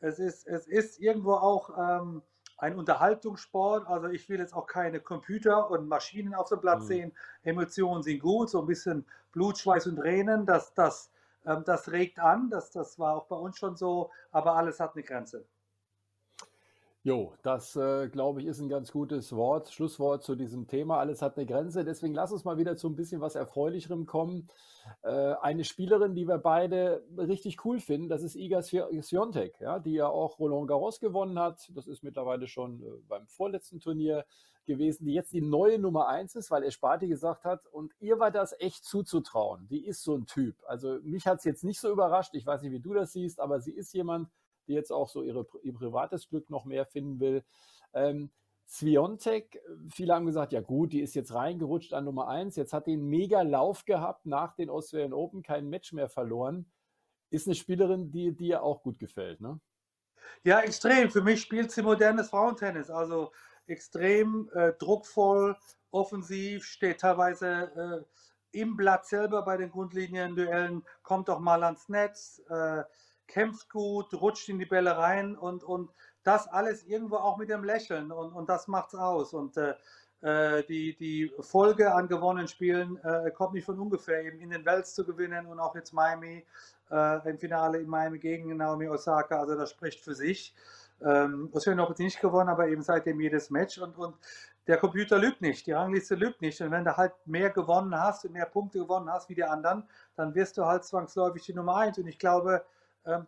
es, 0.00 0.18
ist, 0.18 0.46
es 0.46 0.66
ist 0.66 1.00
irgendwo 1.00 1.34
auch 1.34 1.70
ähm, 1.78 2.22
ein 2.58 2.76
Unterhaltungssport. 2.76 3.86
Also 3.86 4.08
ich 4.08 4.28
will 4.28 4.38
jetzt 4.38 4.54
auch 4.54 4.66
keine 4.66 5.00
Computer 5.00 5.70
und 5.70 5.88
Maschinen 5.88 6.34
auf 6.34 6.48
dem 6.48 6.60
Platz 6.60 6.84
mhm. 6.84 6.86
sehen. 6.86 7.12
Emotionen 7.42 8.02
sind 8.02 8.20
gut, 8.20 8.50
so 8.50 8.60
ein 8.60 8.66
bisschen 8.66 9.06
Blut, 9.32 9.58
Schweiß 9.58 9.86
und 9.86 9.96
Tränen, 9.96 10.46
das, 10.46 10.72
das 10.74 11.10
ähm, 11.46 11.62
das 11.64 11.90
regt 11.92 12.18
an, 12.18 12.50
das, 12.50 12.70
das 12.72 12.98
war 12.98 13.14
auch 13.14 13.26
bei 13.26 13.36
uns 13.36 13.56
schon 13.56 13.76
so, 13.76 14.10
aber 14.32 14.56
alles 14.56 14.80
hat 14.80 14.94
eine 14.94 15.04
Grenze. 15.04 15.46
Jo, 17.06 17.34
das 17.44 17.76
äh, 17.76 18.08
glaube 18.08 18.40
ich 18.40 18.48
ist 18.48 18.58
ein 18.58 18.68
ganz 18.68 18.90
gutes 18.90 19.32
Wort, 19.32 19.70
Schlusswort 19.70 20.24
zu 20.24 20.34
diesem 20.34 20.66
Thema. 20.66 20.98
Alles 20.98 21.22
hat 21.22 21.36
eine 21.36 21.46
Grenze. 21.46 21.84
Deswegen 21.84 22.14
lass 22.14 22.32
uns 22.32 22.44
mal 22.44 22.58
wieder 22.58 22.76
zu 22.76 22.88
ein 22.88 22.96
bisschen 22.96 23.20
was 23.20 23.36
Erfreulicherem 23.36 24.06
kommen. 24.06 24.48
Äh, 25.04 25.34
eine 25.40 25.62
Spielerin, 25.62 26.16
die 26.16 26.26
wir 26.26 26.38
beide 26.38 27.04
richtig 27.16 27.64
cool 27.64 27.78
finden, 27.78 28.08
das 28.08 28.24
ist 28.24 28.34
Iga 28.34 28.60
Swiatek, 28.60 29.60
ja, 29.60 29.78
die 29.78 29.92
ja 29.92 30.08
auch 30.08 30.40
Roland 30.40 30.66
Garros 30.66 30.98
gewonnen 30.98 31.38
hat. 31.38 31.70
Das 31.76 31.86
ist 31.86 32.02
mittlerweile 32.02 32.48
schon 32.48 32.82
äh, 32.82 32.86
beim 33.06 33.28
vorletzten 33.28 33.78
Turnier 33.78 34.24
gewesen, 34.66 35.04
die 35.04 35.14
jetzt 35.14 35.32
die 35.32 35.42
neue 35.42 35.78
Nummer 35.78 36.08
eins 36.08 36.34
ist, 36.34 36.50
weil 36.50 36.64
Esparti 36.64 37.06
gesagt 37.06 37.44
hat, 37.44 37.68
und 37.68 37.92
ihr 38.00 38.18
war 38.18 38.32
das 38.32 38.52
echt 38.58 38.84
zuzutrauen. 38.84 39.68
Die 39.68 39.86
ist 39.86 40.02
so 40.02 40.16
ein 40.16 40.26
Typ. 40.26 40.56
Also 40.66 40.98
mich 41.04 41.28
hat 41.28 41.38
es 41.38 41.44
jetzt 41.44 41.62
nicht 41.62 41.78
so 41.78 41.88
überrascht. 41.88 42.34
Ich 42.34 42.44
weiß 42.44 42.62
nicht, 42.62 42.72
wie 42.72 42.80
du 42.80 42.94
das 42.94 43.12
siehst, 43.12 43.38
aber 43.38 43.60
sie 43.60 43.70
ist 43.70 43.94
jemand, 43.94 44.28
die 44.68 44.74
jetzt 44.74 44.92
auch 44.92 45.08
so 45.08 45.22
ihre, 45.22 45.46
ihr 45.62 45.74
privates 45.74 46.28
Glück 46.28 46.50
noch 46.50 46.64
mehr 46.64 46.86
finden 46.86 47.20
will. 47.20 47.44
Ähm, 47.92 48.30
Sviontek, 48.68 49.60
viele 49.92 50.14
haben 50.14 50.26
gesagt, 50.26 50.52
ja 50.52 50.60
gut, 50.60 50.92
die 50.92 51.00
ist 51.00 51.14
jetzt 51.14 51.32
reingerutscht 51.32 51.94
an 51.94 52.04
Nummer 52.04 52.28
1. 52.28 52.56
Jetzt 52.56 52.72
hat 52.72 52.86
die 52.86 52.94
einen 52.94 53.08
mega 53.08 53.42
Lauf 53.42 53.84
gehabt 53.84 54.26
nach 54.26 54.54
den 54.54 54.70
Australian 54.70 55.12
Open, 55.12 55.42
kein 55.42 55.68
Match 55.68 55.92
mehr 55.92 56.08
verloren. 56.08 56.70
Ist 57.30 57.46
eine 57.46 57.54
Spielerin, 57.54 58.10
die 58.10 58.32
dir 58.32 58.62
auch 58.62 58.82
gut 58.82 58.98
gefällt, 58.98 59.40
ne? 59.40 59.60
Ja, 60.42 60.60
extrem. 60.60 61.10
Für 61.10 61.22
mich 61.22 61.40
spielt 61.40 61.70
sie 61.70 61.82
modernes 61.82 62.30
Frauentennis. 62.30 62.90
Also 62.90 63.32
extrem 63.66 64.50
äh, 64.54 64.72
druckvoll, 64.72 65.56
offensiv, 65.90 66.64
steht 66.64 67.00
teilweise 67.00 68.04
äh, 68.52 68.60
im 68.60 68.76
Blatt 68.76 69.06
selber 69.06 69.42
bei 69.42 69.56
den 69.56 69.70
Grundlinien-Duellen, 69.70 70.84
kommt 71.02 71.28
auch 71.30 71.40
mal 71.40 71.62
ans 71.62 71.88
Netz. 71.88 72.42
Äh, 72.48 72.82
kämpft 73.26 73.70
gut, 73.70 74.12
rutscht 74.14 74.48
in 74.48 74.58
die 74.58 74.66
Bälle 74.66 74.96
rein 74.96 75.36
und, 75.36 75.64
und 75.64 75.90
das 76.22 76.48
alles 76.48 76.84
irgendwo 76.84 77.16
auch 77.16 77.36
mit 77.36 77.48
dem 77.48 77.64
Lächeln 77.64 78.10
und, 78.10 78.32
und 78.32 78.48
das 78.48 78.68
macht's 78.68 78.94
aus. 78.94 79.32
Und 79.32 79.56
äh, 79.56 79.74
äh, 80.22 80.64
die, 80.64 80.96
die 80.96 81.32
Folge 81.40 81.92
an 81.92 82.08
gewonnenen 82.08 82.48
Spielen 82.48 82.98
äh, 83.04 83.30
kommt 83.30 83.54
nicht 83.54 83.64
von 83.64 83.78
ungefähr, 83.78 84.24
eben 84.24 84.40
in 84.40 84.50
den 84.50 84.64
Wells 84.64 84.94
zu 84.94 85.04
gewinnen 85.04 85.46
und 85.46 85.60
auch 85.60 85.74
jetzt 85.74 85.92
Miami, 85.92 86.44
äh, 86.90 87.30
im 87.30 87.38
Finale 87.38 87.78
in 87.78 87.88
Miami 87.88 88.18
gegen 88.18 88.56
Naomi 88.56 88.88
Osaka, 88.88 89.38
also 89.38 89.56
das 89.56 89.70
spricht 89.70 90.00
für 90.00 90.14
sich. 90.14 90.54
Ähm, 91.04 91.50
Australian 91.52 91.86
Open 91.86 92.04
nicht 92.04 92.20
gewonnen, 92.20 92.48
aber 92.48 92.68
eben 92.68 92.82
seitdem 92.82 93.20
jedes 93.20 93.50
Match 93.50 93.78
und, 93.78 93.98
und 93.98 94.14
der 94.66 94.78
Computer 94.78 95.18
lügt 95.18 95.42
nicht, 95.42 95.66
die 95.66 95.72
Rangliste 95.72 96.14
lügt 96.14 96.40
nicht. 96.40 96.60
Und 96.60 96.70
wenn 96.70 96.84
du 96.84 96.96
halt 96.96 97.12
mehr 97.26 97.50
gewonnen 97.50 97.94
hast 97.94 98.24
und 98.24 98.32
mehr 98.32 98.46
Punkte 98.46 98.78
gewonnen 98.78 99.10
hast 99.10 99.28
wie 99.28 99.34
die 99.34 99.44
anderen, 99.44 99.84
dann 100.16 100.34
wirst 100.34 100.56
du 100.56 100.64
halt 100.64 100.84
zwangsläufig 100.84 101.44
die 101.44 101.54
Nummer 101.54 101.76
eins. 101.76 101.98
Und 101.98 102.06
ich 102.06 102.18
glaube, 102.18 102.64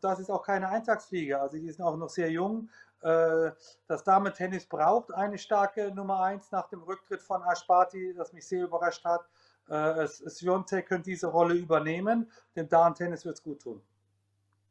das 0.01 0.21
ist 0.21 0.31
auch 0.31 0.43
keine 0.43 0.69
Eintagsfliege. 0.69 1.41
Also 1.41 1.57
die 1.57 1.71
sind 1.71 1.85
auch 1.85 1.97
noch 1.97 2.09
sehr 2.09 2.31
jung. 2.31 2.69
Äh, 3.01 3.53
das 3.87 4.05
Damen-Tennis 4.05 4.67
braucht 4.67 5.12
eine 5.14 5.38
starke 5.38 5.93
Nummer 5.95 6.21
1 6.23 6.51
nach 6.51 6.69
dem 6.69 6.83
Rücktritt 6.83 7.23
von 7.23 7.43
Ashpati, 7.43 8.14
das 8.14 8.33
mich 8.33 8.47
sehr 8.47 8.64
überrascht 8.64 9.05
hat. 9.05 9.29
Äh, 9.69 10.07
Sviontek 10.07 10.87
könnte 10.87 11.11
diese 11.11 11.29
Rolle 11.29 11.55
übernehmen. 11.55 12.31
Dem 12.57 12.69
Damen-Tennis 12.69 13.25
wird 13.25 13.37
es 13.37 13.43
gut 13.43 13.62
tun. 13.62 13.83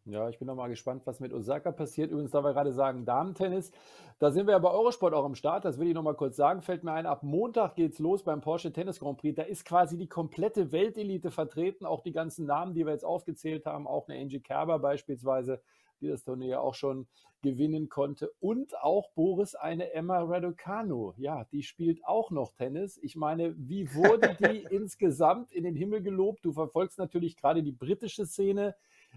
Ja, 0.10 0.30
ich 0.30 0.40
bin 0.40 0.48
noch 0.48 0.56
mal 0.56 0.70
gespannt, 0.70 1.02
was 1.06 1.20
mit 1.20 1.34
Osaka 1.34 1.74
passiert. 1.74 2.12
Übrigens, 2.12 2.32
da 2.32 2.42
wir 2.42 2.54
gerade 2.54 2.72
sagen, 2.72 3.04
Damen-Tennis, 3.04 3.72
da 4.20 4.32
sind 4.32 4.48
wir 4.48 4.54
ja 4.54 4.60
bei 4.60 4.72
Eurosport 4.72 5.14
auch 5.14 5.26
am 5.26 5.36
Start. 5.36 5.66
Das 5.66 5.80
will 5.80 5.90
ich 5.90 5.94
noch 5.94 6.02
mal 6.02 6.16
kurz 6.16 6.38
sagen. 6.38 6.62
Fällt 6.62 6.86
mir 6.86 6.94
ein, 6.94 7.06
ab 7.06 7.24
Montag 7.24 7.76
geht's 7.76 8.00
los 8.00 8.24
beim 8.24 8.40
Porsche 8.40 8.72
Tennis 8.72 9.02
Grand 9.02 9.18
Prix. 9.18 9.36
Da 9.36 9.44
ist 9.44 9.66
quasi 9.66 9.98
die 9.98 10.08
komplette 10.08 10.72
Weltelite 10.72 11.30
vertreten. 11.30 11.86
Auch 11.86 12.04
die 12.04 12.14
ganzen 12.14 12.46
Namen, 12.46 12.74
die 12.74 12.86
wir 12.86 12.94
jetzt 12.94 13.04
aufgezählt 13.04 13.66
haben. 13.66 13.86
Auch 13.86 14.08
eine 14.08 14.18
Angie 14.18 14.40
Kerber 14.40 14.80
beispielsweise, 14.80 15.62
die 16.00 16.08
das 16.08 16.24
Turnier 16.24 16.62
auch 16.62 16.74
schon 16.74 17.08
gewinnen 17.42 17.90
konnte. 17.90 18.32
Und 18.40 18.82
auch 18.82 19.12
Boris, 19.12 19.56
eine 19.56 19.92
Emma 19.92 20.22
Raducanu. 20.22 21.16
Ja, 21.18 21.44
die 21.52 21.64
spielt 21.64 22.06
auch 22.06 22.32
noch 22.32 22.54
Tennis. 22.54 22.98
Ich 23.02 23.18
meine, 23.18 23.56
wie 23.58 23.94
wurde 23.94 24.38
die 24.40 24.66
insgesamt 24.72 25.52
in 25.52 25.66
den 25.66 25.76
Himmel 25.76 26.02
gelobt? 26.02 26.46
Du 26.46 26.54
verfolgst 26.54 26.98
natürlich 26.98 27.36
gerade 27.36 27.62
die 27.62 27.74
britische 27.74 28.26
Szene 28.26 28.74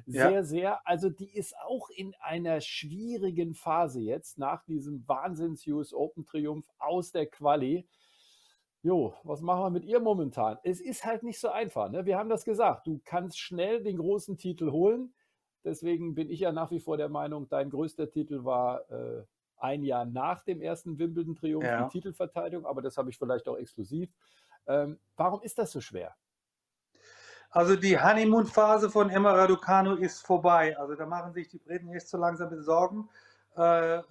sehr, 0.06 0.30
ja. 0.30 0.42
sehr, 0.42 0.86
also 0.86 1.10
die 1.10 1.36
ist 1.36 1.54
auch 1.58 1.88
in 1.90 2.14
einer 2.20 2.60
schwierigen 2.60 3.54
Phase 3.54 4.00
jetzt 4.00 4.38
nach 4.38 4.64
diesem 4.64 5.06
Wahnsinns-US 5.06 5.92
Open-Triumph 5.92 6.68
aus 6.78 7.12
der 7.12 7.26
Quali. 7.26 7.86
Jo, 8.82 9.14
was 9.24 9.42
machen 9.42 9.62
wir 9.62 9.70
mit 9.70 9.84
ihr 9.84 10.00
momentan? 10.00 10.58
Es 10.62 10.80
ist 10.80 11.04
halt 11.04 11.22
nicht 11.22 11.38
so 11.38 11.50
einfach. 11.50 11.90
Ne? 11.90 12.06
Wir 12.06 12.16
haben 12.16 12.30
das 12.30 12.44
gesagt. 12.44 12.86
Du 12.86 13.00
kannst 13.04 13.38
schnell 13.38 13.82
den 13.82 13.98
großen 13.98 14.38
Titel 14.38 14.70
holen. 14.70 15.12
Deswegen 15.64 16.14
bin 16.14 16.30
ich 16.30 16.40
ja 16.40 16.52
nach 16.52 16.70
wie 16.70 16.80
vor 16.80 16.96
der 16.96 17.10
Meinung, 17.10 17.48
dein 17.48 17.68
größter 17.68 18.10
Titel 18.10 18.44
war 18.44 18.90
äh, 18.90 19.24
ein 19.58 19.84
Jahr 19.84 20.06
nach 20.06 20.42
dem 20.42 20.62
ersten 20.62 20.98
Wimbledon-Triumph, 20.98 21.64
ja. 21.64 21.84
die 21.84 21.90
Titelverteidigung, 21.90 22.64
aber 22.64 22.80
das 22.80 22.96
habe 22.96 23.10
ich 23.10 23.18
vielleicht 23.18 23.46
auch 23.46 23.58
exklusiv. 23.58 24.10
Ähm, 24.66 24.98
warum 25.16 25.42
ist 25.42 25.58
das 25.58 25.70
so 25.70 25.82
schwer? 25.82 26.16
Also 27.52 27.74
die 27.74 27.98
Honeymoon-Phase 28.00 28.90
von 28.90 29.10
Emma 29.10 29.32
Raducanu 29.32 29.94
ist 29.94 30.24
vorbei. 30.24 30.78
Also 30.78 30.94
da 30.94 31.04
machen 31.04 31.32
sich 31.32 31.48
die 31.48 31.58
Briten 31.58 31.90
jetzt 31.90 32.08
so 32.08 32.16
langsam 32.16 32.62
Sorgen. 32.62 33.08
Äh, 33.56 34.02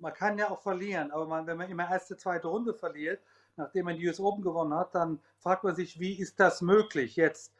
man 0.00 0.12
kann 0.14 0.36
ja 0.36 0.50
auch 0.50 0.60
verlieren, 0.60 1.12
aber 1.12 1.26
man, 1.26 1.46
wenn 1.46 1.56
man 1.56 1.70
immer 1.70 1.88
erste, 1.88 2.16
zweite 2.16 2.48
Runde 2.48 2.74
verliert, 2.74 3.20
nachdem 3.56 3.84
man 3.84 3.96
die 3.96 4.08
US 4.08 4.18
Open 4.18 4.42
gewonnen 4.42 4.74
hat, 4.74 4.96
dann 4.96 5.20
fragt 5.38 5.62
man 5.62 5.76
sich, 5.76 6.00
wie 6.00 6.18
ist 6.18 6.40
das 6.40 6.60
möglich 6.60 7.14
jetzt? 7.14 7.52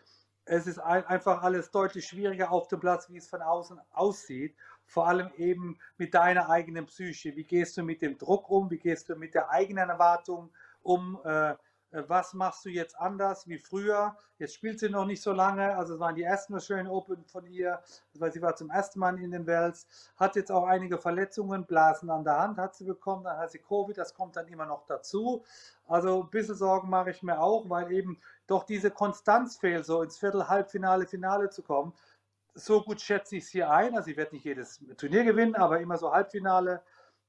Es 0.44 0.66
ist 0.66 0.78
ein, 0.80 1.04
einfach 1.06 1.42
alles 1.42 1.70
deutlich 1.70 2.08
schwieriger 2.08 2.50
auf 2.50 2.66
dem 2.66 2.80
Platz, 2.80 3.08
wie 3.08 3.18
es 3.18 3.28
von 3.28 3.42
außen 3.42 3.80
aussieht. 3.92 4.56
Vor 4.86 5.06
allem 5.06 5.30
eben 5.36 5.78
mit 5.98 6.14
deiner 6.14 6.48
eigenen 6.50 6.86
Psyche. 6.86 7.36
Wie 7.36 7.44
gehst 7.44 7.76
du 7.76 7.84
mit 7.84 8.02
dem 8.02 8.18
Druck 8.18 8.50
um? 8.50 8.70
Wie 8.70 8.78
gehst 8.78 9.08
du 9.08 9.14
mit 9.14 9.34
der 9.34 9.50
eigenen 9.50 9.88
Erwartung 9.88 10.50
um? 10.82 11.20
Äh, 11.24 11.54
was 11.90 12.34
machst 12.34 12.64
du 12.64 12.68
jetzt 12.68 12.98
anders 12.98 13.48
wie 13.48 13.58
früher? 13.58 14.16
Jetzt 14.38 14.54
spielt 14.54 14.78
sie 14.78 14.90
noch 14.90 15.06
nicht 15.06 15.22
so 15.22 15.32
lange, 15.32 15.74
also 15.76 15.94
es 15.94 16.00
waren 16.00 16.14
die 16.14 16.22
ersten 16.22 16.54
Australian 16.54 16.88
Open 16.88 17.24
von 17.24 17.46
ihr, 17.46 17.80
weil 18.14 18.32
sie 18.32 18.42
war 18.42 18.54
zum 18.56 18.70
ersten 18.70 19.00
Mal 19.00 19.18
in 19.18 19.30
den 19.30 19.46
Wells, 19.46 19.86
hat 20.16 20.36
jetzt 20.36 20.52
auch 20.52 20.64
einige 20.64 20.98
Verletzungen, 20.98 21.64
Blasen 21.64 22.10
an 22.10 22.24
der 22.24 22.38
Hand 22.38 22.58
hat 22.58 22.74
sie 22.74 22.84
bekommen, 22.84 23.24
dann 23.24 23.38
hat 23.38 23.50
sie 23.50 23.58
Covid, 23.58 23.96
das 23.96 24.14
kommt 24.14 24.36
dann 24.36 24.48
immer 24.48 24.66
noch 24.66 24.84
dazu. 24.86 25.44
Also 25.86 26.22
ein 26.22 26.30
bisschen 26.30 26.56
Sorgen 26.56 26.90
mache 26.90 27.10
ich 27.10 27.22
mir 27.22 27.40
auch, 27.40 27.68
weil 27.70 27.90
eben 27.90 28.20
doch 28.46 28.64
diese 28.64 28.90
Konstanz 28.90 29.56
fehlt, 29.56 29.86
so 29.86 30.02
ins 30.02 30.18
Viertel, 30.18 30.48
Halbfinale, 30.48 31.06
Finale 31.06 31.48
zu 31.48 31.62
kommen. 31.62 31.94
So 32.54 32.82
gut 32.82 33.00
schätze 33.00 33.36
ich 33.36 33.48
sie 33.48 33.62
ein, 33.62 33.94
also 33.96 34.06
sie 34.06 34.16
wird 34.16 34.32
nicht 34.32 34.44
jedes 34.44 34.80
Turnier 34.96 35.24
gewinnen, 35.24 35.54
aber 35.54 35.80
immer 35.80 35.96
so 35.96 36.12
Halbfinale, 36.12 36.82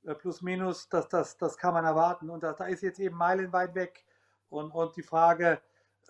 äh, 0.03 0.15
plus 0.15 0.41
minus, 0.41 0.89
das, 0.89 1.07
das, 1.07 1.37
das 1.37 1.57
kann 1.57 1.73
man 1.73 1.85
erwarten. 1.85 2.29
Und 2.29 2.43
da, 2.43 2.53
da 2.53 2.65
ist 2.65 2.81
jetzt 2.81 2.99
eben 2.99 3.15
meilenweit 3.15 3.73
weg 3.75 4.05
und, 4.49 4.71
und 4.71 4.95
die 4.95 5.03
Frage, 5.03 5.59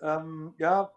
ähm, 0.00 0.54
ja, 0.58 0.90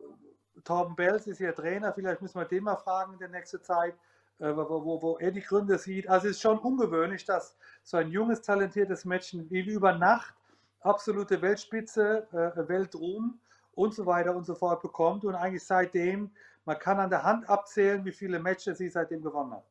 Torben 0.63 0.95
Bells 0.95 1.27
ist 1.27 1.39
ja 1.39 1.51
Trainer, 1.51 1.93
vielleicht 1.93 2.21
müssen 2.21 2.39
wir 2.39 2.45
den 2.45 2.63
mal 2.63 2.77
fragen 2.77 3.13
in 3.13 3.19
der 3.19 3.29
nächsten 3.29 3.61
Zeit, 3.61 3.95
äh, 4.39 4.55
wo, 4.55 4.85
wo, 4.85 5.01
wo, 5.01 5.17
er 5.17 5.31
die 5.31 5.41
Gründe 5.41 5.77
sieht. 5.77 6.07
Also 6.07 6.27
es 6.27 6.37
ist 6.37 6.41
schon 6.41 6.59
ungewöhnlich, 6.59 7.25
dass 7.25 7.57
so 7.83 7.97
ein 7.97 8.09
junges, 8.09 8.41
talentiertes 8.41 9.05
Mädchen 9.05 9.49
wie 9.49 9.61
über 9.61 9.93
Nacht 9.93 10.35
absolute 10.81 11.41
Weltspitze, 11.41 12.27
äh, 12.31 12.67
Weltruhm 12.67 13.39
und 13.73 13.93
so 13.93 14.05
weiter 14.05 14.35
und 14.35 14.45
so 14.45 14.55
fort 14.55 14.81
bekommt. 14.81 15.25
Und 15.25 15.35
eigentlich 15.35 15.63
seitdem, 15.63 16.31
man 16.65 16.77
kann 16.79 16.99
an 16.99 17.09
der 17.09 17.23
Hand 17.23 17.49
abzählen, 17.49 18.05
wie 18.05 18.11
viele 18.11 18.39
Matches 18.39 18.77
sie 18.77 18.89
seitdem 18.89 19.21
gewonnen 19.21 19.53
hat. 19.53 19.65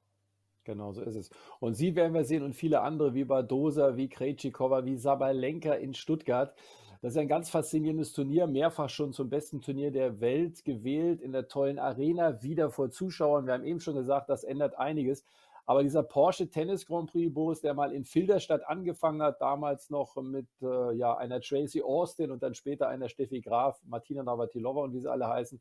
Genau, 0.64 0.92
so 0.92 1.02
ist 1.02 1.16
es. 1.16 1.30
Und 1.58 1.74
sie 1.74 1.94
werden 1.96 2.14
wir 2.14 2.24
sehen 2.24 2.42
und 2.44 2.54
viele 2.54 2.82
andere 2.82 3.14
wie 3.14 3.24
Badosa, 3.24 3.96
wie 3.96 4.08
Krejcikova, 4.08 4.84
wie 4.84 4.96
Sabalenka 4.96 5.74
in 5.74 5.92
Stuttgart. 5.92 6.54
Das 7.02 7.14
ist 7.14 7.18
ein 7.18 7.26
ganz 7.26 7.50
faszinierendes 7.50 8.12
Turnier, 8.12 8.46
mehrfach 8.46 8.88
schon 8.88 9.12
zum 9.12 9.28
besten 9.28 9.60
Turnier 9.60 9.90
der 9.90 10.20
Welt 10.20 10.64
gewählt, 10.64 11.20
in 11.20 11.32
der 11.32 11.48
tollen 11.48 11.80
Arena, 11.80 12.42
wieder 12.44 12.70
vor 12.70 12.92
Zuschauern. 12.92 13.44
Wir 13.44 13.54
haben 13.54 13.64
eben 13.64 13.80
schon 13.80 13.96
gesagt, 13.96 14.28
das 14.30 14.44
ändert 14.44 14.78
einiges. 14.78 15.24
Aber 15.66 15.82
dieser 15.82 16.04
Porsche 16.04 16.48
Tennis 16.48 16.86
Grand 16.86 17.10
Prix, 17.10 17.34
Boris, 17.34 17.60
der 17.60 17.74
mal 17.74 17.92
in 17.92 18.04
Filderstadt 18.04 18.64
angefangen 18.68 19.20
hat, 19.20 19.40
damals 19.40 19.90
noch 19.90 20.14
mit 20.16 20.46
äh, 20.60 20.92
ja, 20.94 21.16
einer 21.16 21.40
Tracy 21.40 21.82
Austin 21.82 22.30
und 22.30 22.40
dann 22.40 22.54
später 22.54 22.86
einer 22.86 23.08
Steffi 23.08 23.40
Graf, 23.40 23.80
Martina 23.84 24.22
Navratilova 24.22 24.82
und 24.82 24.92
wie 24.92 25.00
sie 25.00 25.10
alle 25.10 25.28
heißen, 25.28 25.60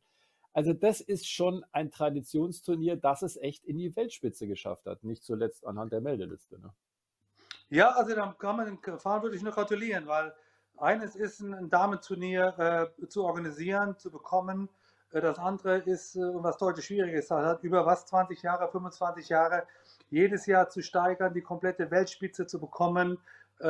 also 0.54 0.74
das 0.74 1.02
ist 1.02 1.28
schon 1.28 1.66
ein 1.72 1.90
Traditionsturnier, 1.90 2.98
das 2.98 3.22
es 3.22 3.38
echt 3.38 3.66
in 3.66 3.78
die 3.78 3.96
Weltspitze 3.96 4.48
geschafft 4.48 4.86
hat, 4.86 5.04
nicht 5.04 5.24
zuletzt 5.24 5.66
anhand 5.66 5.94
der 5.94 6.02
Meldeliste. 6.02 6.60
Ne? 6.60 6.74
Ja, 7.70 7.92
also 7.92 8.14
da 8.14 8.36
kann 8.38 8.58
man 8.58 8.66
den 8.66 9.00
Fahren 9.00 9.24
würde 9.24 9.36
ich 9.38 9.44
nur 9.44 9.54
gratulieren, 9.54 10.08
weil 10.08 10.34
eines 10.82 11.16
ist 11.16 11.40
ein 11.40 11.70
Damenturnier 11.70 12.90
äh, 13.02 13.08
zu 13.08 13.24
organisieren, 13.24 13.98
zu 13.98 14.12
bekommen. 14.12 14.70
Äh, 15.12 15.22
das 15.22 15.38
andere 15.38 15.80
ist, 15.80 16.16
äh, 16.16 16.20
was 16.20 16.58
deutlich 16.58 16.86
schwieriger 16.86 17.18
ist, 17.18 17.32
hat 17.32 17.64
über 17.64 17.86
was 17.86 18.06
20 18.08 18.42
Jahre, 18.42 18.70
25 18.70 19.30
Jahre 19.30 19.64
jedes 20.10 20.46
Jahr 20.46 20.70
zu 20.70 20.82
steigern, 20.82 21.34
die 21.34 21.42
komplette 21.42 21.90
Weltspitze 21.92 22.48
zu 22.48 22.60
bekommen, 22.60 23.18
äh, 23.60 23.66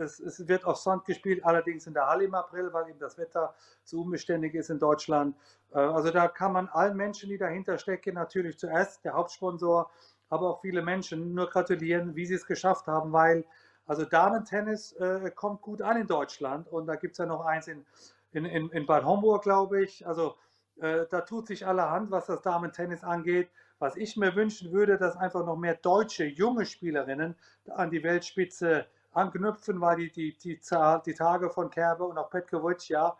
es, 0.00 0.18
es, 0.18 0.48
wird 0.48 0.64
auf 0.64 0.78
Sand 0.78 1.04
gespielt, 1.04 1.44
allerdings 1.44 1.86
in 1.86 1.92
der 1.92 2.06
Halle 2.06 2.24
im 2.24 2.34
April, 2.34 2.72
weil 2.72 2.88
eben 2.88 2.98
das 2.98 3.18
Wetter 3.18 3.54
zu 3.84 4.00
unbeständig 4.00 4.54
ist 4.54 4.70
in 4.70 4.78
Deutschland. 4.78 5.36
Also 5.72 6.10
da 6.10 6.26
kann 6.28 6.52
man 6.52 6.68
allen 6.68 6.96
Menschen, 6.96 7.28
die 7.28 7.36
dahinter 7.36 7.76
stecken, 7.76 8.14
natürlich 8.14 8.58
zuerst 8.58 9.04
der 9.04 9.12
Hauptsponsor, 9.12 9.90
aber 10.30 10.48
auch 10.48 10.62
viele 10.62 10.80
Menschen 10.80 11.34
nur 11.34 11.50
gratulieren, 11.50 12.14
wie 12.16 12.24
sie 12.24 12.34
es 12.34 12.46
geschafft 12.46 12.86
haben, 12.86 13.12
weil 13.12 13.44
also 13.86 14.04
Damen-Tennis 14.04 14.92
äh, 14.92 15.30
kommt 15.34 15.60
gut 15.60 15.82
an 15.82 15.98
in 15.98 16.06
Deutschland 16.06 16.68
und 16.68 16.86
da 16.86 16.96
gibt 16.96 17.12
es 17.12 17.18
ja 17.18 17.26
noch 17.26 17.44
eins 17.44 17.68
in, 17.68 17.84
in, 18.32 18.44
in, 18.44 18.70
in 18.70 18.86
Bad 18.86 19.04
Homburg, 19.04 19.42
glaube 19.42 19.82
ich. 19.82 20.06
Also 20.06 20.36
äh, 20.80 21.06
da 21.10 21.20
tut 21.20 21.46
sich 21.46 21.66
allerhand, 21.66 22.10
was 22.10 22.26
das 22.26 22.42
Damen-Tennis 22.42 23.04
angeht. 23.04 23.50
Was 23.78 23.96
ich 23.96 24.16
mir 24.16 24.34
wünschen 24.34 24.72
würde, 24.72 24.96
dass 24.96 25.16
einfach 25.16 25.44
noch 25.44 25.56
mehr 25.56 25.74
deutsche 25.74 26.24
junge 26.24 26.64
Spielerinnen 26.64 27.36
an 27.70 27.90
die 27.90 28.02
Weltspitze 28.02 28.86
anknüpfen, 29.12 29.80
weil 29.80 29.96
die, 29.96 30.10
die, 30.10 30.36
die, 30.38 30.60
die 31.06 31.14
Tage 31.14 31.50
von 31.50 31.70
Kerbe 31.70 32.04
und 32.04 32.16
auch 32.16 32.30
Petkovic, 32.30 32.88
ja, 32.88 33.16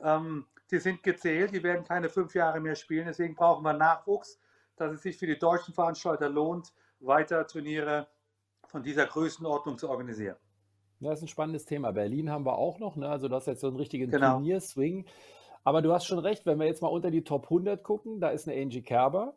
ähm, 0.00 0.46
die 0.70 0.78
sind 0.78 1.02
gezählt, 1.02 1.52
die 1.52 1.62
werden 1.62 1.84
keine 1.84 2.08
fünf 2.08 2.34
Jahre 2.34 2.60
mehr 2.60 2.74
spielen. 2.74 3.06
Deswegen 3.06 3.34
brauchen 3.34 3.62
wir 3.64 3.72
Nachwuchs, 3.72 4.38
dass 4.76 4.92
es 4.92 5.02
sich 5.02 5.18
für 5.18 5.26
die 5.26 5.38
deutschen 5.38 5.74
Veranstalter 5.74 6.28
lohnt, 6.28 6.72
weiter 7.00 7.46
Turniere 7.46 8.06
von 8.70 8.82
dieser 8.82 9.06
Größenordnung 9.06 9.78
zu 9.78 9.88
organisieren. 9.88 10.36
Das 11.00 11.18
ist 11.18 11.24
ein 11.24 11.28
spannendes 11.28 11.64
Thema. 11.64 11.92
Berlin 11.92 12.30
haben 12.30 12.44
wir 12.44 12.58
auch 12.58 12.78
noch, 12.78 12.96
ne? 12.96 13.08
also 13.08 13.28
das 13.28 13.44
ist 13.44 13.46
jetzt 13.46 13.60
so 13.60 13.68
einen 13.68 13.76
richtigen 13.76 14.10
genau. 14.10 14.34
Turnierswing. 14.34 15.06
Aber 15.64 15.82
du 15.82 15.92
hast 15.92 16.06
schon 16.06 16.18
recht, 16.18 16.46
wenn 16.46 16.58
wir 16.58 16.66
jetzt 16.66 16.82
mal 16.82 16.88
unter 16.88 17.10
die 17.10 17.24
Top 17.24 17.44
100 17.44 17.82
gucken, 17.82 18.20
da 18.20 18.30
ist 18.30 18.48
eine 18.48 18.60
Angie 18.60 18.82
Kerber, 18.82 19.34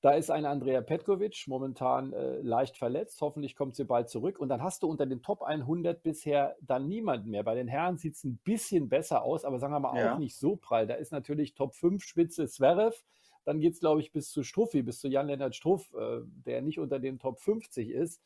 da 0.00 0.12
ist 0.12 0.30
ein 0.30 0.44
Andrea 0.44 0.82
Petkovic, 0.82 1.46
momentan 1.48 2.12
äh, 2.12 2.40
leicht 2.40 2.76
verletzt. 2.76 3.20
Hoffentlich 3.20 3.56
kommt 3.56 3.74
sie 3.74 3.84
bald 3.84 4.08
zurück. 4.08 4.38
Und 4.38 4.48
dann 4.48 4.62
hast 4.62 4.82
du 4.82 4.88
unter 4.88 5.06
den 5.06 5.22
Top 5.22 5.42
100 5.42 6.02
bisher 6.02 6.56
dann 6.60 6.86
niemanden 6.86 7.30
mehr. 7.30 7.42
Bei 7.42 7.54
den 7.54 7.66
Herren 7.66 7.96
sieht 7.96 8.14
es 8.14 8.22
ein 8.22 8.38
bisschen 8.44 8.88
besser 8.88 9.22
aus, 9.22 9.44
aber 9.44 9.58
sagen 9.58 9.72
wir 9.72 9.80
mal 9.80 9.98
ja. 9.98 10.14
auch 10.14 10.18
nicht 10.18 10.36
so 10.36 10.56
prall. 10.56 10.86
Da 10.86 10.94
ist 10.94 11.12
natürlich 11.12 11.54
Top 11.54 11.74
5 11.74 12.04
Spitze 12.04 12.46
Zverev. 12.46 12.96
Dann 13.44 13.58
geht 13.58 13.74
es, 13.74 13.80
glaube 13.80 14.00
ich, 14.00 14.12
bis 14.12 14.30
zu 14.30 14.42
Struffi, 14.42 14.82
bis 14.82 15.00
zu 15.00 15.08
Jan-Lennart 15.08 15.54
Struff, 15.56 15.92
äh, 15.94 16.20
der 16.24 16.62
nicht 16.62 16.78
unter 16.78 16.98
den 16.98 17.18
Top 17.18 17.40
50 17.40 17.90
ist. 17.90 18.20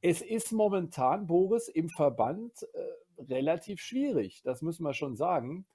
Es 0.00 0.20
ist 0.22 0.52
momentan, 0.52 1.26
Boris, 1.26 1.68
im 1.68 1.88
Verband 1.88 2.52
äh, 2.74 3.22
relativ 3.22 3.80
schwierig. 3.80 4.42
Das 4.42 4.62
müssen 4.62 4.84
wir 4.84 4.94
schon 4.94 5.16
sagen. 5.16 5.66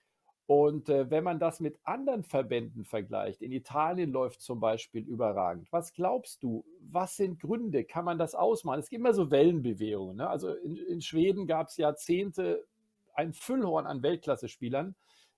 Und 0.48 0.90
äh, 0.90 1.10
wenn 1.10 1.24
man 1.24 1.40
das 1.40 1.60
mit 1.60 1.80
anderen 1.84 2.24
Verbänden 2.24 2.84
vergleicht, 2.84 3.42
in 3.42 3.54
Italien 3.54 4.12
läuft 4.12 4.42
zum 4.42 4.60
Beispiel 4.60 5.08
überragend. 5.08 5.72
Was 5.72 5.94
glaubst 5.94 6.44
du, 6.44 6.66
was 6.82 7.16
sind 7.16 7.40
Gründe? 7.40 7.86
Kann 7.86 8.04
man 8.04 8.18
das 8.18 8.36
ausmachen? 8.36 8.80
Es 8.80 8.90
gibt 8.90 9.00
immer 9.00 9.14
so 9.14 9.32
Wellenbewegungen. 9.32 10.18
Ne? 10.18 10.30
Also 10.30 10.54
in, 10.54 10.76
in 10.76 11.02
Schweden 11.02 11.48
gab 11.48 11.68
es 11.70 11.78
Jahrzehnte 11.78 12.66
ein 13.14 13.34
Füllhorn 13.34 13.86
an 13.86 14.04
Weltklasse-Spielern, 14.04 14.96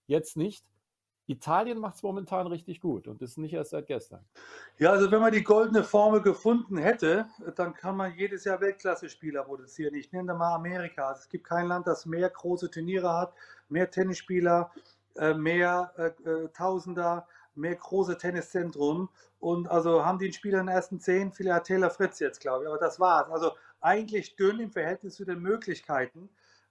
jetzt 0.08 0.38
nicht. 0.38 0.65
Italien 1.28 1.80
macht 1.80 1.96
es 1.96 2.04
momentan 2.04 2.48
richtig 2.48 2.82
gut 2.82 3.08
und 3.08 3.22
ist 3.22 3.38
nicht 3.38 3.54
erst 3.54 3.72
seit 3.72 3.88
gestern. 3.88 4.26
Ja, 4.78 4.92
also 4.92 5.10
wenn 5.10 5.22
man 5.22 5.32
die 5.32 5.44
goldene 5.44 5.84
Formel 5.84 6.22
gefunden 6.22 6.78
hätte, 6.78 7.28
dann 7.56 7.74
kann 7.74 7.96
man 7.96 8.14
jedes 8.16 8.44
Jahr 8.44 8.60
Weltklasse-Spieler 8.60 9.44
produzieren. 9.44 9.96
Ich 9.96 10.12
nenne 10.12 10.30
da 10.30 10.34
mal 10.34 10.56
Amerika. 10.56 11.08
Also 11.08 11.22
es 11.22 11.30
gibt 11.30 11.46
kein 11.46 11.68
Land, 11.68 11.88
das 11.88 12.06
mehr 12.06 12.30
große 12.30 12.70
Turniere 12.70 13.14
hat, 13.14 13.34
mehr 13.70 13.90
Tennisspieler, 13.90 14.72
äh, 15.16 15.34
mehr 15.34 15.94
äh, 15.98 16.30
äh, 16.30 16.50
Tausender, 16.50 17.28
mehr 17.56 17.76
große 17.76 18.18
Tenniszentren. 18.18 19.08
Und 19.40 19.70
also 19.70 20.06
haben 20.06 20.20
die 20.20 20.26
einen 20.26 20.34
Spieler 20.34 20.60
in 20.60 20.68
den 20.68 20.76
ersten 20.76 21.00
zehn, 21.00 21.32
vielleicht 21.32 21.56
hat 21.56 21.68
Taylor 21.68 21.90
Fritz 21.90 22.20
jetzt, 22.20 22.42
glaube 22.42 22.64
ich. 22.64 22.70
Aber 22.70 22.80
das 22.80 23.00
war's. 23.00 23.30
Also 23.30 23.52
eigentlich 23.80 24.36
dünn 24.36 24.60
im 24.60 24.72
Verhältnis 24.72 25.16
zu 25.16 25.26
den 25.26 25.40
Möglichkeiten. 25.40 26.30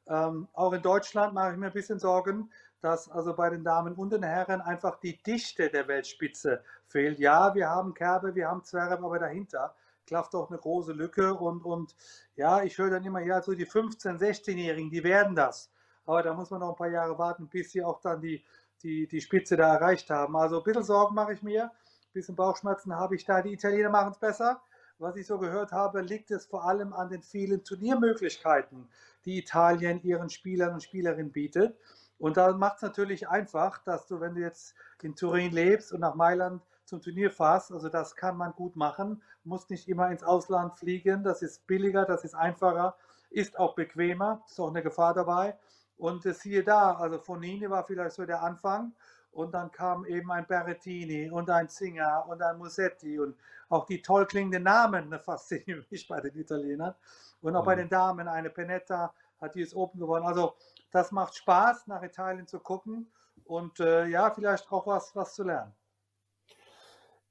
Ähm, 0.08 0.48
auch 0.52 0.72
in 0.72 0.82
Deutschland 0.82 1.32
mache 1.32 1.52
ich 1.52 1.58
mir 1.58 1.66
ein 1.66 1.72
bisschen 1.72 1.98
Sorgen, 1.98 2.50
dass 2.82 3.08
also 3.08 3.34
bei 3.34 3.48
den 3.48 3.64
Damen 3.64 3.94
und 3.94 4.12
den 4.12 4.24
Herren 4.24 4.60
einfach 4.60 4.98
die 4.98 5.22
Dichte 5.22 5.70
der 5.70 5.88
Weltspitze 5.88 6.62
fehlt. 6.88 7.18
Ja, 7.20 7.54
wir 7.54 7.68
haben 7.68 7.94
Kerbe, 7.94 8.34
wir 8.34 8.48
haben 8.48 8.64
Zverev, 8.64 9.02
aber 9.02 9.20
dahinter 9.20 9.74
klafft 10.06 10.34
doch 10.34 10.50
eine 10.50 10.58
große 10.58 10.92
Lücke. 10.92 11.32
Und, 11.32 11.64
und 11.64 11.94
ja, 12.34 12.62
ich 12.62 12.76
höre 12.76 12.90
dann 12.90 13.04
immer, 13.04 13.20
ja, 13.20 13.40
so 13.40 13.54
die 13.54 13.66
15-, 13.66 14.18
16-Jährigen, 14.18 14.90
die 14.90 15.04
werden 15.04 15.36
das. 15.36 15.70
Aber 16.04 16.22
da 16.22 16.34
muss 16.34 16.50
man 16.50 16.60
noch 16.60 16.70
ein 16.70 16.76
paar 16.76 16.90
Jahre 16.90 17.16
warten, 17.18 17.48
bis 17.48 17.70
sie 17.70 17.84
auch 17.84 18.00
dann 18.00 18.20
die, 18.20 18.44
die, 18.82 19.06
die 19.06 19.20
Spitze 19.20 19.56
da 19.56 19.74
erreicht 19.74 20.10
haben. 20.10 20.36
Also 20.36 20.58
ein 20.58 20.64
bisschen 20.64 20.82
Sorgen 20.82 21.14
mache 21.14 21.34
ich 21.34 21.42
mir, 21.42 21.66
ein 21.66 21.70
bisschen 22.12 22.34
Bauchschmerzen 22.34 22.96
habe 22.96 23.14
ich 23.14 23.24
da. 23.24 23.40
Die 23.42 23.52
Italiener 23.52 23.90
machen 23.90 24.10
es 24.12 24.18
besser. 24.18 24.60
Was 24.98 25.16
ich 25.16 25.26
so 25.26 25.38
gehört 25.38 25.72
habe, 25.72 26.00
liegt 26.00 26.30
es 26.30 26.46
vor 26.46 26.64
allem 26.64 26.92
an 26.92 27.08
den 27.08 27.22
vielen 27.22 27.64
Turniermöglichkeiten, 27.64 28.88
die 29.24 29.38
Italien 29.38 30.02
ihren 30.02 30.30
Spielern 30.30 30.74
und 30.74 30.82
Spielerinnen 30.82 31.32
bietet. 31.32 31.76
Und 32.22 32.36
da 32.36 32.52
macht 32.52 32.76
es 32.76 32.82
natürlich 32.82 33.28
einfach, 33.28 33.78
dass 33.78 34.06
du, 34.06 34.20
wenn 34.20 34.36
du 34.36 34.42
jetzt 34.42 34.76
in 35.02 35.16
Turin 35.16 35.50
lebst 35.50 35.92
und 35.92 35.98
nach 35.98 36.14
Mailand 36.14 36.62
zum 36.84 37.02
Turnier 37.02 37.32
fährst, 37.32 37.72
also 37.72 37.88
das 37.88 38.14
kann 38.14 38.36
man 38.36 38.52
gut 38.52 38.76
machen, 38.76 39.20
muss 39.42 39.68
nicht 39.68 39.88
immer 39.88 40.08
ins 40.08 40.22
Ausland 40.22 40.72
fliegen, 40.76 41.24
das 41.24 41.42
ist 41.42 41.66
billiger, 41.66 42.04
das 42.04 42.22
ist 42.22 42.36
einfacher, 42.36 42.94
ist 43.30 43.58
auch 43.58 43.74
bequemer, 43.74 44.40
ist 44.46 44.60
auch 44.60 44.68
eine 44.68 44.84
Gefahr 44.84 45.14
dabei. 45.14 45.58
Und 45.96 46.24
äh, 46.24 46.32
siehe 46.32 46.62
da, 46.62 46.94
also 46.94 47.18
Fonini 47.18 47.68
war 47.68 47.82
vielleicht 47.82 48.14
so 48.14 48.24
der 48.24 48.40
Anfang. 48.40 48.92
Und 49.32 49.52
dann 49.52 49.72
kam 49.72 50.06
eben 50.06 50.30
ein 50.30 50.46
Berrettini 50.46 51.28
und 51.28 51.50
ein 51.50 51.66
Singer 51.66 52.24
und 52.28 52.40
ein 52.40 52.56
Musetti 52.56 53.18
und 53.18 53.34
auch 53.68 53.84
die 53.86 54.00
toll 54.00 54.26
klingenden 54.26 54.62
Namen 54.62 55.08
ne, 55.08 55.18
faszinieren 55.24 55.84
mich 55.90 56.06
bei 56.06 56.20
den 56.20 56.38
Italienern. 56.38 56.94
Und 57.40 57.56
auch 57.56 57.62
mhm. 57.62 57.66
bei 57.66 57.74
den 57.74 57.88
Damen, 57.88 58.28
eine 58.28 58.50
Penetta 58.50 59.12
hat 59.40 59.56
die 59.56 59.62
es 59.62 59.74
Open 59.74 59.98
gewonnen. 59.98 60.24
Also 60.24 60.54
das 60.92 61.10
macht 61.10 61.34
Spaß, 61.34 61.88
nach 61.88 62.02
Italien 62.02 62.46
zu 62.46 62.60
gucken 62.60 63.10
und 63.44 63.80
äh, 63.80 64.06
ja, 64.06 64.30
vielleicht 64.30 64.70
auch 64.70 64.86
was, 64.86 65.14
was 65.16 65.34
zu 65.34 65.42
lernen. 65.42 65.74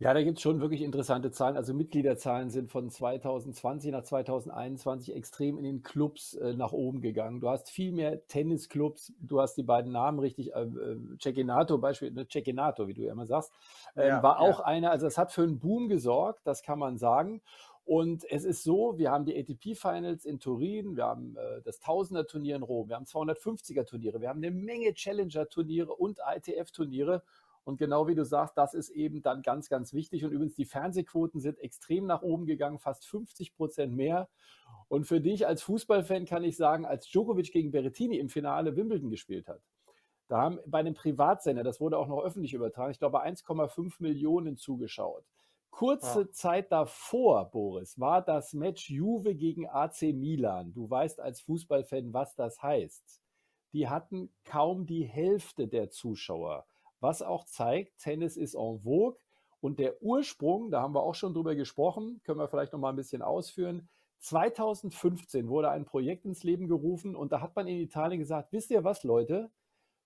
Ja, 0.01 0.15
da 0.15 0.23
gibt 0.23 0.39
es 0.39 0.41
schon 0.41 0.61
wirklich 0.61 0.81
interessante 0.81 1.29
Zahlen. 1.29 1.55
Also 1.55 1.75
Mitgliederzahlen 1.75 2.49
sind 2.49 2.71
von 2.71 2.89
2020 2.89 3.91
nach 3.91 4.01
2021 4.01 5.15
extrem 5.15 5.59
in 5.59 5.63
den 5.63 5.83
Clubs 5.83 6.33
äh, 6.33 6.55
nach 6.55 6.71
oben 6.71 7.01
gegangen. 7.01 7.39
Du 7.39 7.47
hast 7.47 7.69
viel 7.69 7.91
mehr 7.91 8.25
Tennisclubs, 8.25 9.13
du 9.19 9.41
hast 9.41 9.57
die 9.57 9.63
beiden 9.63 9.91
Namen 9.91 10.17
richtig, 10.17 10.55
äh, 10.55 10.63
äh 10.63 10.97
Cecchinato, 11.21 11.77
Beispiel, 11.77 12.09
ne, 12.09 12.27
Cecchinato, 12.27 12.87
wie 12.87 12.95
du 12.95 13.03
ja 13.03 13.11
immer 13.11 13.27
sagst, 13.27 13.53
äh, 13.95 14.07
ja, 14.07 14.23
war 14.23 14.39
auch 14.39 14.61
ja. 14.61 14.65
einer, 14.65 14.89
also 14.89 15.05
es 15.05 15.19
hat 15.19 15.31
für 15.31 15.43
einen 15.43 15.59
Boom 15.59 15.87
gesorgt, 15.87 16.41
das 16.45 16.63
kann 16.63 16.79
man 16.79 16.97
sagen. 16.97 17.39
Und 17.91 18.23
es 18.31 18.45
ist 18.45 18.63
so, 18.63 18.97
wir 18.97 19.11
haben 19.11 19.25
die 19.25 19.37
ATP-Finals 19.37 20.23
in 20.23 20.39
Turin, 20.39 20.95
wir 20.95 21.03
haben 21.03 21.35
äh, 21.35 21.61
das 21.65 21.81
Tausender-Turnier 21.81 22.55
in 22.55 22.63
Rom, 22.63 22.87
wir 22.87 22.95
haben 22.95 23.03
250er-Turniere, 23.03 24.21
wir 24.21 24.29
haben 24.29 24.37
eine 24.37 24.49
Menge 24.49 24.93
Challenger-Turniere 24.93 25.93
und 25.93 26.19
ITF-Turniere. 26.25 27.21
Und 27.65 27.75
genau 27.75 28.07
wie 28.07 28.15
du 28.15 28.23
sagst, 28.23 28.57
das 28.57 28.73
ist 28.73 28.91
eben 28.91 29.21
dann 29.21 29.41
ganz, 29.41 29.67
ganz 29.67 29.91
wichtig. 29.91 30.23
Und 30.23 30.31
übrigens, 30.31 30.55
die 30.55 30.63
Fernsehquoten 30.63 31.41
sind 31.41 31.59
extrem 31.59 32.05
nach 32.05 32.21
oben 32.21 32.45
gegangen, 32.45 32.79
fast 32.79 33.05
50 33.07 33.55
Prozent 33.55 33.93
mehr. 33.93 34.29
Und 34.87 35.03
für 35.03 35.19
dich 35.19 35.45
als 35.45 35.61
Fußballfan 35.61 36.23
kann 36.23 36.45
ich 36.45 36.55
sagen, 36.55 36.85
als 36.85 37.07
Djokovic 37.07 37.51
gegen 37.51 37.71
Berrettini 37.71 38.19
im 38.19 38.29
Finale 38.29 38.77
Wimbledon 38.77 39.09
gespielt 39.09 39.49
hat, 39.49 39.59
da 40.29 40.37
haben 40.37 40.59
bei 40.65 40.79
einem 40.79 40.93
Privatsender, 40.93 41.65
das 41.65 41.81
wurde 41.81 41.97
auch 41.97 42.07
noch 42.07 42.23
öffentlich 42.23 42.53
übertragen, 42.53 42.91
ich 42.91 42.99
glaube 42.99 43.21
1,5 43.21 43.95
Millionen 43.99 44.55
zugeschaut. 44.55 45.25
Kurze 45.71 46.21
ja. 46.21 46.31
Zeit 46.31 46.71
davor, 46.71 47.49
Boris, 47.49 47.99
war 47.99 48.21
das 48.21 48.53
Match 48.53 48.89
Juve 48.89 49.33
gegen 49.33 49.67
AC 49.67 50.13
Milan. 50.13 50.73
Du 50.73 50.89
weißt 50.89 51.19
als 51.19 51.41
Fußballfan, 51.41 52.13
was 52.13 52.35
das 52.35 52.61
heißt. 52.61 53.21
Die 53.73 53.87
hatten 53.87 54.31
kaum 54.43 54.85
die 54.85 55.03
Hälfte 55.03 55.67
der 55.67 55.89
Zuschauer, 55.89 56.67
was 56.99 57.21
auch 57.21 57.45
zeigt, 57.45 57.97
Tennis 57.99 58.37
ist 58.37 58.53
en 58.53 58.79
vogue. 58.81 59.17
Und 59.61 59.79
der 59.79 60.01
Ursprung, 60.01 60.71
da 60.71 60.81
haben 60.81 60.93
wir 60.93 61.03
auch 61.03 61.15
schon 61.15 61.33
drüber 61.33 61.55
gesprochen, 61.55 62.19
können 62.23 62.39
wir 62.39 62.47
vielleicht 62.47 62.73
noch 62.73 62.79
mal 62.79 62.89
ein 62.89 62.95
bisschen 62.95 63.21
ausführen. 63.21 63.89
2015 64.19 65.47
wurde 65.47 65.71
ein 65.71 65.85
Projekt 65.85 66.25
ins 66.25 66.43
Leben 66.43 66.67
gerufen 66.67 67.15
und 67.15 67.31
da 67.31 67.41
hat 67.41 67.55
man 67.55 67.67
in 67.67 67.79
Italien 67.79 68.19
gesagt, 68.19 68.51
wisst 68.51 68.71
ihr 68.71 68.83
was, 68.83 69.03
Leute? 69.03 69.49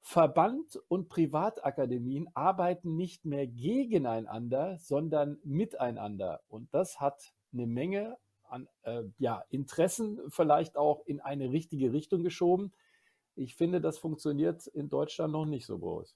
Verband 0.08 0.80
und 0.88 1.10
Privatakademien 1.10 2.30
arbeiten 2.36 2.96
nicht 2.96 3.26
mehr 3.26 3.48
gegeneinander, 3.48 4.78
sondern 4.78 5.40
miteinander. 5.44 6.42
Und 6.48 6.72
das 6.76 7.02
hat 7.02 7.34
eine 7.52 7.66
Menge 7.66 8.16
an 8.48 8.70
äh, 8.84 9.02
ja, 9.18 9.44
Interessen 9.50 10.22
vielleicht 10.30 10.78
auch 10.78 11.02
in 11.08 11.22
eine 11.22 11.50
richtige 11.50 11.92
Richtung 11.92 12.22
geschoben. 12.22 12.72
Ich 13.34 13.56
finde, 13.56 13.82
das 13.82 13.98
funktioniert 13.98 14.68
in 14.68 14.90
Deutschland 14.90 15.34
noch 15.34 15.46
nicht 15.46 15.66
so 15.66 15.80
groß. 15.80 16.16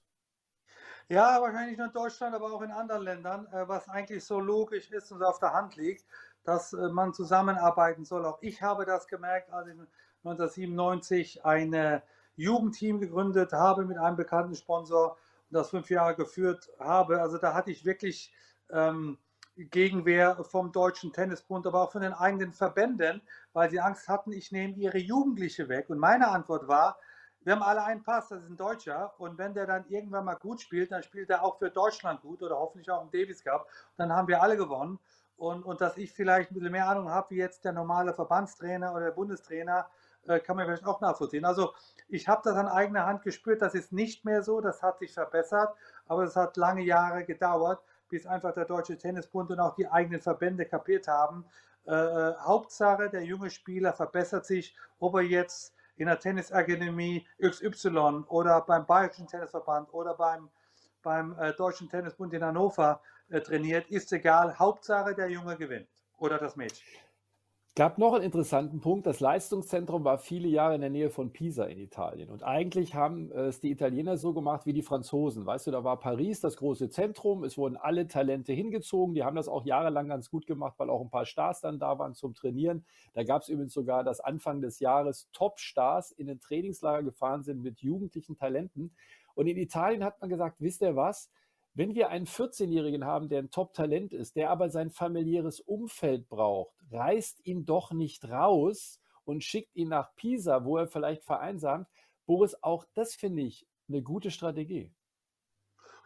Ja, 1.08 1.42
wahrscheinlich 1.42 1.76
nur 1.76 1.88
in 1.88 1.92
Deutschland, 1.92 2.36
aber 2.36 2.52
auch 2.52 2.62
in 2.62 2.70
anderen 2.70 3.02
Ländern, 3.02 3.48
äh, 3.48 3.66
was 3.66 3.88
eigentlich 3.88 4.24
so 4.24 4.38
logisch 4.38 4.92
ist 4.92 5.10
und 5.10 5.20
auf 5.24 5.40
der 5.40 5.52
Hand 5.52 5.74
liegt, 5.74 6.06
dass 6.44 6.72
äh, 6.72 6.88
man 6.90 7.12
zusammenarbeiten 7.12 8.04
soll. 8.04 8.24
Auch 8.24 8.38
ich 8.40 8.62
habe 8.62 8.84
das 8.84 9.08
gemerkt, 9.08 9.52
als 9.52 9.66
ich 9.66 9.74
1997 10.22 11.44
eine 11.44 12.04
Jugendteam 12.40 13.00
gegründet 13.00 13.52
habe 13.52 13.84
mit 13.84 13.98
einem 13.98 14.16
bekannten 14.16 14.54
Sponsor 14.54 15.16
und 15.50 15.54
das 15.54 15.70
fünf 15.70 15.90
Jahre 15.90 16.14
geführt 16.14 16.70
habe. 16.78 17.20
Also 17.20 17.38
da 17.38 17.54
hatte 17.54 17.70
ich 17.70 17.84
wirklich 17.84 18.32
ähm, 18.70 19.18
Gegenwehr 19.56 20.42
vom 20.44 20.72
Deutschen 20.72 21.12
Tennisbund, 21.12 21.66
aber 21.66 21.82
auch 21.82 21.92
von 21.92 22.02
den 22.02 22.12
eigenen 22.12 22.52
Verbänden, 22.52 23.20
weil 23.52 23.68
sie 23.70 23.80
Angst 23.80 24.08
hatten, 24.08 24.32
ich 24.32 24.52
nehme 24.52 24.74
ihre 24.74 24.98
Jugendliche 24.98 25.68
weg. 25.68 25.90
Und 25.90 25.98
meine 25.98 26.28
Antwort 26.28 26.66
war, 26.68 26.98
wir 27.42 27.54
haben 27.54 27.62
alle 27.62 27.82
einen 27.84 28.02
Pass, 28.02 28.28
das 28.28 28.42
ist 28.42 28.50
ein 28.50 28.56
Deutscher. 28.56 29.14
Und 29.18 29.38
wenn 29.38 29.54
der 29.54 29.66
dann 29.66 29.86
irgendwann 29.88 30.24
mal 30.24 30.36
gut 30.36 30.60
spielt, 30.60 30.92
dann 30.92 31.02
spielt 31.02 31.30
er 31.30 31.42
auch 31.42 31.58
für 31.58 31.70
Deutschland 31.70 32.20
gut 32.20 32.42
oder 32.42 32.58
hoffentlich 32.58 32.90
auch 32.90 33.02
im 33.02 33.10
Davis 33.10 33.42
Cup. 33.42 33.66
Dann 33.96 34.12
haben 34.12 34.28
wir 34.28 34.42
alle 34.42 34.56
gewonnen. 34.56 34.98
Und, 35.36 35.64
und 35.64 35.80
dass 35.80 35.96
ich 35.96 36.12
vielleicht 36.12 36.50
ein 36.50 36.54
bisschen 36.54 36.72
mehr 36.72 36.86
Ahnung 36.86 37.08
habe, 37.08 37.30
wie 37.30 37.38
jetzt 37.38 37.64
der 37.64 37.72
normale 37.72 38.12
Verbandstrainer 38.12 38.92
oder 38.92 39.06
der 39.06 39.12
Bundestrainer, 39.12 39.88
kann 40.26 40.56
man 40.56 40.66
vielleicht 40.66 40.84
auch 40.84 41.00
nachvollziehen. 41.00 41.44
Also 41.44 41.72
ich 42.08 42.28
habe 42.28 42.42
das 42.44 42.56
an 42.56 42.68
eigener 42.68 43.06
Hand 43.06 43.22
gespürt, 43.22 43.62
das 43.62 43.74
ist 43.74 43.92
nicht 43.92 44.24
mehr 44.24 44.42
so, 44.42 44.60
das 44.60 44.82
hat 44.82 44.98
sich 44.98 45.12
verbessert, 45.12 45.74
aber 46.06 46.24
es 46.24 46.36
hat 46.36 46.56
lange 46.56 46.82
Jahre 46.82 47.24
gedauert, 47.24 47.82
bis 48.08 48.26
einfach 48.26 48.52
der 48.52 48.64
Deutsche 48.64 48.98
Tennisbund 48.98 49.50
und 49.50 49.60
auch 49.60 49.74
die 49.74 49.88
eigenen 49.88 50.20
Verbände 50.20 50.66
kapiert 50.66 51.08
haben. 51.08 51.44
Äh, 51.86 51.92
äh 51.92 52.34
Hauptsache, 52.38 53.08
der 53.08 53.24
junge 53.24 53.50
Spieler 53.50 53.92
verbessert 53.92 54.44
sich, 54.44 54.76
ob 54.98 55.14
er 55.14 55.22
jetzt 55.22 55.74
in 55.96 56.06
der 56.06 56.18
Tennisakademie 56.18 57.26
XY 57.40 58.24
oder 58.28 58.60
beim 58.62 58.86
Bayerischen 58.86 59.26
Tennisverband 59.26 59.92
oder 59.92 60.14
beim, 60.14 60.48
beim 61.02 61.38
äh, 61.38 61.52
Deutschen 61.52 61.88
Tennisbund 61.88 62.32
in 62.32 62.42
Hannover 62.42 63.00
äh, 63.28 63.40
trainiert, 63.40 63.88
ist 63.90 64.12
egal. 64.12 64.58
Hauptsache, 64.58 65.14
der 65.14 65.30
Junge 65.30 65.56
gewinnt 65.56 65.88
oder 66.18 66.38
das 66.38 66.56
Mädchen 66.56 66.86
gab 67.80 67.96
noch 67.96 68.12
einen 68.12 68.24
interessanten 68.24 68.80
Punkt. 68.80 69.06
Das 69.06 69.20
Leistungszentrum 69.20 70.04
war 70.04 70.18
viele 70.18 70.48
Jahre 70.48 70.74
in 70.74 70.82
der 70.82 70.90
Nähe 70.90 71.08
von 71.08 71.32
Pisa 71.32 71.64
in 71.64 71.78
Italien. 71.78 72.28
Und 72.28 72.42
eigentlich 72.42 72.94
haben 72.94 73.32
es 73.32 73.58
die 73.60 73.70
Italiener 73.70 74.18
so 74.18 74.34
gemacht 74.34 74.66
wie 74.66 74.74
die 74.74 74.82
Franzosen. 74.82 75.46
Weißt 75.46 75.66
du, 75.66 75.70
da 75.70 75.82
war 75.82 75.98
Paris 75.98 76.40
das 76.40 76.58
große 76.58 76.90
Zentrum. 76.90 77.42
Es 77.42 77.56
wurden 77.56 77.78
alle 77.78 78.06
Talente 78.06 78.52
hingezogen. 78.52 79.14
Die 79.14 79.24
haben 79.24 79.34
das 79.34 79.48
auch 79.48 79.64
jahrelang 79.64 80.08
ganz 80.08 80.28
gut 80.28 80.46
gemacht, 80.46 80.74
weil 80.76 80.90
auch 80.90 81.00
ein 81.00 81.08
paar 81.08 81.24
Stars 81.24 81.62
dann 81.62 81.78
da 81.78 81.98
waren 81.98 82.12
zum 82.12 82.34
Trainieren. 82.34 82.84
Da 83.14 83.24
gab 83.24 83.40
es 83.40 83.48
übrigens 83.48 83.72
sogar, 83.72 84.04
dass 84.04 84.20
Anfang 84.20 84.60
des 84.60 84.78
Jahres 84.80 85.30
Top-Stars 85.32 86.12
in 86.12 86.26
den 86.26 86.38
Trainingslager 86.38 87.02
gefahren 87.02 87.44
sind 87.44 87.62
mit 87.62 87.80
jugendlichen 87.80 88.36
Talenten. 88.36 88.92
Und 89.34 89.46
in 89.46 89.56
Italien 89.56 90.04
hat 90.04 90.20
man 90.20 90.28
gesagt, 90.28 90.56
wisst 90.58 90.82
ihr 90.82 90.96
was? 90.96 91.30
Wenn 91.80 91.94
wir 91.94 92.10
einen 92.10 92.26
14-Jährigen 92.26 93.06
haben, 93.06 93.30
der 93.30 93.38
ein 93.38 93.50
Top-Talent 93.50 94.12
ist, 94.12 94.36
der 94.36 94.50
aber 94.50 94.68
sein 94.68 94.90
familiäres 94.90 95.60
Umfeld 95.60 96.28
braucht, 96.28 96.74
reißt 96.90 97.46
ihn 97.46 97.64
doch 97.64 97.90
nicht 97.92 98.28
raus 98.28 99.00
und 99.24 99.42
schickt 99.42 99.74
ihn 99.76 99.88
nach 99.88 100.14
Pisa, 100.14 100.66
wo 100.66 100.76
er 100.76 100.88
vielleicht 100.88 101.24
vereinsamt. 101.24 101.88
Boris, 102.26 102.54
auch 102.62 102.84
das 102.92 103.14
finde 103.14 103.44
ich 103.44 103.66
eine 103.88 104.02
gute 104.02 104.30
Strategie. 104.30 104.92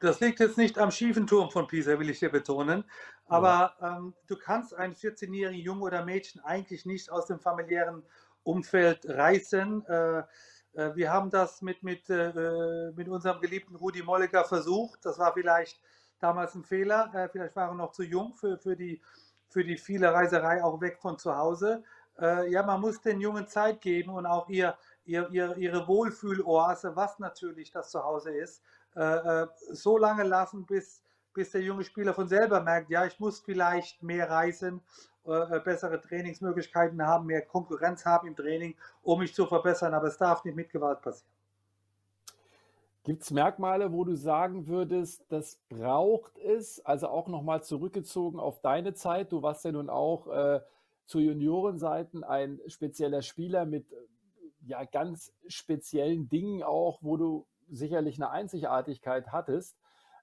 Das 0.00 0.20
liegt 0.20 0.38
jetzt 0.38 0.58
nicht 0.58 0.78
am 0.78 0.92
schiefen 0.92 1.26
Turm 1.26 1.50
von 1.50 1.66
Pisa, 1.66 1.98
will 1.98 2.08
ich 2.08 2.20
hier 2.20 2.30
betonen. 2.30 2.84
Aber 3.26 3.74
ja. 3.80 3.96
ähm, 3.96 4.14
du 4.28 4.36
kannst 4.36 4.74
einen 4.74 4.94
14-jährigen 4.94 5.60
Jungen 5.60 5.82
oder 5.82 6.04
Mädchen 6.04 6.40
eigentlich 6.42 6.86
nicht 6.86 7.10
aus 7.10 7.26
dem 7.26 7.40
familiären 7.40 8.04
Umfeld 8.44 9.08
reißen. 9.08 9.84
Äh, 9.86 10.22
wir 10.94 11.12
haben 11.12 11.30
das 11.30 11.62
mit, 11.62 11.82
mit, 11.82 12.08
äh, 12.10 12.92
mit 12.94 13.08
unserem 13.08 13.40
geliebten 13.40 13.76
Rudi 13.76 14.02
Molliger 14.02 14.44
versucht. 14.44 15.04
Das 15.04 15.18
war 15.18 15.32
vielleicht 15.32 15.80
damals 16.18 16.54
ein 16.54 16.64
Fehler. 16.64 17.10
Äh, 17.14 17.28
vielleicht 17.28 17.54
waren 17.56 17.70
wir 17.70 17.84
noch 17.84 17.92
zu 17.92 18.02
jung 18.02 18.34
für, 18.34 18.58
für, 18.58 18.76
die, 18.76 19.00
für 19.48 19.64
die 19.64 19.76
viele 19.76 20.12
Reiserei 20.12 20.62
auch 20.62 20.80
weg 20.80 20.98
von 21.00 21.18
zu 21.18 21.36
Hause. 21.36 21.82
ja, 22.48 22.62
man 22.62 22.80
muss 22.80 23.00
den 23.00 23.20
Jungen 23.20 23.48
Zeit 23.48 23.80
geben 23.80 24.10
und 24.10 24.24
auch 24.24 24.48
ihr, 24.48 24.76
ihr, 25.04 25.28
ihr, 25.30 25.56
ihre 25.56 25.88
Wohlfühloase, 25.88 26.94
was 26.94 27.18
natürlich 27.18 27.72
das 27.72 27.90
Zuhause 27.90 28.30
ist, 28.30 28.62
so 29.72 29.98
lange 29.98 30.22
lassen, 30.22 30.64
bis, 30.64 31.02
bis 31.34 31.50
der 31.50 31.62
junge 31.62 31.84
Spieler 31.84 32.14
von 32.14 32.28
selber 32.28 32.60
merkt, 32.60 32.90
ja, 32.90 33.04
ich 33.04 33.18
muss 33.20 33.40
vielleicht 33.40 34.02
mehr 34.02 34.30
reisen 34.30 34.80
äh, 35.26 35.60
bessere 35.60 36.00
Trainingsmöglichkeiten 36.00 37.02
haben, 37.06 37.26
mehr 37.26 37.42
Konkurrenz 37.42 38.04
haben 38.04 38.28
im 38.28 38.36
Training, 38.36 38.76
um 39.02 39.18
mich 39.18 39.34
zu 39.34 39.46
verbessern. 39.46 39.94
Aber 39.94 40.08
es 40.08 40.18
darf 40.18 40.44
nicht 40.44 40.54
mit 40.54 40.70
Gewalt 40.70 41.00
passieren. 41.00 41.30
Gibt 43.04 43.22
es 43.22 43.30
Merkmale, 43.30 43.92
wo 43.92 44.04
du 44.04 44.16
sagen 44.16 44.66
würdest, 44.66 45.26
das 45.28 45.60
braucht 45.68 46.38
es? 46.38 46.84
Also 46.86 47.08
auch 47.08 47.28
nochmal 47.28 47.62
zurückgezogen 47.62 48.40
auf 48.40 48.60
deine 48.60 48.94
Zeit. 48.94 49.30
Du 49.30 49.42
warst 49.42 49.64
ja 49.64 49.72
nun 49.72 49.90
auch 49.90 50.26
äh, 50.28 50.60
zu 51.04 51.18
Juniorenseiten 51.18 52.24
ein 52.24 52.60
spezieller 52.66 53.20
Spieler 53.20 53.66
mit 53.66 53.92
äh, 53.92 53.96
ja 54.66 54.84
ganz 54.84 55.34
speziellen 55.46 56.30
Dingen 56.30 56.62
auch, 56.62 56.98
wo 57.02 57.18
du 57.18 57.46
sicherlich 57.70 58.16
eine 58.16 58.30
Einzigartigkeit 58.30 59.32
hattest. 59.32 59.76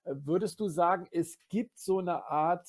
Würdest 0.05 0.59
du 0.59 0.67
sagen, 0.67 1.07
es 1.11 1.37
gibt 1.49 1.77
so 1.77 1.99
eine 1.99 2.25
Art 2.25 2.67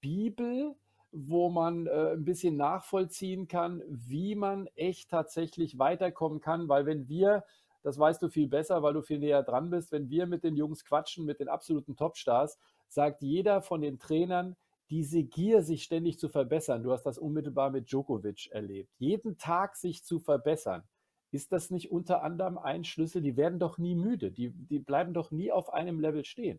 Bibel, 0.00 0.74
wo 1.10 1.48
man 1.48 1.86
äh, 1.86 2.12
ein 2.12 2.24
bisschen 2.24 2.56
nachvollziehen 2.56 3.48
kann, 3.48 3.82
wie 3.88 4.34
man 4.34 4.66
echt 4.74 5.10
tatsächlich 5.10 5.78
weiterkommen 5.78 6.40
kann, 6.40 6.68
weil 6.68 6.84
wenn 6.86 7.08
wir, 7.08 7.44
das 7.82 7.98
weißt 7.98 8.20
du 8.22 8.28
viel 8.28 8.48
besser, 8.48 8.82
weil 8.82 8.92
du 8.92 9.02
viel 9.02 9.18
näher 9.18 9.42
dran 9.42 9.70
bist, 9.70 9.90
wenn 9.92 10.10
wir 10.10 10.26
mit 10.26 10.44
den 10.44 10.56
Jungs 10.56 10.84
quatschen, 10.84 11.24
mit 11.24 11.40
den 11.40 11.48
absoluten 11.48 11.96
Topstars, 11.96 12.58
sagt 12.88 13.22
jeder 13.22 13.62
von 13.62 13.80
den 13.80 13.98
Trainern, 13.98 14.56
diese 14.90 15.22
Gier, 15.22 15.62
sich 15.62 15.82
ständig 15.82 16.18
zu 16.18 16.28
verbessern, 16.28 16.82
du 16.82 16.92
hast 16.92 17.04
das 17.04 17.18
unmittelbar 17.18 17.70
mit 17.70 17.90
Djokovic 17.90 18.50
erlebt, 18.50 18.90
jeden 18.98 19.38
Tag 19.38 19.76
sich 19.76 20.04
zu 20.04 20.18
verbessern, 20.18 20.82
ist 21.30 21.52
das 21.52 21.70
nicht 21.70 21.90
unter 21.90 22.22
anderem 22.22 22.58
ein 22.58 22.84
Schlüssel? 22.84 23.22
Die 23.22 23.36
werden 23.36 23.58
doch 23.58 23.78
nie 23.78 23.94
müde, 23.94 24.30
die, 24.30 24.50
die 24.50 24.78
bleiben 24.78 25.12
doch 25.12 25.30
nie 25.30 25.52
auf 25.52 25.72
einem 25.72 26.00
Level 26.00 26.24
stehen. 26.24 26.58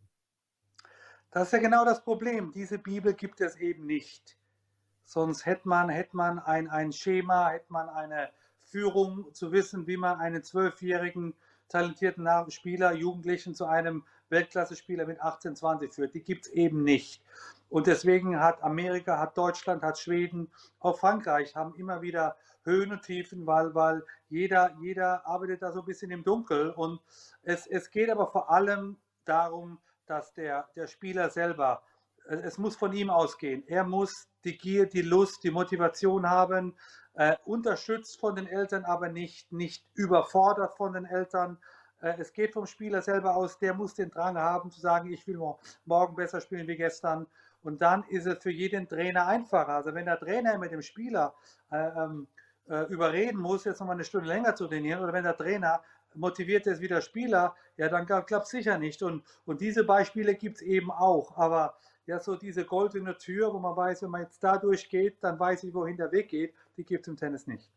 Das 1.31 1.47
ist 1.47 1.53
ja 1.53 1.59
genau 1.59 1.85
das 1.85 2.03
Problem. 2.03 2.51
Diese 2.51 2.79
Bibel 2.79 3.13
gibt 3.13 3.41
es 3.41 3.55
eben 3.55 3.85
nicht. 3.85 4.37
Sonst 5.05 5.45
hätte 5.45 5.67
man, 5.67 5.89
hätte 5.89 6.15
man 6.15 6.39
ein, 6.39 6.69
ein 6.69 6.91
Schema, 6.91 7.49
hätte 7.49 7.71
man 7.71 7.89
eine 7.89 8.29
Führung 8.63 9.33
zu 9.33 9.51
wissen, 9.51 9.87
wie 9.87 9.97
man 9.97 10.19
einen 10.19 10.43
zwölfjährigen 10.43 11.33
talentierten 11.67 12.27
Spieler, 12.49 12.93
Jugendlichen 12.93 13.53
zu 13.55 13.65
einem 13.65 14.03
Weltklasse-Spieler 14.29 15.05
mit 15.05 15.21
18, 15.21 15.55
20 15.55 15.93
führt. 15.93 16.15
Die 16.15 16.23
gibt 16.23 16.47
es 16.47 16.51
eben 16.51 16.83
nicht. 16.83 17.23
Und 17.69 17.87
deswegen 17.87 18.39
hat 18.39 18.63
Amerika, 18.63 19.19
hat 19.19 19.37
Deutschland, 19.37 19.83
hat 19.83 19.99
Schweden, 19.99 20.51
auch 20.79 20.99
Frankreich 20.99 21.55
haben 21.55 21.75
immer 21.75 22.01
wieder 22.01 22.35
Höhen 22.69 22.91
und 22.91 23.01
Tiefen, 23.01 23.45
weil, 23.45 23.73
weil 23.75 24.03
jeder, 24.29 24.75
jeder 24.81 25.25
arbeitet 25.25 25.61
da 25.61 25.71
so 25.71 25.81
ein 25.81 25.85
bisschen 25.85 26.11
im 26.11 26.23
Dunkel. 26.23 26.69
Und 26.71 27.01
es, 27.43 27.67
es 27.67 27.91
geht 27.91 28.09
aber 28.09 28.27
vor 28.27 28.49
allem 28.49 28.97
darum, 29.25 29.79
dass 30.05 30.33
der, 30.33 30.69
der 30.75 30.87
Spieler 30.87 31.29
selber 31.29 31.83
es 32.29 32.57
muss 32.57 32.75
von 32.75 32.93
ihm 32.93 33.09
ausgehen. 33.09 33.63
Er 33.67 33.83
muss 33.83 34.27
die 34.43 34.57
Gier, 34.57 34.85
die 34.85 35.01
Lust, 35.01 35.43
die 35.43 35.51
Motivation 35.51 36.29
haben, 36.29 36.75
äh, 37.13 37.35
unterstützt 37.45 38.19
von 38.19 38.35
den 38.35 38.47
Eltern, 38.47 38.85
aber 38.85 39.09
nicht, 39.09 39.51
nicht 39.51 39.85
überfordert 39.95 40.77
von 40.77 40.93
den 40.93 41.05
Eltern. 41.05 41.57
Äh, 42.01 42.15
es 42.19 42.31
geht 42.31 42.53
vom 42.53 42.65
Spieler 42.65 43.01
selber 43.01 43.35
aus, 43.35 43.57
der 43.57 43.73
muss 43.73 43.95
den 43.95 44.11
Drang 44.11 44.37
haben 44.37 44.71
zu 44.71 44.79
sagen, 44.79 45.11
ich 45.11 45.25
will 45.27 45.39
morgen 45.85 46.15
besser 46.15 46.39
spielen 46.39 46.67
wie 46.67 46.77
gestern. 46.77 47.27
Und 47.61 47.81
dann 47.81 48.03
ist 48.03 48.25
es 48.25 48.41
für 48.41 48.51
jeden 48.51 48.87
Trainer 48.87 49.27
einfacher. 49.27 49.69
Also 49.69 49.93
wenn 49.93 50.05
der 50.05 50.19
Trainer 50.19 50.57
mit 50.57 50.71
dem 50.71 50.81
Spieler 50.81 51.33
äh, 51.71 51.77
ähm, 51.77 52.27
äh, 52.69 52.83
überreden 52.91 53.39
muss, 53.39 53.65
jetzt 53.65 53.79
nochmal 53.79 53.95
eine 53.95 54.05
Stunde 54.05 54.27
länger 54.27 54.55
zu 54.55 54.67
trainieren, 54.67 55.01
oder 55.03 55.13
wenn 55.13 55.23
der 55.23 55.35
Trainer 55.35 55.81
motiviert 56.15 56.67
ist 56.67 56.81
wie 56.81 56.87
der 56.87 57.01
Spieler, 57.01 57.55
ja, 57.77 57.89
dann 57.89 58.05
klappt 58.05 58.45
es 58.45 58.49
sicher 58.49 58.77
nicht. 58.77 59.03
Und, 59.03 59.23
und 59.45 59.61
diese 59.61 59.83
Beispiele 59.83 60.35
gibt 60.35 60.57
es 60.57 60.61
eben 60.61 60.91
auch. 60.91 61.37
Aber 61.37 61.75
ja, 62.05 62.19
so 62.19 62.35
diese 62.35 62.65
goldene 62.65 63.17
Tür, 63.17 63.53
wo 63.53 63.59
man 63.59 63.75
weiß, 63.75 64.03
wenn 64.03 64.09
man 64.09 64.21
jetzt 64.21 64.43
da 64.43 64.57
durchgeht, 64.57 65.17
dann 65.21 65.39
weiß 65.39 65.63
ich, 65.63 65.73
wohin 65.73 65.97
der 65.97 66.11
Weg 66.11 66.29
geht, 66.29 66.53
die 66.77 66.83
gibt 66.83 67.05
es 67.05 67.07
im 67.07 67.17
Tennis 67.17 67.45
nicht. 67.45 67.69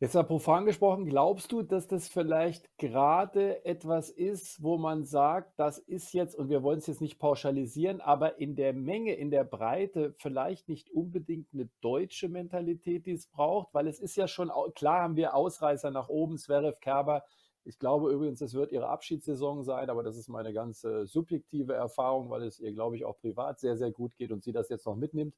Jetzt 0.00 0.14
mal 0.14 0.24
profan 0.24 0.66
gesprochen, 0.66 1.06
glaubst 1.06 1.52
du, 1.52 1.62
dass 1.62 1.86
das 1.86 2.08
vielleicht 2.08 2.76
gerade 2.78 3.64
etwas 3.64 4.10
ist, 4.10 4.60
wo 4.60 4.76
man 4.76 5.04
sagt, 5.04 5.52
das 5.56 5.78
ist 5.78 6.12
jetzt, 6.12 6.34
und 6.34 6.48
wir 6.48 6.64
wollen 6.64 6.78
es 6.78 6.88
jetzt 6.88 7.00
nicht 7.00 7.20
pauschalisieren, 7.20 8.00
aber 8.00 8.40
in 8.40 8.56
der 8.56 8.72
Menge, 8.72 9.14
in 9.14 9.30
der 9.30 9.44
Breite 9.44 10.12
vielleicht 10.18 10.68
nicht 10.68 10.90
unbedingt 10.90 11.46
eine 11.54 11.68
deutsche 11.80 12.28
Mentalität, 12.28 13.06
die 13.06 13.12
es 13.12 13.28
braucht, 13.28 13.72
weil 13.72 13.86
es 13.86 14.00
ist 14.00 14.16
ja 14.16 14.26
schon, 14.26 14.50
klar 14.74 15.02
haben 15.02 15.14
wir 15.14 15.36
Ausreißer 15.36 15.92
nach 15.92 16.08
oben, 16.08 16.38
Zverev, 16.38 16.80
Kerber. 16.80 17.22
Ich 17.62 17.78
glaube 17.78 18.12
übrigens, 18.12 18.40
es 18.40 18.52
wird 18.52 18.72
ihre 18.72 18.88
Abschiedssaison 18.88 19.62
sein, 19.62 19.88
aber 19.88 20.02
das 20.02 20.16
ist 20.16 20.28
meine 20.28 20.52
ganz 20.52 20.82
äh, 20.82 21.06
subjektive 21.06 21.72
Erfahrung, 21.72 22.30
weil 22.30 22.42
es 22.42 22.58
ihr, 22.58 22.72
glaube 22.72 22.96
ich, 22.96 23.04
auch 23.04 23.16
privat 23.16 23.60
sehr, 23.60 23.76
sehr 23.76 23.92
gut 23.92 24.16
geht 24.16 24.32
und 24.32 24.42
sie 24.42 24.52
das 24.52 24.68
jetzt 24.68 24.86
noch 24.86 24.96
mitnimmt. 24.96 25.36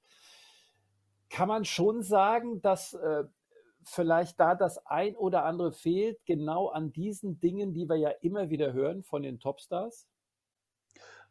Kann 1.29 1.47
man 1.47 1.65
schon 1.67 2.03
sagen, 2.03 2.63
dass 2.63 2.95
äh, 2.95 3.25
vielleicht 3.87 4.39
da 4.41 4.55
das 4.55 4.85
ein 4.87 5.17
oder 5.17 5.45
andere 5.45 5.73
fehlt, 5.73 6.19
genau 6.27 6.69
an 6.69 6.93
diesen 6.93 7.41
Dingen, 7.41 7.73
die 7.73 7.89
wir 7.89 7.97
ja 7.97 8.11
immer 8.21 8.51
wieder 8.51 8.73
hören 8.73 9.03
von 9.03 9.23
den 9.23 9.39
Topstars? 9.39 10.07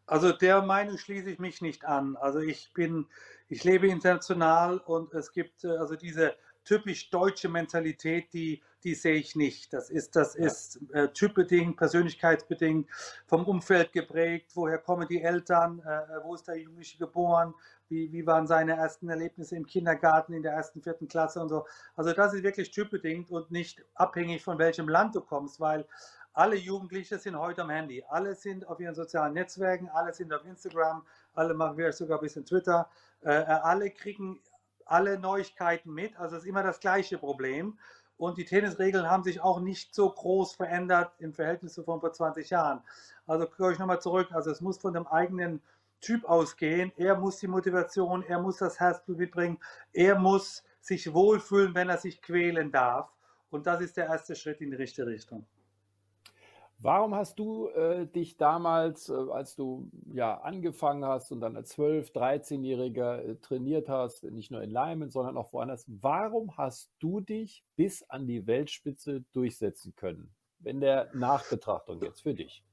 Also 0.08 0.32
der 0.32 0.62
Meinung 0.62 0.97
schließe 0.97 1.32
ich 1.32 1.39
mich 1.39 1.62
nicht 1.62 1.86
an. 1.86 2.16
Also 2.16 2.39
ich 2.39 2.72
bin, 2.74 3.08
ich 3.47 3.64
lebe 3.64 3.88
international 3.88 4.78
und 4.78 5.14
es 5.14 5.32
gibt 5.32 5.64
äh, 5.64 5.70
also 5.78 5.95
diese 5.95 6.36
typisch 6.66 7.10
deutsche 7.12 7.47
Mentalität, 7.47 8.34
die, 8.34 8.62
die 8.84 8.95
sehe 8.95 9.16
ich 9.16 9.36
nicht. 9.36 9.72
Das 9.72 9.89
ist, 9.89 10.16
das 10.16 10.36
ja. 10.36 10.45
ist 10.45 10.80
äh, 10.93 11.08
typbedingt, 11.10 11.78
persönlichkeitsbedingt, 11.78 12.89
vom 13.28 13.45
Umfeld 13.45 13.93
geprägt, 13.93 14.51
woher 14.56 14.80
kommen 14.80 15.08
die 15.08 15.22
Eltern, 15.22 15.80
äh, 15.86 15.91
äh, 15.91 16.24
wo 16.24 16.36
ist 16.36 16.47
der 16.47 16.58
Jugendliche 16.58 16.97
geboren, 16.97 17.53
wie, 17.90 18.12
wie 18.12 18.26
waren 18.26 18.48
seine 18.48 18.74
ersten 18.74 19.10
Erlebnisse 19.10 19.56
im 19.56 19.66
Kindergarten, 19.66 20.34
in 20.34 20.44
der 20.44 20.54
ersten, 20.54 20.82
vierten 20.82 21.08
Klasse 21.08 21.42
und 21.42 21.50
so. 21.50 21.66
Also 21.96 22.14
das 22.14 22.34
ist 22.34 22.44
wirklich 22.44 22.72
typbedingt 22.72 23.32
und 23.32 23.52
nicht 23.52 23.84
abhängig 23.94 24.44
von 24.44 24.58
welchem 24.58 24.88
Land 24.90 25.16
du 25.16 25.22
kommst, 25.22 25.60
weil 25.60 25.86
alle 26.34 26.56
Jugendliche 26.56 27.18
sind 27.18 27.38
heute 27.38 27.62
am 27.62 27.70
Handy. 27.70 28.04
Alle 28.10 28.36
sind 28.36 28.68
auf 28.68 28.80
ihren 28.80 28.94
sozialen 28.94 29.34
Netzwerken, 29.34 29.88
alle 29.90 30.14
sind 30.14 30.34
auf 30.34 30.44
Instagram, 30.46 31.06
alle 31.34 31.54
machen 31.54 31.76
vielleicht 31.78 31.98
sogar 31.98 32.20
ein 32.20 32.24
bisschen 32.24 32.46
Twitter. 32.46 32.90
Äh, 33.22 33.42
äh 33.42 33.46
alle 33.46 33.90
kriegen 33.90 34.42
alle 34.86 35.18
Neuigkeiten 35.18 35.94
mit. 35.94 36.18
Also 36.20 36.36
es 36.36 36.44
ist 36.44 36.50
immer 36.50 36.64
das 36.64 36.80
gleiche 36.80 37.18
Problem. 37.18 37.78
Und 38.18 38.38
die 38.38 38.46
Tennisregeln 38.46 39.10
haben 39.10 39.24
sich 39.24 39.42
auch 39.42 39.60
nicht 39.60 39.94
so 39.94 40.10
groß 40.10 40.56
verändert 40.56 41.12
im 41.20 41.34
Verhältnis 41.34 41.74
zu 41.74 41.84
vor 41.84 42.12
20 42.12 42.50
Jahren. 42.50 42.82
Also 43.28 43.46
komme 43.48 43.74
ich 43.74 43.80
nochmal 43.80 44.02
zurück. 44.02 44.30
Also 44.32 44.52
es 44.52 44.62
muss 44.62 44.78
von 44.78 44.94
dem 44.94 45.08
eigenen 45.08 45.62
Typ 46.06 46.24
ausgehen. 46.26 46.91
Er 46.97 47.18
muss 47.18 47.39
die 47.39 47.47
Motivation, 47.47 48.22
er 48.22 48.39
muss 48.39 48.58
das 48.58 48.80
Herzblut 48.80 49.18
mitbringen. 49.18 49.58
Er 49.91 50.20
muss 50.20 50.64
sich 50.80 51.12
wohlfühlen, 51.12 51.74
wenn 51.74 51.89
er 51.89 51.97
sich 51.97 52.22
quälen 52.22 52.72
darf. 52.72 53.12
Und 53.49 53.66
das 53.66 53.82
ist 53.82 53.97
der 53.97 54.06
erste 54.06 54.36
Schritt 54.36 54.62
in 54.62 54.70
die 54.70 54.78
richtige 54.78 55.08
Richtung. 55.08 55.47
Warum 56.78 57.16
hast 57.16 57.39
du 57.39 57.70
äh, 57.70 58.06
dich 58.06 58.38
damals, 58.38 59.10
äh, 59.10 59.14
als 59.14 59.56
du 59.56 59.89
ja 60.14 60.41
angefangen 60.41 61.06
hast 61.06 61.32
und 61.32 61.39
dann 61.39 61.56
als 61.56 61.76
12-, 61.76 62.14
13-Jähriger 62.14 63.22
äh, 63.24 63.36
trainiert 63.38 63.89
hast, 63.89 64.26
nicht 64.26 64.51
nur 64.51 64.62
in 64.62 64.70
Leimen, 64.70 65.10
sondern 65.10 65.38
auch 65.38 65.53
woanders, 65.53 65.86
warum 65.88 66.56
hast 66.56 66.91
du 66.99 67.22
dich 67.22 67.64
bis 67.76 68.03
an 68.03 68.28
die 68.28 68.45
Weltspitze 68.45 69.24
durchsetzen 69.34 69.95
können? 69.95 70.36
In 70.66 70.82
der 70.82 71.09
Nachbetrachtung 71.13 72.01
jetzt 72.01 72.24
für 72.24 72.34
dich. 72.34 72.63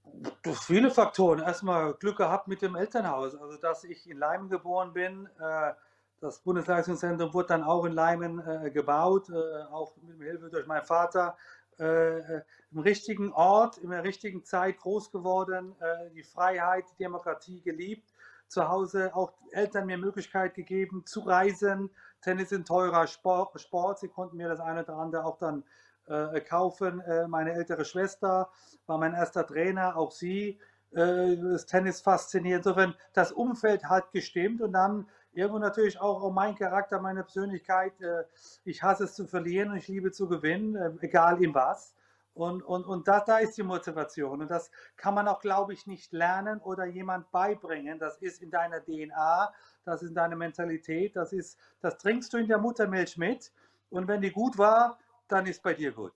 Durch 0.43 0.59
viele 0.61 0.91
Faktoren. 0.91 1.41
Erstmal 1.41 1.93
Glück 1.95 2.17
gehabt 2.17 2.49
mit 2.49 2.63
dem 2.63 2.75
Elternhaus. 2.75 3.35
Also, 3.35 3.59
dass 3.59 3.85
ich 3.85 4.09
in 4.09 4.17
Leimen 4.17 4.49
geboren 4.49 4.95
bin. 4.95 5.29
Äh, 5.39 5.75
das 6.19 6.39
Bundesleistungszentrum 6.39 7.35
wurde 7.35 7.49
dann 7.49 7.63
auch 7.63 7.85
in 7.85 7.93
Leimen 7.93 8.39
äh, 8.39 8.71
gebaut, 8.71 9.29
äh, 9.29 9.63
auch 9.71 9.95
mit 10.01 10.19
Hilfe 10.27 10.49
durch 10.49 10.67
meinen 10.67 10.85
Vater 10.85 11.37
im 11.79 12.79
richtigen 12.79 13.33
Ort, 13.33 13.79
in 13.79 13.91
der 13.91 14.05
richtigen 14.05 14.45
Zeit 14.45 14.77
groß 14.79 15.11
geworden, 15.11 15.75
die 16.15 16.23
Freiheit, 16.23 16.85
die 16.93 17.03
Demokratie 17.03 17.63
geliebt. 17.63 18.13
Zu 18.47 18.69
Hause 18.69 19.17
auch 19.17 19.33
Eltern 19.53 19.87
mir 19.87 19.97
Möglichkeit 19.97 20.55
gegeben 20.55 21.05
zu 21.07 21.21
reisen. 21.21 21.91
Tennis 22.21 22.53
ist 22.53 22.59
ein 22.59 22.65
teurer 22.67 23.07
Sport. 23.07 23.59
Sport. 23.59 24.01
Sie 24.01 24.09
konnten 24.09 24.37
mir 24.37 24.49
das 24.49 24.61
eine 24.61 24.85
oder 24.85 24.97
andere 24.97 25.25
auch 25.25 25.39
dann 25.39 25.65
äh, 26.07 26.41
kaufen. 26.41 27.01
Äh, 27.01 27.29
meine 27.29 27.53
ältere 27.53 27.85
Schwester 27.85 28.51
war 28.87 28.99
mein 28.99 29.15
erster 29.15 29.47
Trainer, 29.47 29.97
auch 29.97 30.13
sie. 30.13 30.59
Äh, 30.95 31.37
das 31.37 31.67
Tennis 31.67 32.01
fasziniert. 32.01 32.59
Insofern, 32.59 32.95
das 33.15 33.33
Umfeld 33.33 33.85
hat 33.85 34.13
gestimmt 34.13 34.61
und 34.61 34.73
dann 34.73 35.09
irgendwo 35.33 35.59
natürlich 35.59 36.01
auch, 36.01 36.23
auch 36.23 36.33
mein 36.33 36.55
Charakter, 36.55 37.01
meine 37.01 37.23
Persönlichkeit. 37.23 37.99
Äh, 38.01 38.25
ich 38.65 38.83
hasse 38.83 39.05
es 39.05 39.15
zu 39.15 39.27
verlieren 39.27 39.71
und 39.71 39.77
ich 39.79 39.89
liebe 39.89 40.13
zu 40.13 40.29
gewinnen, 40.29 40.77
äh, 40.77 40.91
egal 41.01 41.43
in 41.43 41.55
was. 41.55 41.95
Und, 42.35 42.63
und, 42.63 42.85
und 42.87 43.09
da, 43.09 43.21
da 43.21 43.39
ist 43.39 43.57
die 43.59 43.63
Motivation. 43.63 44.41
Und 44.41 44.51
das 44.51 44.71
kann 44.97 45.15
man 45.15 45.29
auch, 45.29 45.41
glaube 45.41 45.73
ich, 45.75 45.87
nicht 45.87 46.13
lernen 46.13 46.61
oder 46.61 46.85
jemand 46.87 47.31
beibringen. 47.31 47.99
Das 47.99 48.17
ist 48.19 48.43
in 48.43 48.51
deiner 48.51 48.83
DNA, 48.83 49.53
das 49.85 50.03
ist 50.03 50.11
in 50.11 50.15
deiner 50.15 50.37
Mentalität, 50.37 51.17
das, 51.17 51.33
ist, 51.33 51.59
das 51.81 51.99
trinkst 51.99 52.33
du 52.33 52.39
in 52.39 52.49
der 52.49 52.59
Muttermilch 52.59 53.19
mit. 53.19 53.53
Und 53.91 54.09
wenn 54.09 54.23
die 54.23 54.31
gut 54.31 54.57
war, 54.57 54.99
dann 55.29 55.47
ist 55.47 55.63
bei 55.63 55.75
dir 55.75 55.93
gut. 55.93 56.13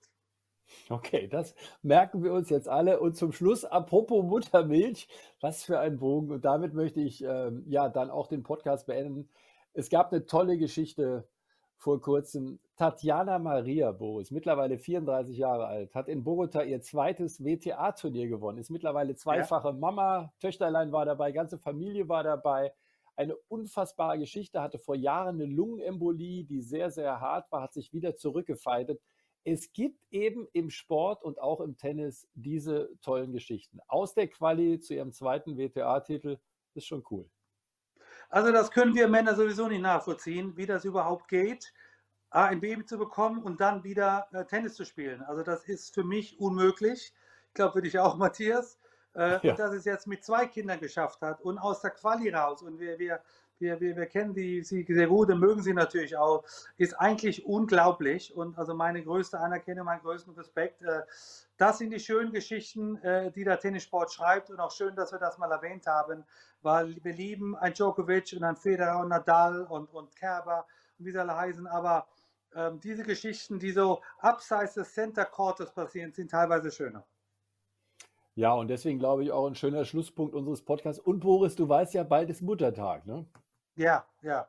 Okay, 0.89 1.29
das 1.29 1.55
merken 1.83 2.23
wir 2.23 2.33
uns 2.33 2.51
jetzt 2.51 2.69
alle. 2.69 3.01
Und 3.01 3.17
zum 3.17 3.33
Schluss, 3.33 3.65
apropos 3.65 4.25
Muttermilch, 4.25 5.09
was 5.41 5.65
für 5.65 5.79
ein 5.79 5.99
Bogen. 5.99 6.31
Und 6.33 6.45
damit 6.45 6.75
möchte 6.75 7.01
ich 7.01 7.23
ähm, 7.23 7.65
ja 7.67 7.89
dann 7.89 8.11
auch 8.11 8.27
den 8.27 8.43
Podcast 8.43 8.87
beenden. 8.87 9.29
Es 9.75 9.91
gab 9.91 10.13
eine 10.13 10.27
tolle 10.27 10.59
Geschichte 10.59 11.29
vor 11.77 12.01
kurzem. 12.01 12.59
Tatjana 12.77 13.39
Maria 13.39 13.93
Boris, 13.93 14.31
mittlerweile 14.31 14.77
34 14.77 15.37
Jahre 15.39 15.67
alt, 15.67 15.95
hat 15.95 16.09
in 16.09 16.25
Bogota 16.25 16.63
ihr 16.63 16.83
zweites 16.83 17.43
WTA-Turnier 17.43 18.29
gewonnen, 18.29 18.59
ist 18.59 18.71
mittlerweile 18.71 19.15
zweifache 19.15 19.69
ja. 19.69 19.73
Mama, 19.75 20.33
Töchterlein 20.41 20.93
war 20.93 21.07
dabei, 21.07 21.33
ganze 21.33 21.59
Familie 21.59 22.09
war 22.09 22.23
dabei. 22.23 22.73
Eine 23.17 23.37
unfassbare 23.49 24.19
Geschichte, 24.19 24.61
hatte 24.61 24.79
vor 24.79 24.95
Jahren 24.95 25.41
eine 25.41 25.47
Lungenembolie, 25.47 26.45
die 26.45 26.61
sehr, 26.61 26.91
sehr 26.91 27.21
hart 27.21 27.51
war, 27.51 27.63
hat 27.63 27.73
sich 27.73 27.93
wieder 27.93 28.17
zurückgefeitet 28.17 29.01
es 29.47 29.73
gibt 29.73 30.03
eben 30.11 30.49
im 30.53 30.71
Sport 30.71 31.23
und 31.23 31.41
auch 31.41 31.61
im 31.61 31.77
Tennis 31.77 32.27
diese 32.35 32.91
tollen 33.01 33.33
Geschichten. 33.33 33.79
Aus 33.87 34.13
der 34.13 34.27
Quali 34.27 34.81
zu 34.81 34.95
ihrem 34.95 35.13
zweiten 35.13 35.57
WTA-Titel 35.57 36.39
ist 36.75 36.89
schon 36.89 37.05
cool. 37.13 37.31
Also 38.29 38.51
das 38.51 38.73
können 38.73 38.97
wir 38.97 39.07
Männer 39.07 39.37
sowieso 39.37 39.69
nicht 39.69 39.83
nachvollziehen, 39.83 40.57
wie 40.57 40.67
das 40.67 40.85
überhaupt 40.85 41.29
geht, 41.29 41.73
ein 42.31 42.59
Baby 42.59 42.85
zu 42.87 42.99
bekommen 42.99 43.41
und 43.41 43.61
dann 43.61 43.85
wieder 43.85 44.27
äh, 44.33 44.45
Tennis 44.47 44.75
zu 44.75 44.85
spielen. 44.85 45.23
Also 45.23 45.45
das 45.45 45.63
ist 45.69 45.95
für 45.95 46.03
mich 46.03 46.41
unmöglich. 46.41 47.15
Ich 47.47 47.55
glaube 47.55 47.75
für 47.75 47.83
dich 47.83 48.01
auch, 48.01 48.17
Matthias. 48.17 48.81
Äh, 49.17 49.41
ja. 49.43 49.51
Und 49.51 49.59
dass 49.59 49.73
es 49.73 49.85
jetzt 49.85 50.07
mit 50.07 50.25
zwei 50.25 50.47
Kindern 50.47 50.79
geschafft 50.79 51.21
hat 51.23 51.41
und 51.41 51.59
aus 51.59 51.81
der 51.81 51.91
Quali 51.91 52.29
raus. 52.31 52.63
Und 52.63 52.79
wir, 52.79 52.99
wir 52.99 53.21
wir, 53.59 53.81
wir, 53.81 53.97
wir 53.97 54.07
kennen 54.07 54.35
die, 54.35 54.63
sie 54.63 54.85
sehr 54.89 55.07
gut 55.07 55.31
und 55.31 55.41
mögen 55.41 55.63
sie 55.63 55.73
natürlich 55.73 56.17
auch, 56.17 56.45
ist 56.77 56.95
eigentlich 56.95 57.47
unglaublich 57.47 58.35
und 58.37 58.59
also 58.59 58.75
meine 58.75 59.03
größte 59.03 59.39
Anerkennung, 59.39 59.87
mein 59.87 60.01
größten 60.01 60.35
Respekt. 60.35 60.83
Äh, 60.83 61.03
das 61.57 61.79
sind 61.79 61.91
die 61.91 62.01
schönen 62.01 62.33
Geschichten, 62.33 62.97
äh, 63.03 63.31
die 63.33 63.45
der 63.45 63.59
Tennissport 63.59 64.13
schreibt 64.13 64.51
und 64.51 64.61
auch 64.61 64.71
schön, 64.71 64.95
dass 64.95 65.13
wir 65.13 65.19
das 65.19 65.39
mal 65.39 65.51
erwähnt 65.51 65.87
haben, 65.87 66.25
weil 66.63 66.97
wir 67.03 67.15
lieben 67.15 67.57
ein 67.57 67.73
Djokovic 67.73 68.35
und 68.37 68.45
ein 68.45 68.57
Federer 68.57 69.01
und 69.01 69.09
Nadal 69.09 69.63
und, 69.63 69.93
und 69.93 70.15
Kerber 70.17 70.67
und 70.99 71.07
wie 71.07 71.11
sie 71.11 71.19
alle 71.19 71.37
heißen, 71.37 71.67
aber 71.67 72.07
ähm, 72.55 72.81
diese 72.81 73.03
Geschichten, 73.03 73.59
die 73.59 73.73
so 73.73 74.03
abseits 74.19 74.75
des 74.75 74.93
Center 74.93 75.25
Courtes 75.25 75.71
passieren, 75.73 76.13
sind 76.13 76.31
teilweise 76.31 76.71
schöner. 76.71 77.05
Ja, 78.37 78.53
und 78.53 78.69
deswegen 78.69 78.99
glaube 78.99 79.25
ich 79.25 79.33
auch 79.33 79.47
ein 79.47 79.55
schöner 79.55 79.87
Schlusspunkt 79.87 80.35
unseres 80.35 80.63
Podcasts. 80.63 81.01
Und 81.01 81.21
Boris, 81.21 81.57
du 81.57 81.67
weißt 81.69 81.95
ja, 81.95 82.03
bald 82.03 82.29
ist 82.29 82.43
Muttertag, 82.43 83.07
ne? 83.07 83.25
Ja, 83.77 84.07
ja. 84.21 84.47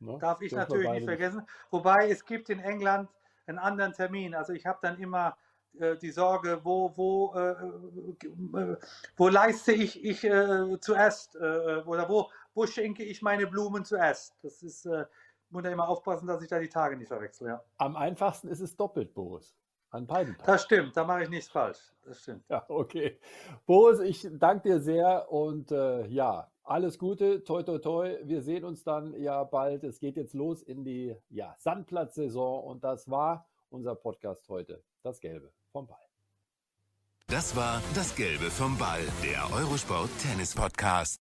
Ne? 0.00 0.18
Darf 0.20 0.42
ich 0.42 0.52
natürlich 0.52 0.90
nicht 0.90 1.04
vergessen. 1.04 1.46
Wobei 1.70 2.10
es 2.10 2.26
gibt 2.26 2.50
in 2.50 2.60
England 2.60 3.08
einen 3.46 3.58
anderen 3.58 3.94
Termin. 3.94 4.34
Also 4.34 4.52
ich 4.52 4.66
habe 4.66 4.78
dann 4.82 4.98
immer 4.98 5.34
äh, 5.78 5.96
die 5.96 6.10
Sorge, 6.10 6.60
wo, 6.62 6.92
wo, 6.94 7.32
äh, 7.34 7.52
äh, 7.52 8.76
wo 9.16 9.28
leiste 9.28 9.72
ich, 9.72 10.04
ich 10.04 10.22
äh, 10.22 10.78
zuerst 10.80 11.36
äh, 11.36 11.82
oder 11.86 12.10
wo, 12.10 12.30
wo 12.52 12.66
schenke 12.66 13.02
ich 13.02 13.22
meine 13.22 13.46
Blumen 13.46 13.86
zuerst. 13.86 14.36
Das 14.42 14.62
ist, 14.62 14.84
äh, 14.84 15.06
muss 15.48 15.62
da 15.62 15.70
immer 15.70 15.88
aufpassen, 15.88 16.26
dass 16.26 16.42
ich 16.42 16.48
da 16.48 16.58
die 16.58 16.68
Tage 16.68 16.98
nicht 16.98 17.08
verwechsel. 17.08 17.48
Ja. 17.48 17.64
Am 17.78 17.96
einfachsten 17.96 18.48
ist 18.48 18.60
es 18.60 18.76
doppelt, 18.76 19.14
Boris. 19.14 19.56
An 19.96 20.06
beiden 20.06 20.36
Tagen. 20.36 20.46
Das 20.46 20.62
stimmt, 20.62 20.96
da 20.96 21.04
mache 21.04 21.24
ich 21.24 21.28
nichts 21.30 21.48
falsch. 21.48 21.78
Das 22.04 22.20
stimmt. 22.20 22.44
Ja, 22.48 22.64
okay. 22.68 23.18
Boris, 23.64 24.00
ich 24.00 24.28
danke 24.32 24.68
dir 24.68 24.80
sehr 24.80 25.30
und 25.32 25.70
ja, 25.70 26.50
alles 26.62 26.98
Gute, 26.98 27.44
toi 27.44 27.62
toi 27.62 27.78
toi. 27.78 28.18
Wir 28.24 28.42
sehen 28.42 28.64
uns 28.64 28.84
dann 28.84 29.14
ja 29.20 29.42
bald. 29.44 29.84
Es 29.84 29.98
geht 29.98 30.16
jetzt 30.16 30.34
los 30.34 30.62
in 30.62 30.84
die 30.84 31.16
ja, 31.30 31.54
Sandplatzsaison 31.58 32.64
und 32.64 32.84
das 32.84 33.08
war 33.08 33.46
unser 33.70 33.94
Podcast 33.94 34.48
heute. 34.48 34.82
Das 35.02 35.20
Gelbe 35.20 35.52
vom 35.70 35.86
Ball. 35.86 35.98
Das 37.28 37.56
war 37.56 37.82
das 37.94 38.14
Gelbe 38.14 38.50
vom 38.50 38.76
Ball, 38.78 39.02
der 39.22 39.50
Eurosport 39.52 40.10
Tennis 40.20 40.54
Podcast. 40.54 41.25